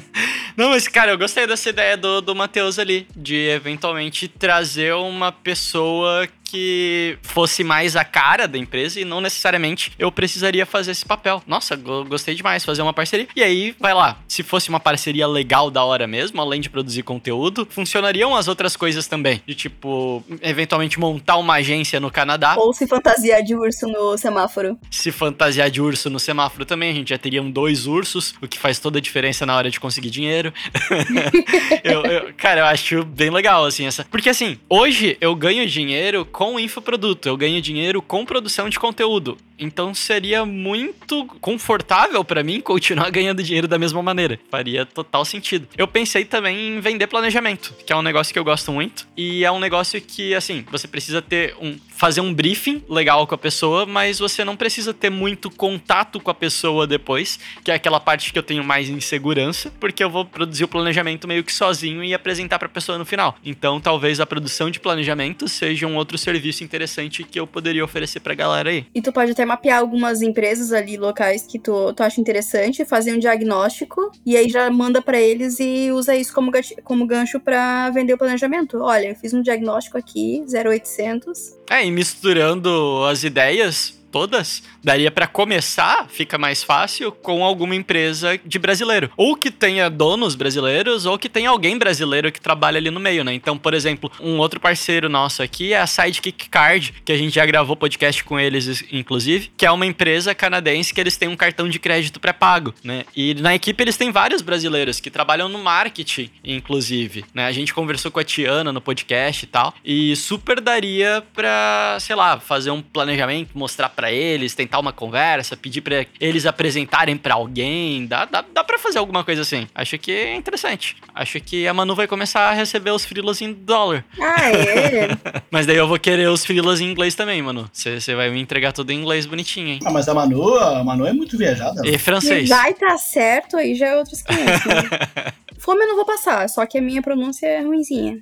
Não, 0.56 0.70
mas, 0.70 0.86
cara, 0.86 1.12
eu 1.12 1.18
gostei 1.18 1.46
dessa 1.46 1.70
ideia 1.70 1.96
do, 1.96 2.20
do 2.20 2.34
Matheus 2.34 2.78
ali, 2.78 3.06
de 3.16 3.48
eventualmente 3.48 4.28
trazer 4.28 4.94
uma 4.94 5.32
pessoa 5.32 6.28
que 6.50 7.18
fosse 7.22 7.62
mais 7.62 7.96
a 7.96 8.04
cara 8.04 8.46
da 8.48 8.58
empresa 8.58 9.00
e 9.00 9.04
não 9.04 9.20
necessariamente 9.20 9.92
eu 9.98 10.10
precisaria 10.10 10.66
fazer 10.66 10.90
esse 10.92 11.04
papel. 11.04 11.42
Nossa, 11.46 11.76
go- 11.76 12.04
gostei 12.04 12.34
demais, 12.34 12.64
fazer 12.64 12.82
uma 12.82 12.92
parceria. 12.92 13.28
E 13.36 13.42
aí, 13.42 13.74
vai 13.78 13.94
lá, 13.94 14.18
se 14.28 14.42
fosse 14.42 14.68
uma 14.68 14.80
parceria 14.80 15.26
legal 15.26 15.70
da 15.70 15.84
hora 15.84 16.06
mesmo, 16.06 16.40
além 16.40 16.60
de 16.60 16.68
produzir 16.70 17.02
conteúdo, 17.02 17.66
funcionariam 17.70 18.34
as 18.34 18.48
outras 18.48 18.76
coisas 18.76 19.06
também. 19.06 19.40
De 19.46 19.54
tipo, 19.54 20.24
eventualmente 20.42 20.98
montar 20.98 21.36
uma 21.36 21.54
agência 21.54 22.00
no 22.00 22.10
Canadá, 22.10 22.54
Ou 22.56 22.72
se 22.72 22.86
fantasiar 22.86 23.42
de 23.42 23.54
urso 23.54 23.86
no 23.86 24.16
semáforo. 24.18 24.78
se 24.90 25.10
fantasiar 25.12 25.70
de 25.70 25.80
urso 25.80 26.10
no 26.10 26.18
semáforo 26.18 26.64
também, 26.64 26.90
a 26.90 26.94
gente 26.94 27.10
já 27.10 27.18
teriam 27.18 27.50
dois 27.50 27.86
ursos, 27.86 28.34
o 28.42 28.48
que 28.48 28.58
faz 28.58 28.78
toda 28.78 28.98
a 28.98 29.02
diferença 29.02 29.46
na 29.46 29.56
hora 29.56 29.70
de 29.70 29.78
conseguir 29.78 30.10
dinheiro. 30.10 30.52
Eu- 31.84 32.04
eu- 32.04 32.32
cara, 32.36 32.60
eu 32.60 32.64
acho 32.66 33.04
bem 33.04 33.30
legal, 33.30 33.64
assim, 33.64 33.86
essa. 33.86 34.04
Porque 34.10 34.28
assim, 34.28 34.58
hoje 34.68 35.16
eu 35.20 35.34
ganho 35.34 35.66
dinheiro 35.66 36.24
com 36.40 36.58
infoproduto, 36.58 37.28
eu 37.28 37.36
ganho 37.36 37.60
dinheiro 37.60 38.00
com 38.00 38.24
produção 38.24 38.70
de 38.70 38.80
conteúdo. 38.80 39.36
Então 39.60 39.94
seria 39.94 40.44
muito 40.46 41.26
confortável 41.40 42.24
pra 42.24 42.42
mim 42.42 42.60
continuar 42.60 43.10
ganhando 43.12 43.42
dinheiro 43.42 43.68
da 43.68 43.78
mesma 43.78 44.02
maneira. 44.02 44.40
Faria 44.50 44.86
total 44.86 45.24
sentido. 45.24 45.68
Eu 45.76 45.86
pensei 45.86 46.24
também 46.24 46.76
em 46.76 46.80
vender 46.80 47.06
planejamento, 47.06 47.74
que 47.86 47.92
é 47.92 47.96
um 47.96 48.02
negócio 48.02 48.32
que 48.32 48.38
eu 48.38 48.44
gosto 48.44 48.72
muito. 48.72 49.06
E 49.16 49.44
é 49.44 49.52
um 49.52 49.60
negócio 49.60 50.00
que, 50.00 50.34
assim, 50.34 50.64
você 50.70 50.88
precisa 50.88 51.20
ter 51.20 51.54
um. 51.60 51.78
fazer 51.90 52.22
um 52.22 52.32
briefing 52.32 52.82
legal 52.88 53.26
com 53.26 53.34
a 53.34 53.38
pessoa, 53.38 53.84
mas 53.84 54.18
você 54.18 54.44
não 54.44 54.56
precisa 54.56 54.94
ter 54.94 55.10
muito 55.10 55.50
contato 55.50 56.18
com 56.18 56.30
a 56.30 56.34
pessoa 56.34 56.86
depois, 56.86 57.38
que 57.62 57.70
é 57.70 57.74
aquela 57.74 58.00
parte 58.00 58.32
que 58.32 58.38
eu 58.38 58.42
tenho 58.42 58.64
mais 58.64 58.88
insegurança, 58.88 59.70
porque 59.78 60.02
eu 60.02 60.08
vou 60.08 60.24
produzir 60.24 60.64
o 60.64 60.68
planejamento 60.68 61.28
meio 61.28 61.44
que 61.44 61.52
sozinho 61.52 62.02
e 62.02 62.14
apresentar 62.14 62.58
pra 62.58 62.68
pessoa 62.68 62.96
no 62.96 63.04
final. 63.04 63.36
Então, 63.44 63.80
talvez 63.80 64.20
a 64.20 64.26
produção 64.26 64.70
de 64.70 64.80
planejamento 64.80 65.46
seja 65.46 65.86
um 65.86 65.96
outro 65.96 66.16
serviço 66.16 66.64
interessante 66.64 67.22
que 67.22 67.38
eu 67.38 67.46
poderia 67.46 67.84
oferecer 67.84 68.20
pra 68.20 68.34
galera 68.34 68.70
aí. 68.70 68.86
E 68.94 69.02
tu 69.02 69.12
pode 69.12 69.32
até 69.32 69.44
mapear 69.50 69.80
algumas 69.80 70.22
empresas 70.22 70.72
ali 70.72 70.96
locais 70.96 71.44
que 71.44 71.58
tu, 71.58 71.92
tu 71.92 72.02
acha 72.04 72.20
interessante, 72.20 72.84
fazer 72.84 73.12
um 73.12 73.18
diagnóstico 73.18 74.12
e 74.24 74.36
aí 74.36 74.48
já 74.48 74.70
manda 74.70 75.02
pra 75.02 75.20
eles 75.20 75.58
e 75.58 75.90
usa 75.90 76.14
isso 76.14 76.32
como, 76.32 76.52
como 76.84 77.04
gancho 77.04 77.40
pra 77.40 77.90
vender 77.90 78.14
o 78.14 78.18
planejamento. 78.18 78.78
Olha, 78.78 79.08
eu 79.08 79.16
fiz 79.16 79.34
um 79.34 79.42
diagnóstico 79.42 79.98
aqui, 79.98 80.44
0800. 80.48 81.56
É, 81.68 81.84
e 81.84 81.90
misturando 81.90 83.04
as 83.04 83.24
ideias 83.24 83.99
todas, 84.10 84.62
daria 84.82 85.10
pra 85.10 85.26
começar, 85.26 86.06
fica 86.08 86.36
mais 86.36 86.62
fácil 86.62 87.12
com 87.12 87.44
alguma 87.44 87.74
empresa 87.74 88.38
de 88.44 88.58
brasileiro, 88.58 89.10
ou 89.16 89.36
que 89.36 89.50
tenha 89.50 89.88
donos 89.88 90.34
brasileiros, 90.34 91.06
ou 91.06 91.18
que 91.18 91.28
tenha 91.28 91.50
alguém 91.50 91.78
brasileiro 91.78 92.32
que 92.32 92.40
trabalha 92.40 92.78
ali 92.78 92.90
no 92.90 93.00
meio, 93.00 93.24
né? 93.24 93.32
Então, 93.34 93.56
por 93.56 93.74
exemplo, 93.74 94.10
um 94.20 94.38
outro 94.38 94.58
parceiro 94.58 95.08
nosso 95.08 95.42
aqui 95.42 95.72
é 95.72 95.80
a 95.80 95.86
Sidekick 95.86 96.48
Card, 96.48 96.94
que 97.04 97.12
a 97.12 97.16
gente 97.16 97.34
já 97.34 97.46
gravou 97.46 97.76
podcast 97.76 98.22
com 98.24 98.38
eles, 98.38 98.84
inclusive, 98.90 99.50
que 99.56 99.66
é 99.66 99.70
uma 99.70 99.86
empresa 99.86 100.34
canadense 100.34 100.92
que 100.92 101.00
eles 101.00 101.16
têm 101.16 101.28
um 101.28 101.36
cartão 101.36 101.68
de 101.68 101.78
crédito 101.78 102.18
pré-pago, 102.18 102.74
né? 102.82 103.04
E 103.14 103.34
na 103.34 103.54
equipe 103.54 103.82
eles 103.82 103.96
têm 103.96 104.10
vários 104.10 104.42
brasileiros 104.42 105.00
que 105.00 105.10
trabalham 105.10 105.48
no 105.48 105.58
marketing, 105.58 106.30
inclusive, 106.44 107.24
né? 107.34 107.46
A 107.46 107.52
gente 107.52 107.74
conversou 107.74 108.10
com 108.10 108.18
a 108.20 108.24
Tiana 108.24 108.72
no 108.72 108.80
podcast 108.80 109.44
e 109.44 109.48
tal, 109.48 109.74
e 109.84 110.16
super 110.16 110.60
daria 110.60 111.22
pra, 111.34 111.96
sei 112.00 112.16
lá, 112.16 112.40
fazer 112.40 112.70
um 112.70 112.80
planejamento, 112.80 113.50
mostrar 113.54 113.88
pra 113.88 113.99
eles, 114.08 114.54
tentar 114.54 114.78
uma 114.78 114.92
conversa, 114.92 115.56
pedir 115.56 115.80
pra 115.80 116.06
eles 116.20 116.46
apresentarem 116.46 117.16
pra 117.16 117.34
alguém, 117.34 118.06
dá, 118.06 118.24
dá, 118.24 118.44
dá 118.52 118.62
pra 118.62 118.78
fazer 118.78 118.98
alguma 118.98 119.24
coisa 119.24 119.42
assim. 119.42 119.66
Acho 119.74 119.98
que 119.98 120.12
é 120.12 120.36
interessante. 120.36 120.96
Acho 121.14 121.40
que 121.40 121.66
a 121.66 121.74
Manu 121.74 121.94
vai 121.94 122.06
começar 122.06 122.48
a 122.48 122.52
receber 122.52 122.92
os 122.92 123.04
frilas 123.04 123.40
em 123.40 123.52
dólar. 123.52 124.04
Ah, 124.20 124.50
é? 124.50 125.08
Mas 125.50 125.66
daí 125.66 125.76
eu 125.76 125.88
vou 125.88 125.98
querer 125.98 126.28
os 126.28 126.44
frilas 126.44 126.80
em 126.80 126.90
inglês 126.90 127.14
também, 127.14 127.42
Manu. 127.42 127.68
Você 127.72 128.14
vai 128.14 128.30
me 128.30 128.40
entregar 128.40 128.72
tudo 128.72 128.92
em 128.92 129.00
inglês 129.00 129.26
bonitinho, 129.26 129.68
hein? 129.68 129.80
Ah, 129.84 129.90
mas 129.90 130.08
a 130.08 130.14
Manu, 130.14 130.54
a 130.54 130.84
Manu 130.84 131.06
é 131.06 131.12
muito 131.12 131.36
viajada. 131.36 131.82
E 131.84 131.98
francês. 131.98 132.48
Vai 132.48 132.74
tá 132.74 132.96
certo, 132.98 133.56
aí 133.56 133.74
já 133.74 133.88
é 133.88 133.96
outros 133.96 134.22
500. 134.22 134.46
Né? 134.46 135.32
Fome 135.58 135.82
eu 135.82 135.88
não 135.88 135.96
vou 135.96 136.06
passar, 136.06 136.48
só 136.48 136.64
que 136.64 136.78
a 136.78 136.80
minha 136.80 137.02
pronúncia 137.02 137.46
é 137.46 137.60
ruinzinha. 137.60 138.18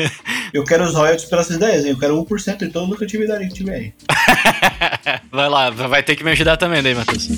Eu 0.52 0.62
quero 0.64 0.84
os 0.84 0.94
royalties 0.94 1.28
pelas 1.28 1.50
ideias, 1.50 1.84
hein? 1.84 1.90
eu 1.90 1.98
quero 1.98 2.14
1% 2.24 2.58
de 2.58 2.68
toda 2.68 2.86
lucratividade 2.86 3.48
que 3.48 3.54
tiver 3.54 3.74
aí. 3.74 3.94
vai 5.30 5.48
lá, 5.48 5.70
vai 5.70 6.02
ter 6.02 6.16
que 6.16 6.24
me 6.24 6.30
ajudar 6.32 6.56
também 6.56 6.82
daí, 6.82 6.94
Matheus. 6.94 7.28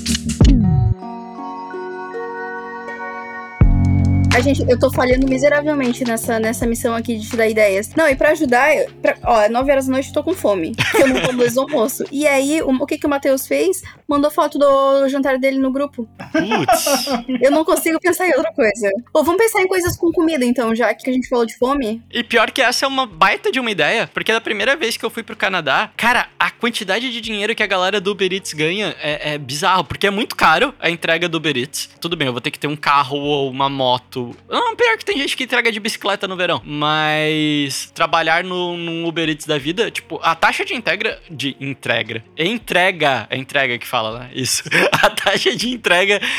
A 4.36 4.40
gente, 4.40 4.62
eu 4.68 4.78
tô 4.78 4.92
falhando 4.92 5.26
miseravelmente 5.26 6.04
nessa, 6.04 6.38
nessa 6.38 6.66
missão 6.66 6.94
aqui 6.94 7.16
de 7.16 7.26
te 7.26 7.34
dar 7.38 7.48
ideias. 7.48 7.88
Não, 7.96 8.06
e 8.06 8.14
pra 8.14 8.32
ajudar, 8.32 8.68
pra, 9.00 9.16
ó, 9.24 9.40
é 9.40 9.48
9 9.48 9.70
horas 9.70 9.86
da 9.86 9.92
noite 9.92 10.08
eu 10.08 10.12
tô 10.12 10.22
com 10.22 10.34
fome. 10.34 10.74
porque 10.76 11.04
Eu 11.04 11.08
não 11.08 11.22
como 11.22 11.38
desde 11.38 11.58
o 11.58 11.62
almoço. 11.62 12.04
E 12.12 12.26
aí, 12.26 12.60
o, 12.60 12.68
o 12.68 12.86
que 12.86 12.98
que 12.98 13.06
o 13.06 13.08
Matheus 13.08 13.46
fez? 13.46 13.80
Mandou 14.06 14.30
foto 14.30 14.58
do 14.58 15.08
jantar 15.08 15.38
dele 15.38 15.56
no 15.56 15.72
grupo. 15.72 16.06
Putz. 16.32 17.06
Eu 17.40 17.50
não 17.50 17.64
consigo 17.64 17.98
pensar 17.98 18.28
em 18.28 18.34
outra 18.34 18.52
coisa. 18.52 18.90
Pô, 19.10 19.24
vamos 19.24 19.42
pensar 19.42 19.62
em 19.62 19.66
coisas 19.66 19.96
com 19.96 20.12
comida 20.12 20.44
então, 20.44 20.74
já 20.74 20.92
que 20.92 21.08
a 21.08 21.12
gente 21.14 21.30
falou 21.30 21.46
de 21.46 21.56
fome. 21.56 22.02
E 22.12 22.22
pior 22.22 22.50
que 22.50 22.60
essa 22.60 22.84
é 22.84 22.88
uma 22.88 23.06
baita 23.06 23.50
de 23.50 23.58
uma 23.58 23.70
ideia, 23.70 24.06
porque 24.12 24.30
da 24.30 24.40
primeira 24.40 24.76
vez 24.76 24.98
que 24.98 25.04
eu 25.06 25.08
fui 25.08 25.22
pro 25.22 25.34
Canadá, 25.34 25.90
cara, 25.96 26.28
a 26.38 26.50
quantidade 26.50 27.10
de 27.10 27.22
dinheiro 27.22 27.54
que 27.54 27.62
a 27.62 27.66
galera 27.66 28.02
do 28.02 28.10
Uber 28.10 28.30
Eats 28.30 28.52
ganha 28.52 28.94
é, 29.00 29.32
é 29.32 29.38
bizarro, 29.38 29.84
porque 29.84 30.06
é 30.06 30.10
muito 30.10 30.36
caro 30.36 30.74
a 30.78 30.90
entrega 30.90 31.26
do 31.26 31.38
Uber 31.38 31.56
Eats. 31.56 31.88
Tudo 31.98 32.18
bem, 32.18 32.26
eu 32.26 32.32
vou 32.32 32.42
ter 32.42 32.50
que 32.50 32.58
ter 32.58 32.66
um 32.66 32.76
carro 32.76 33.16
ou 33.16 33.50
uma 33.50 33.70
moto. 33.70 34.25
Não, 34.48 34.76
pior 34.76 34.96
que 34.96 35.04
tem 35.04 35.18
gente 35.18 35.36
que 35.36 35.44
entrega 35.44 35.70
de 35.70 35.78
bicicleta 35.78 36.26
no 36.26 36.36
verão, 36.36 36.62
mas 36.64 37.90
trabalhar 37.94 38.42
no, 38.42 38.76
num 38.76 39.06
Uber 39.06 39.28
Eats 39.28 39.46
da 39.46 39.58
vida, 39.58 39.90
tipo, 39.90 40.18
a 40.22 40.34
taxa 40.34 40.64
de 40.64 40.74
entrega. 40.74 41.20
De 41.30 41.56
entrega. 41.60 42.24
Entrega. 42.36 43.26
É 43.30 43.36
entrega 43.36 43.78
que 43.78 43.86
fala, 43.86 44.20
né? 44.20 44.30
Isso. 44.34 44.64
A 45.02 45.10
taxa 45.10 45.54
de 45.54 45.68
entrega. 45.68 46.20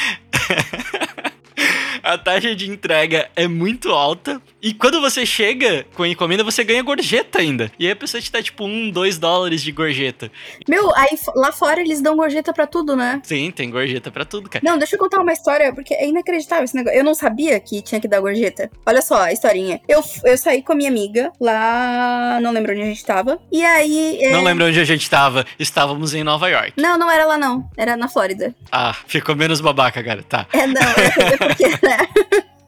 A 2.04 2.17
taxa 2.17 2.56
de 2.56 2.69
entrega 2.69 3.30
é 3.36 3.47
muito 3.47 3.91
alta 3.91 4.41
E 4.67 4.73
quando 4.73 4.99
você 4.99 5.25
chega 5.25 5.86
com 5.95 6.03
a 6.03 6.10
encomenda, 6.10 6.43
você 6.43 6.62
ganha 6.62 6.84
gorjeta 6.84 7.39
ainda. 7.39 7.71
E 7.80 7.86
aí 7.86 7.93
a 7.93 7.95
pessoa 7.95 8.19
te 8.19 8.30
dá 8.30 8.43
tipo 8.43 8.65
um, 8.65 8.91
dois 8.91 9.17
dólares 9.17 9.62
de 9.63 9.71
gorjeta. 9.71 10.30
Meu, 10.67 10.93
aí 10.93 11.17
lá 11.38 11.53
fora 11.53 11.80
eles 11.80 12.01
dão 12.01 12.17
gorjeta 12.17 12.51
pra 12.51 12.67
tudo, 12.67 12.93
né? 12.93 13.22
Sim, 13.24 13.49
tem 13.49 13.70
gorjeta 13.70 14.11
pra 14.11 14.26
tudo, 14.26 14.49
cara. 14.49 14.61
Não, 14.70 14.78
deixa 14.78 14.95
eu 14.95 14.99
contar 14.99 15.22
uma 15.22 15.32
história, 15.32 15.74
porque 15.74 15.93
é 15.93 16.05
inacreditável 16.09 16.65
esse 16.65 16.76
negócio. 16.76 16.99
Eu 16.99 17.03
não 17.05 17.15
sabia 17.15 17.57
que 17.61 17.82
tinha 17.82 18.01
que 18.01 18.09
dar 18.09 18.20
gorjeta. 18.20 18.70
Olha 18.86 19.01
só 19.01 19.22
a 19.22 19.32
historinha. 19.32 19.80
Eu, 19.88 20.03
eu 20.26 20.38
saí 20.38 20.61
com 20.61 20.74
a 20.74 20.76
minha 20.76 20.89
amiga 20.89 21.32
lá. 21.39 22.38
Não 22.41 22.51
lembro 22.51 22.74
onde 22.74 22.82
a 22.82 22.86
gente 22.86 23.05
tava. 23.05 23.39
E 23.49 23.63
aí. 23.63 24.20
é- 24.22 24.32
Não 24.32 24.43
lembro 24.43 24.65
onde 24.65 24.82
a 24.82 24.84
gente 24.86 25.09
tava. 25.09 25.45
Estávamos 25.57 26.13
em 26.13 26.26
Nova 26.26 26.49
York. 26.49 26.74
Não, 26.76 26.97
não 26.97 27.09
era 27.09 27.26
lá, 27.26 27.38
não. 27.38 27.70
Era 27.78 27.95
na 27.95 28.09
Flórida. 28.09 28.53
Ah, 28.70 28.93
ficou 29.07 29.34
menos 29.34 29.61
babaca, 29.61 30.03
cara. 30.03 30.24
Tá. 30.24 30.45
É, 30.51 30.68
não, 30.68 30.82
é 30.82 31.38
porque 31.38 31.68
né, 31.88 31.97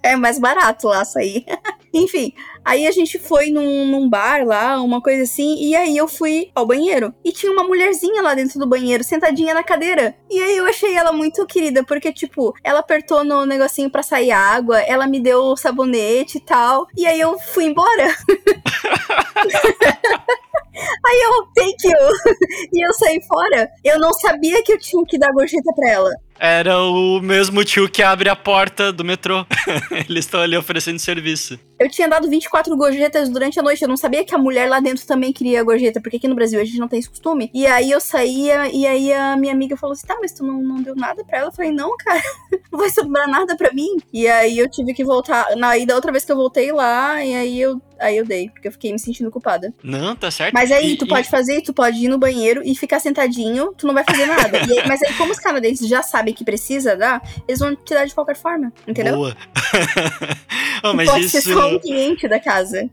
é 0.01 0.15
mais 0.15 0.39
barato 0.39 0.87
lá 0.87 1.03
sair. 1.05 1.45
Enfim, 1.93 2.33
aí 2.63 2.85
a 2.85 2.91
gente 2.91 3.17
foi 3.17 3.49
num, 3.49 3.87
num 3.87 4.07
bar 4.07 4.45
lá, 4.45 4.79
uma 4.79 5.01
coisa 5.01 5.23
assim, 5.23 5.57
e 5.59 5.75
aí 5.75 5.97
eu 5.97 6.07
fui 6.07 6.51
ao 6.53 6.65
banheiro. 6.65 7.13
E 7.23 7.31
tinha 7.31 7.51
uma 7.51 7.63
mulherzinha 7.63 8.21
lá 8.21 8.35
dentro 8.35 8.59
do 8.59 8.67
banheiro, 8.67 9.03
sentadinha 9.03 9.53
na 9.53 9.63
cadeira. 9.63 10.15
E 10.29 10.39
aí 10.39 10.57
eu 10.57 10.65
achei 10.67 10.95
ela 10.95 11.11
muito 11.11 11.45
querida, 11.47 11.83
porque, 11.83 12.13
tipo, 12.13 12.53
ela 12.63 12.79
apertou 12.79 13.23
no 13.23 13.45
negocinho 13.45 13.89
pra 13.89 14.03
sair 14.03 14.31
água, 14.31 14.79
ela 14.81 15.07
me 15.07 15.19
deu 15.19 15.39
o 15.41 15.57
sabonete 15.57 16.37
e 16.37 16.41
tal. 16.41 16.85
E 16.95 17.07
aí 17.07 17.19
eu 17.19 17.39
fui 17.39 17.65
embora. 17.65 18.15
Aí 21.05 21.21
eu, 21.23 21.45
thank 21.55 21.83
you. 21.83 21.93
E 22.73 22.85
eu 22.85 22.93
saí 22.93 23.19
fora. 23.27 23.69
Eu 23.83 23.99
não 23.99 24.13
sabia 24.13 24.63
que 24.63 24.73
eu 24.73 24.79
tinha 24.79 25.03
que 25.05 25.17
dar 25.17 25.33
gorjeta 25.33 25.73
pra 25.75 25.89
ela. 25.91 26.11
Era 26.39 26.79
o 26.79 27.19
mesmo 27.21 27.63
tio 27.65 27.89
que 27.89 28.01
abre 28.01 28.29
a 28.29 28.35
porta 28.35 28.91
do 28.93 29.03
metrô. 29.03 29.45
Eles 30.09 30.25
estão 30.25 30.39
ali 30.41 30.55
oferecendo 30.55 30.97
serviço. 30.99 31.59
Eu 31.79 31.89
tinha 31.89 32.07
dado 32.09 32.29
24 32.29 32.75
gorjetas 32.75 33.29
durante 33.29 33.57
a 33.59 33.63
noite. 33.63 33.81
Eu 33.81 33.87
não 33.87 33.95
sabia 33.95 34.23
que 34.25 34.35
a 34.35 34.37
mulher 34.37 34.69
lá 34.69 34.79
dentro 34.81 35.05
também 35.05 35.31
queria 35.31 35.63
gorjeta, 35.63 36.01
porque 36.01 36.17
aqui 36.17 36.27
no 36.27 36.35
Brasil 36.35 36.59
a 36.59 36.63
gente 36.65 36.77
não 36.77 36.87
tem 36.89 36.99
esse 36.99 37.09
costume. 37.09 37.49
E 37.53 37.65
aí 37.65 37.89
eu 37.91 38.01
saía, 38.01 38.69
e 38.69 38.85
aí 38.85 39.13
a 39.13 39.37
minha 39.37 39.53
amiga 39.53 39.77
falou 39.77 39.93
assim: 39.93 40.05
tá, 40.07 40.17
mas 40.21 40.33
tu 40.33 40.45
não, 40.45 40.61
não 40.61 40.81
deu 40.81 40.93
nada 40.95 41.23
pra 41.23 41.37
ela? 41.39 41.47
Eu 41.47 41.53
falei: 41.53 41.71
não, 41.71 41.95
cara, 41.97 42.21
não 42.71 42.79
vai 42.79 42.89
sobrar 42.89 43.27
nada 43.29 43.55
pra 43.55 43.71
mim. 43.73 43.97
E 44.11 44.27
aí 44.27 44.57
eu 44.57 44.69
tive 44.69 44.93
que 44.93 45.03
voltar. 45.05 45.55
Na, 45.55 45.77
e 45.77 45.85
da 45.85 45.95
outra 45.95 46.11
vez 46.11 46.25
que 46.25 46.31
eu 46.31 46.35
voltei 46.35 46.69
lá, 46.73 47.23
e 47.23 47.33
aí 47.33 47.61
eu, 47.61 47.81
aí 47.97 48.17
eu 48.17 48.25
dei, 48.25 48.49
porque 48.49 48.67
eu 48.67 48.71
fiquei 48.73 48.91
me 48.91 48.99
sentindo 48.99 49.31
culpada. 49.31 49.73
Não, 49.81 50.15
tá 50.17 50.29
certo. 50.29 50.53
Mas 50.53 50.71
aí 50.73 50.93
E- 50.93 50.97
tu 50.97 51.05
e- 51.05 51.07
pode 51.07 51.29
fazer, 51.29 51.61
tu 51.61 51.73
pode 51.73 51.97
ir 51.97 52.09
no 52.09 52.17
banheiro 52.17 52.61
e 52.65 52.75
ficar 52.75 52.99
sentadinho, 52.99 53.73
tu 53.77 53.87
não 53.87 53.93
vai 53.93 54.03
fazer 54.03 54.25
nada. 54.25 54.57
Aí- 54.59 54.85
mas 54.85 55.01
aí, 55.01 55.13
como 55.13 55.31
os 55.31 55.39
canadenses 55.39 55.87
já 55.87 56.03
sabem 56.03 56.28
que 56.33 56.43
precisa 56.43 56.95
dar, 56.95 57.21
eles 57.47 57.59
vão 57.59 57.75
te 57.75 57.93
dar 57.93 58.05
de 58.05 58.13
qualquer 58.13 58.35
forma, 58.35 58.71
entendeu? 58.87 59.15
Boa. 59.15 59.37
oh, 60.83 60.93
mas 60.93 61.09
pode 61.09 61.29
ser 61.29 61.39
isso, 61.39 61.53
só 61.53 61.69
um 61.69 61.79
cliente 61.79 62.27
da 62.27 62.39
casa. 62.39 62.89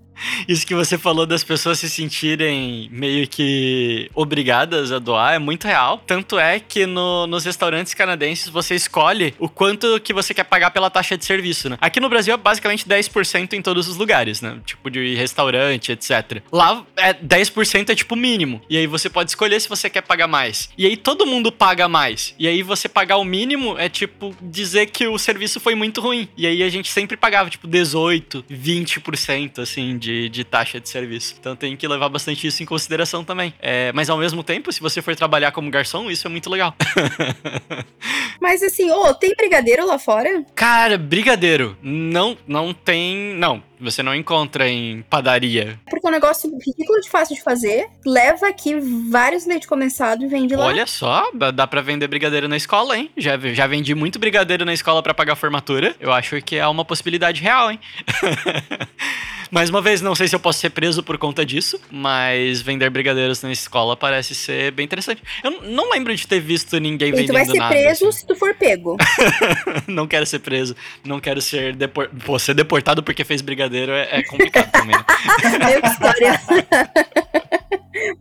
Isso 0.48 0.66
que 0.66 0.74
você 0.74 0.96
falou 0.98 1.26
das 1.26 1.42
pessoas 1.44 1.78
se 1.78 1.88
sentirem 1.90 2.88
meio 2.92 3.26
que 3.28 4.10
obrigadas 4.14 4.92
a 4.92 4.98
doar 4.98 5.34
é 5.34 5.38
muito 5.38 5.66
real. 5.66 6.02
Tanto 6.06 6.38
é 6.38 6.58
que 6.60 6.86
no- 6.86 7.26
nos 7.26 7.44
restaurantes 7.44 7.94
canadenses 7.94 8.48
você 8.48 8.74
escolhe 8.74 9.34
o 9.38 9.48
quanto 9.48 10.00
que 10.00 10.12
você 10.12 10.32
quer 10.34 10.44
pagar 10.44 10.70
pela 10.70 10.90
taxa 10.90 11.16
de 11.16 11.24
serviço, 11.24 11.68
né? 11.68 11.76
Aqui 11.80 12.00
no 12.00 12.08
Brasil 12.08 12.34
é 12.34 12.36
basicamente 12.36 12.86
10% 12.86 13.52
em 13.54 13.62
todos 13.62 13.88
os 13.88 13.96
lugares, 13.96 14.40
né? 14.40 14.58
Tipo 14.64 14.90
de 14.90 15.14
restaurante, 15.14 15.92
etc. 15.92 16.42
Lá 16.52 16.84
é 16.96 17.12
10% 17.14 17.90
é 17.90 17.94
tipo 17.94 18.16
mínimo. 18.16 18.60
E 18.68 18.76
aí 18.76 18.86
você 18.86 19.08
pode 19.08 19.30
escolher 19.30 19.60
se 19.60 19.68
você 19.68 19.88
quer 19.90 20.02
pagar 20.02 20.26
mais. 20.26 20.68
E 20.76 20.86
aí 20.86 20.96
todo 20.96 21.26
mundo 21.26 21.50
paga 21.52 21.88
mais. 21.88 22.34
E 22.38 22.46
aí 22.46 22.62
você 22.62 22.88
pagar 22.88 23.16
o 23.16 23.24
mínimo 23.24 23.76
é 23.78 23.88
tipo 23.88 24.34
dizer 24.40 24.86
que 24.86 25.06
o 25.06 25.18
serviço 25.18 25.60
foi 25.60 25.74
muito 25.74 26.00
ruim. 26.00 26.28
E 26.36 26.46
aí 26.46 26.62
a 26.62 26.68
gente 26.68 26.90
sempre 26.90 27.16
pagava 27.16 27.50
tipo 27.50 27.66
18, 27.66 28.44
20% 28.50 29.58
assim 29.60 29.98
de, 29.98 30.28
de 30.28 30.35
taxa 30.44 30.80
de 30.80 30.88
serviço. 30.88 31.34
Então 31.38 31.54
tem 31.56 31.76
que 31.76 31.86
levar 31.86 32.08
bastante 32.08 32.46
isso 32.46 32.62
em 32.62 32.66
consideração 32.66 33.24
também. 33.24 33.52
É, 33.60 33.92
mas 33.92 34.10
ao 34.10 34.18
mesmo 34.18 34.42
tempo, 34.42 34.72
se 34.72 34.80
você 34.80 35.00
for 35.02 35.14
trabalhar 35.16 35.52
como 35.52 35.70
garçom, 35.70 36.10
isso 36.10 36.26
é 36.26 36.30
muito 36.30 36.50
legal. 36.50 36.74
Mas 38.40 38.62
assim, 38.62 38.90
ô, 38.90 39.14
tem 39.14 39.34
brigadeiro 39.34 39.86
lá 39.86 39.98
fora? 39.98 40.44
Cara, 40.54 40.98
brigadeiro. 40.98 41.76
Não, 41.82 42.36
não 42.46 42.72
tem. 42.72 43.34
Não, 43.34 43.62
você 43.80 44.02
não 44.02 44.14
encontra 44.14 44.68
em 44.68 45.02
padaria. 45.02 45.78
Porque 45.88 46.06
é 46.06 46.10
um 46.10 46.12
negócio 46.12 46.50
ridículo 46.50 47.00
de 47.00 47.08
fácil 47.10 47.34
de 47.36 47.42
fazer. 47.42 47.86
Leva 48.04 48.48
aqui 48.48 48.74
vários 49.10 49.46
leite 49.46 49.66
condensado 49.66 50.24
e 50.24 50.28
vende 50.28 50.54
lá. 50.56 50.66
Olha 50.66 50.86
só, 50.86 51.30
dá, 51.54 51.66
pra 51.66 51.80
vender 51.80 52.08
brigadeiro 52.08 52.48
na 52.48 52.56
escola, 52.56 52.96
hein? 52.96 53.10
Já, 53.16 53.36
já 53.38 53.66
vendi 53.66 53.94
muito 53.94 54.18
brigadeiro 54.18 54.64
na 54.64 54.72
escola 54.72 55.02
pra 55.02 55.14
pagar 55.14 55.34
a 55.34 55.36
formatura. 55.36 55.94
Eu 56.00 56.12
acho 56.12 56.40
que 56.42 56.56
é 56.56 56.66
uma 56.66 56.84
possibilidade 56.84 57.40
real, 57.42 57.70
hein? 57.70 57.80
Mais 59.50 59.70
uma 59.70 59.80
vez, 59.80 60.00
não 60.02 60.14
sei 60.14 60.26
se 60.26 60.34
eu 60.34 60.40
posso 60.40 60.58
ser 60.58 60.70
preso 60.70 61.04
por 61.04 61.16
conta 61.18 61.46
disso, 61.46 61.80
mas 61.88 62.60
vender 62.60 62.90
brigadeiros 62.90 63.40
na 63.42 63.52
escola 63.52 63.96
parece 63.96 64.34
ser 64.34 64.72
bem 64.72 64.84
interessante. 64.84 65.22
Eu 65.44 65.62
não 65.62 65.90
lembro 65.92 66.14
de 66.14 66.26
ter 66.26 66.40
visto 66.40 66.80
ninguém 66.80 67.10
E 67.10 67.12
vendendo 67.12 67.28
tu 67.28 67.32
vai 67.32 67.44
ser 67.44 67.58
nada. 67.58 67.74
preso 67.74 68.08
assim. 68.08 68.18
se 68.18 68.26
tu 68.26 68.34
for 68.34 68.54
pego. 68.54 68.96
não 69.86 70.06
quero 70.08 70.26
ser 70.26 70.40
preso, 70.40 70.74
não 71.04 71.20
quero 71.20 71.40
ser 71.40 71.76
deportado. 71.76 72.24
Pô, 72.24 72.38
ser 72.40 72.54
deportado 72.54 73.02
porque 73.04 73.22
fez 73.24 73.40
brigadeiro 73.40 73.65
é, 73.94 74.18
é 74.18 74.22
complicado 74.24 74.70
também. 74.70 74.96
né? 74.96 75.04
Meu, 75.70 75.80
que 75.82 75.88
história. 75.88 76.40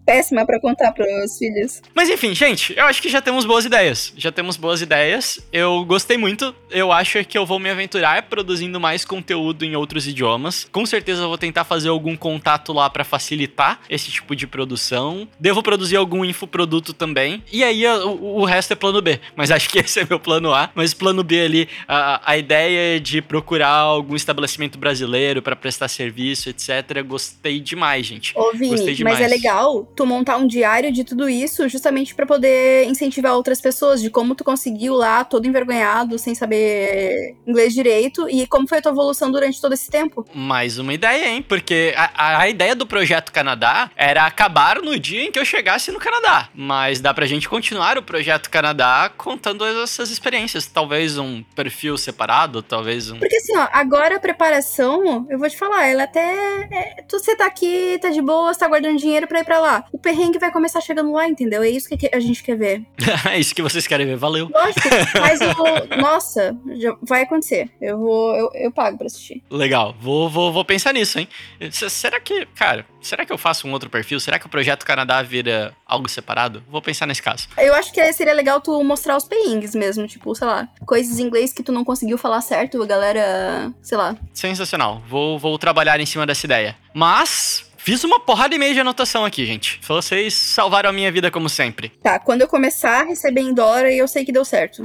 Péssima 0.05 0.45
pra 0.45 0.59
contar 0.59 0.91
pros 0.91 1.37
filhos. 1.37 1.81
Mas 1.93 2.09
enfim, 2.09 2.33
gente, 2.33 2.73
eu 2.77 2.85
acho 2.85 3.01
que 3.01 3.09
já 3.09 3.21
temos 3.21 3.45
boas 3.45 3.65
ideias. 3.65 4.13
Já 4.17 4.31
temos 4.31 4.57
boas 4.57 4.81
ideias. 4.81 5.39
Eu 5.51 5.83
gostei 5.85 6.17
muito. 6.17 6.55
Eu 6.69 6.91
acho 6.91 7.23
que 7.25 7.37
eu 7.37 7.45
vou 7.45 7.59
me 7.59 7.69
aventurar 7.69 8.23
produzindo 8.23 8.79
mais 8.79 9.03
conteúdo 9.05 9.63
em 9.65 9.75
outros 9.75 10.07
idiomas. 10.07 10.67
Com 10.71 10.85
certeza 10.85 11.23
eu 11.23 11.27
vou 11.27 11.37
tentar 11.37 11.63
fazer 11.63 11.89
algum 11.89 12.15
contato 12.15 12.73
lá 12.73 12.89
pra 12.89 13.03
facilitar 13.03 13.79
esse 13.89 14.11
tipo 14.11 14.35
de 14.35 14.45
produção. 14.47 15.27
Devo 15.39 15.63
produzir 15.63 15.95
algum 15.95 16.23
infoproduto 16.23 16.93
também. 16.93 17.43
E 17.51 17.63
aí 17.63 17.85
o, 17.87 18.39
o 18.41 18.45
resto 18.45 18.73
é 18.73 18.75
plano 18.75 19.01
B. 19.01 19.19
Mas 19.35 19.51
acho 19.51 19.69
que 19.69 19.79
esse 19.79 19.99
é 19.99 20.05
meu 20.07 20.19
plano 20.19 20.53
A. 20.53 20.69
Mas 20.75 20.93
plano 20.93 21.23
B 21.23 21.41
ali, 21.41 21.69
a, 21.87 22.21
a 22.31 22.37
ideia 22.37 22.99
de 22.99 23.21
procurar 23.21 23.69
algum 23.69 24.15
estabelecimento 24.15 24.77
brasileiro 24.77 25.41
pra 25.41 25.55
prestar 25.55 25.87
serviço, 25.87 26.49
etc. 26.49 27.01
Gostei 27.05 27.59
demais, 27.59 28.05
gente. 28.05 28.33
Ô, 28.35 28.51
Gostei 28.57 28.93
demais. 28.93 29.19
mas 29.19 29.25
é 29.25 29.29
legal 29.29 29.64
tu 29.95 30.05
montar 30.05 30.37
um 30.37 30.47
diário 30.47 30.91
de 30.91 31.03
tudo 31.03 31.29
isso 31.29 31.67
justamente 31.69 32.13
pra 32.15 32.25
poder 32.25 32.85
incentivar 32.85 33.33
outras 33.33 33.59
pessoas 33.61 34.01
de 34.01 34.09
como 34.09 34.35
tu 34.35 34.43
conseguiu 34.43 34.93
lá, 34.95 35.23
todo 35.23 35.45
envergonhado, 35.47 36.17
sem 36.19 36.33
saber 36.35 37.35
inglês 37.47 37.73
direito, 37.73 38.29
e 38.29 38.45
como 38.47 38.67
foi 38.67 38.77
a 38.77 38.81
tua 38.81 38.91
evolução 38.91 39.31
durante 39.31 39.59
todo 39.61 39.73
esse 39.73 39.89
tempo. 39.89 40.25
Mais 40.33 40.77
uma 40.77 40.93
ideia, 40.93 41.29
hein? 41.29 41.41
Porque 41.41 41.93
a, 41.97 42.11
a- 42.15 42.39
a 42.41 42.49
ideia 42.49 42.75
do 42.75 42.85
Projeto 42.85 43.31
Canadá 43.31 43.89
era 43.95 44.25
acabar 44.25 44.81
no 44.81 44.97
dia 44.99 45.23
em 45.23 45.31
que 45.31 45.39
eu 45.39 45.45
chegasse 45.45 45.91
no 45.91 45.99
Canadá. 45.99 46.49
Mas 46.53 46.99
dá 46.99 47.13
pra 47.13 47.25
gente 47.25 47.47
continuar 47.49 47.97
o 47.97 48.03
Projeto 48.03 48.49
Canadá 48.49 49.11
contando 49.15 49.65
essas 49.65 50.09
experiências. 50.09 50.65
Talvez 50.67 51.17
um 51.17 51.43
perfil 51.55 51.97
separado, 51.97 52.61
talvez 52.61 53.11
um. 53.11 53.19
Porque 53.19 53.35
assim, 53.37 53.55
ó, 53.57 53.67
agora 53.71 54.17
a 54.17 54.19
preparação, 54.19 55.25
eu 55.29 55.37
vou 55.37 55.49
te 55.49 55.57
falar, 55.57 55.87
ela 55.87 56.03
até. 56.03 56.67
é, 56.71 57.03
tu, 57.07 57.19
você 57.19 57.35
tá 57.35 57.45
aqui, 57.45 57.97
tá 58.01 58.09
de 58.09 58.21
boa, 58.21 58.53
você 58.53 58.59
tá 58.59 58.67
guardando 58.67 58.97
dinheiro 58.97 59.27
pra 59.27 59.39
ir 59.39 59.43
pra 59.45 59.54
lá. 59.57 59.85
O 59.91 59.97
perrengue 59.97 60.39
vai 60.39 60.51
começar 60.51 60.81
chegando 60.81 61.11
lá, 61.11 61.27
entendeu? 61.27 61.63
É 61.63 61.69
isso 61.69 61.89
que 61.89 62.09
a 62.11 62.19
gente 62.19 62.43
quer 62.43 62.57
ver. 62.57 62.85
é 63.29 63.39
isso 63.39 63.53
que 63.53 63.61
vocês 63.61 63.87
querem 63.87 64.05
ver, 64.05 64.17
valeu. 64.17 64.49
Lógico, 64.53 64.89
mas 65.19 65.39
o. 65.41 66.01
Nossa, 66.01 66.55
já 66.77 66.95
vai 67.01 67.23
acontecer. 67.23 67.69
Eu 67.81 67.97
vou. 67.97 68.35
Eu, 68.35 68.49
eu 68.53 68.71
pago 68.71 68.97
pra 68.97 69.07
assistir. 69.07 69.43
Legal, 69.49 69.95
vou, 69.99 70.29
vou, 70.29 70.51
vou 70.51 70.65
pensar 70.65 70.93
nisso, 70.93 71.19
hein? 71.19 71.27
Será 71.71 72.19
que, 72.19 72.45
cara, 72.55 72.85
será 73.01 73.25
que 73.25 73.31
eu 73.31 73.37
faço 73.37 73.67
um 73.67 73.71
outro 73.71 73.89
perfil? 73.89 74.19
Será 74.19 74.39
que 74.39 74.45
o 74.45 74.49
Projeto 74.49 74.85
Canadá 74.85 75.21
vira 75.21 75.73
algo 75.85 76.09
separado? 76.09 76.63
Vou 76.69 76.81
pensar 76.81 77.05
nesse 77.05 77.21
caso. 77.21 77.47
Eu 77.57 77.73
acho 77.75 77.91
que 77.93 78.13
seria 78.13 78.33
legal 78.33 78.61
tu 78.61 78.83
mostrar 78.83 79.15
os 79.17 79.25
perrengues 79.25 79.75
mesmo, 79.75 80.07
tipo, 80.07 80.33
sei 80.35 80.47
lá, 80.47 80.67
coisas 80.85 81.19
em 81.19 81.23
inglês 81.23 81.53
que 81.53 81.63
tu 81.63 81.71
não 81.71 81.83
conseguiu 81.83 82.17
falar 82.17 82.41
certo, 82.41 82.81
a 82.81 82.85
galera, 82.85 83.71
sei 83.81 83.97
lá. 83.97 84.15
Sensacional. 84.33 85.01
Vou, 85.07 85.37
vou 85.39 85.57
trabalhar 85.57 85.99
em 85.99 86.05
cima 86.05 86.25
dessa 86.25 86.45
ideia. 86.45 86.75
Mas. 86.93 87.64
Fiz 87.85 88.03
uma 88.03 88.19
porrada 88.19 88.55
e 88.55 88.57
meia 88.57 88.73
de 88.73 88.79
anotação 88.79 89.23
aqui, 89.23 89.45
gente. 89.45 89.79
Vocês 89.87 90.33
salvaram 90.33 90.89
a 90.89 90.91
minha 90.91 91.11
vida 91.11 91.29
como 91.29 91.47
sempre. 91.47 91.89
Tá, 92.01 92.17
quando 92.17 92.41
eu 92.41 92.47
começar 92.47 93.01
a 93.01 93.03
receber 93.03 93.41
em 93.41 93.53
dólar, 93.53 93.91
eu 93.91 94.07
sei 94.07 94.25
que 94.25 94.31
deu 94.31 94.43
certo. 94.43 94.81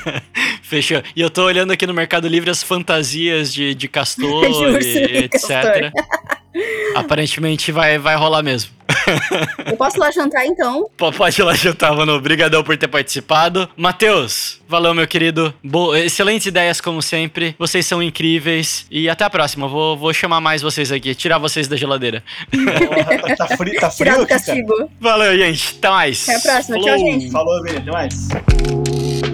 Fechou. 0.62 1.02
E 1.16 1.22
eu 1.22 1.30
tô 1.30 1.46
olhando 1.46 1.72
aqui 1.72 1.86
no 1.86 1.94
Mercado 1.94 2.28
Livre 2.28 2.50
as 2.50 2.62
fantasias 2.62 3.50
de, 3.50 3.74
de 3.74 3.88
castor 3.88 4.44
e 4.78 5.24
etc. 5.24 5.30
castor. 5.30 5.92
Aparentemente 6.94 7.72
vai, 7.72 7.98
vai 7.98 8.16
rolar 8.16 8.42
mesmo. 8.42 8.70
Eu 9.66 9.76
posso 9.76 9.96
ir 9.96 10.00
lá 10.00 10.10
jantar 10.10 10.46
então? 10.46 10.88
Pode 10.96 11.40
ir 11.40 11.44
lá 11.44 11.54
jantar, 11.54 11.94
mano. 11.96 12.12
Obrigadão 12.14 12.62
por 12.62 12.76
ter 12.76 12.86
participado. 12.88 13.68
Matheus, 13.76 14.60
valeu, 14.68 14.94
meu 14.94 15.06
querido. 15.06 15.52
Bo 15.64 15.94
excelentes 15.96 16.46
ideias, 16.46 16.80
como 16.80 17.02
sempre. 17.02 17.54
Vocês 17.58 17.84
são 17.86 18.02
incríveis. 18.02 18.86
E 18.90 19.08
até 19.08 19.24
a 19.24 19.30
próxima. 19.30 19.66
Vou, 19.66 19.96
vou 19.96 20.12
chamar 20.12 20.40
mais 20.40 20.62
vocês 20.62 20.92
aqui, 20.92 21.14
tirar 21.14 21.38
vocês 21.38 21.66
da 21.66 21.76
geladeira. 21.76 22.22
Porra, 22.50 23.36
tá 23.36 23.46
frio, 23.56 23.80
tá 23.80 23.90
Tirar 23.90 24.12
frio 24.14 24.16
do 24.16 24.22
aqui, 24.22 24.28
cara. 24.28 24.40
castigo. 24.40 24.90
Valeu, 25.00 25.36
gente. 25.38 25.74
Até 25.78 25.88
mais. 25.90 26.28
Até 26.28 26.36
a 26.38 26.40
próxima. 26.52 26.76
Tchau, 26.78 26.84
Falou. 26.84 26.98
gente. 26.98 27.30
Falou, 27.30 27.62
Vini. 27.62 27.78
Até 27.78 27.90
mais. 27.90 29.33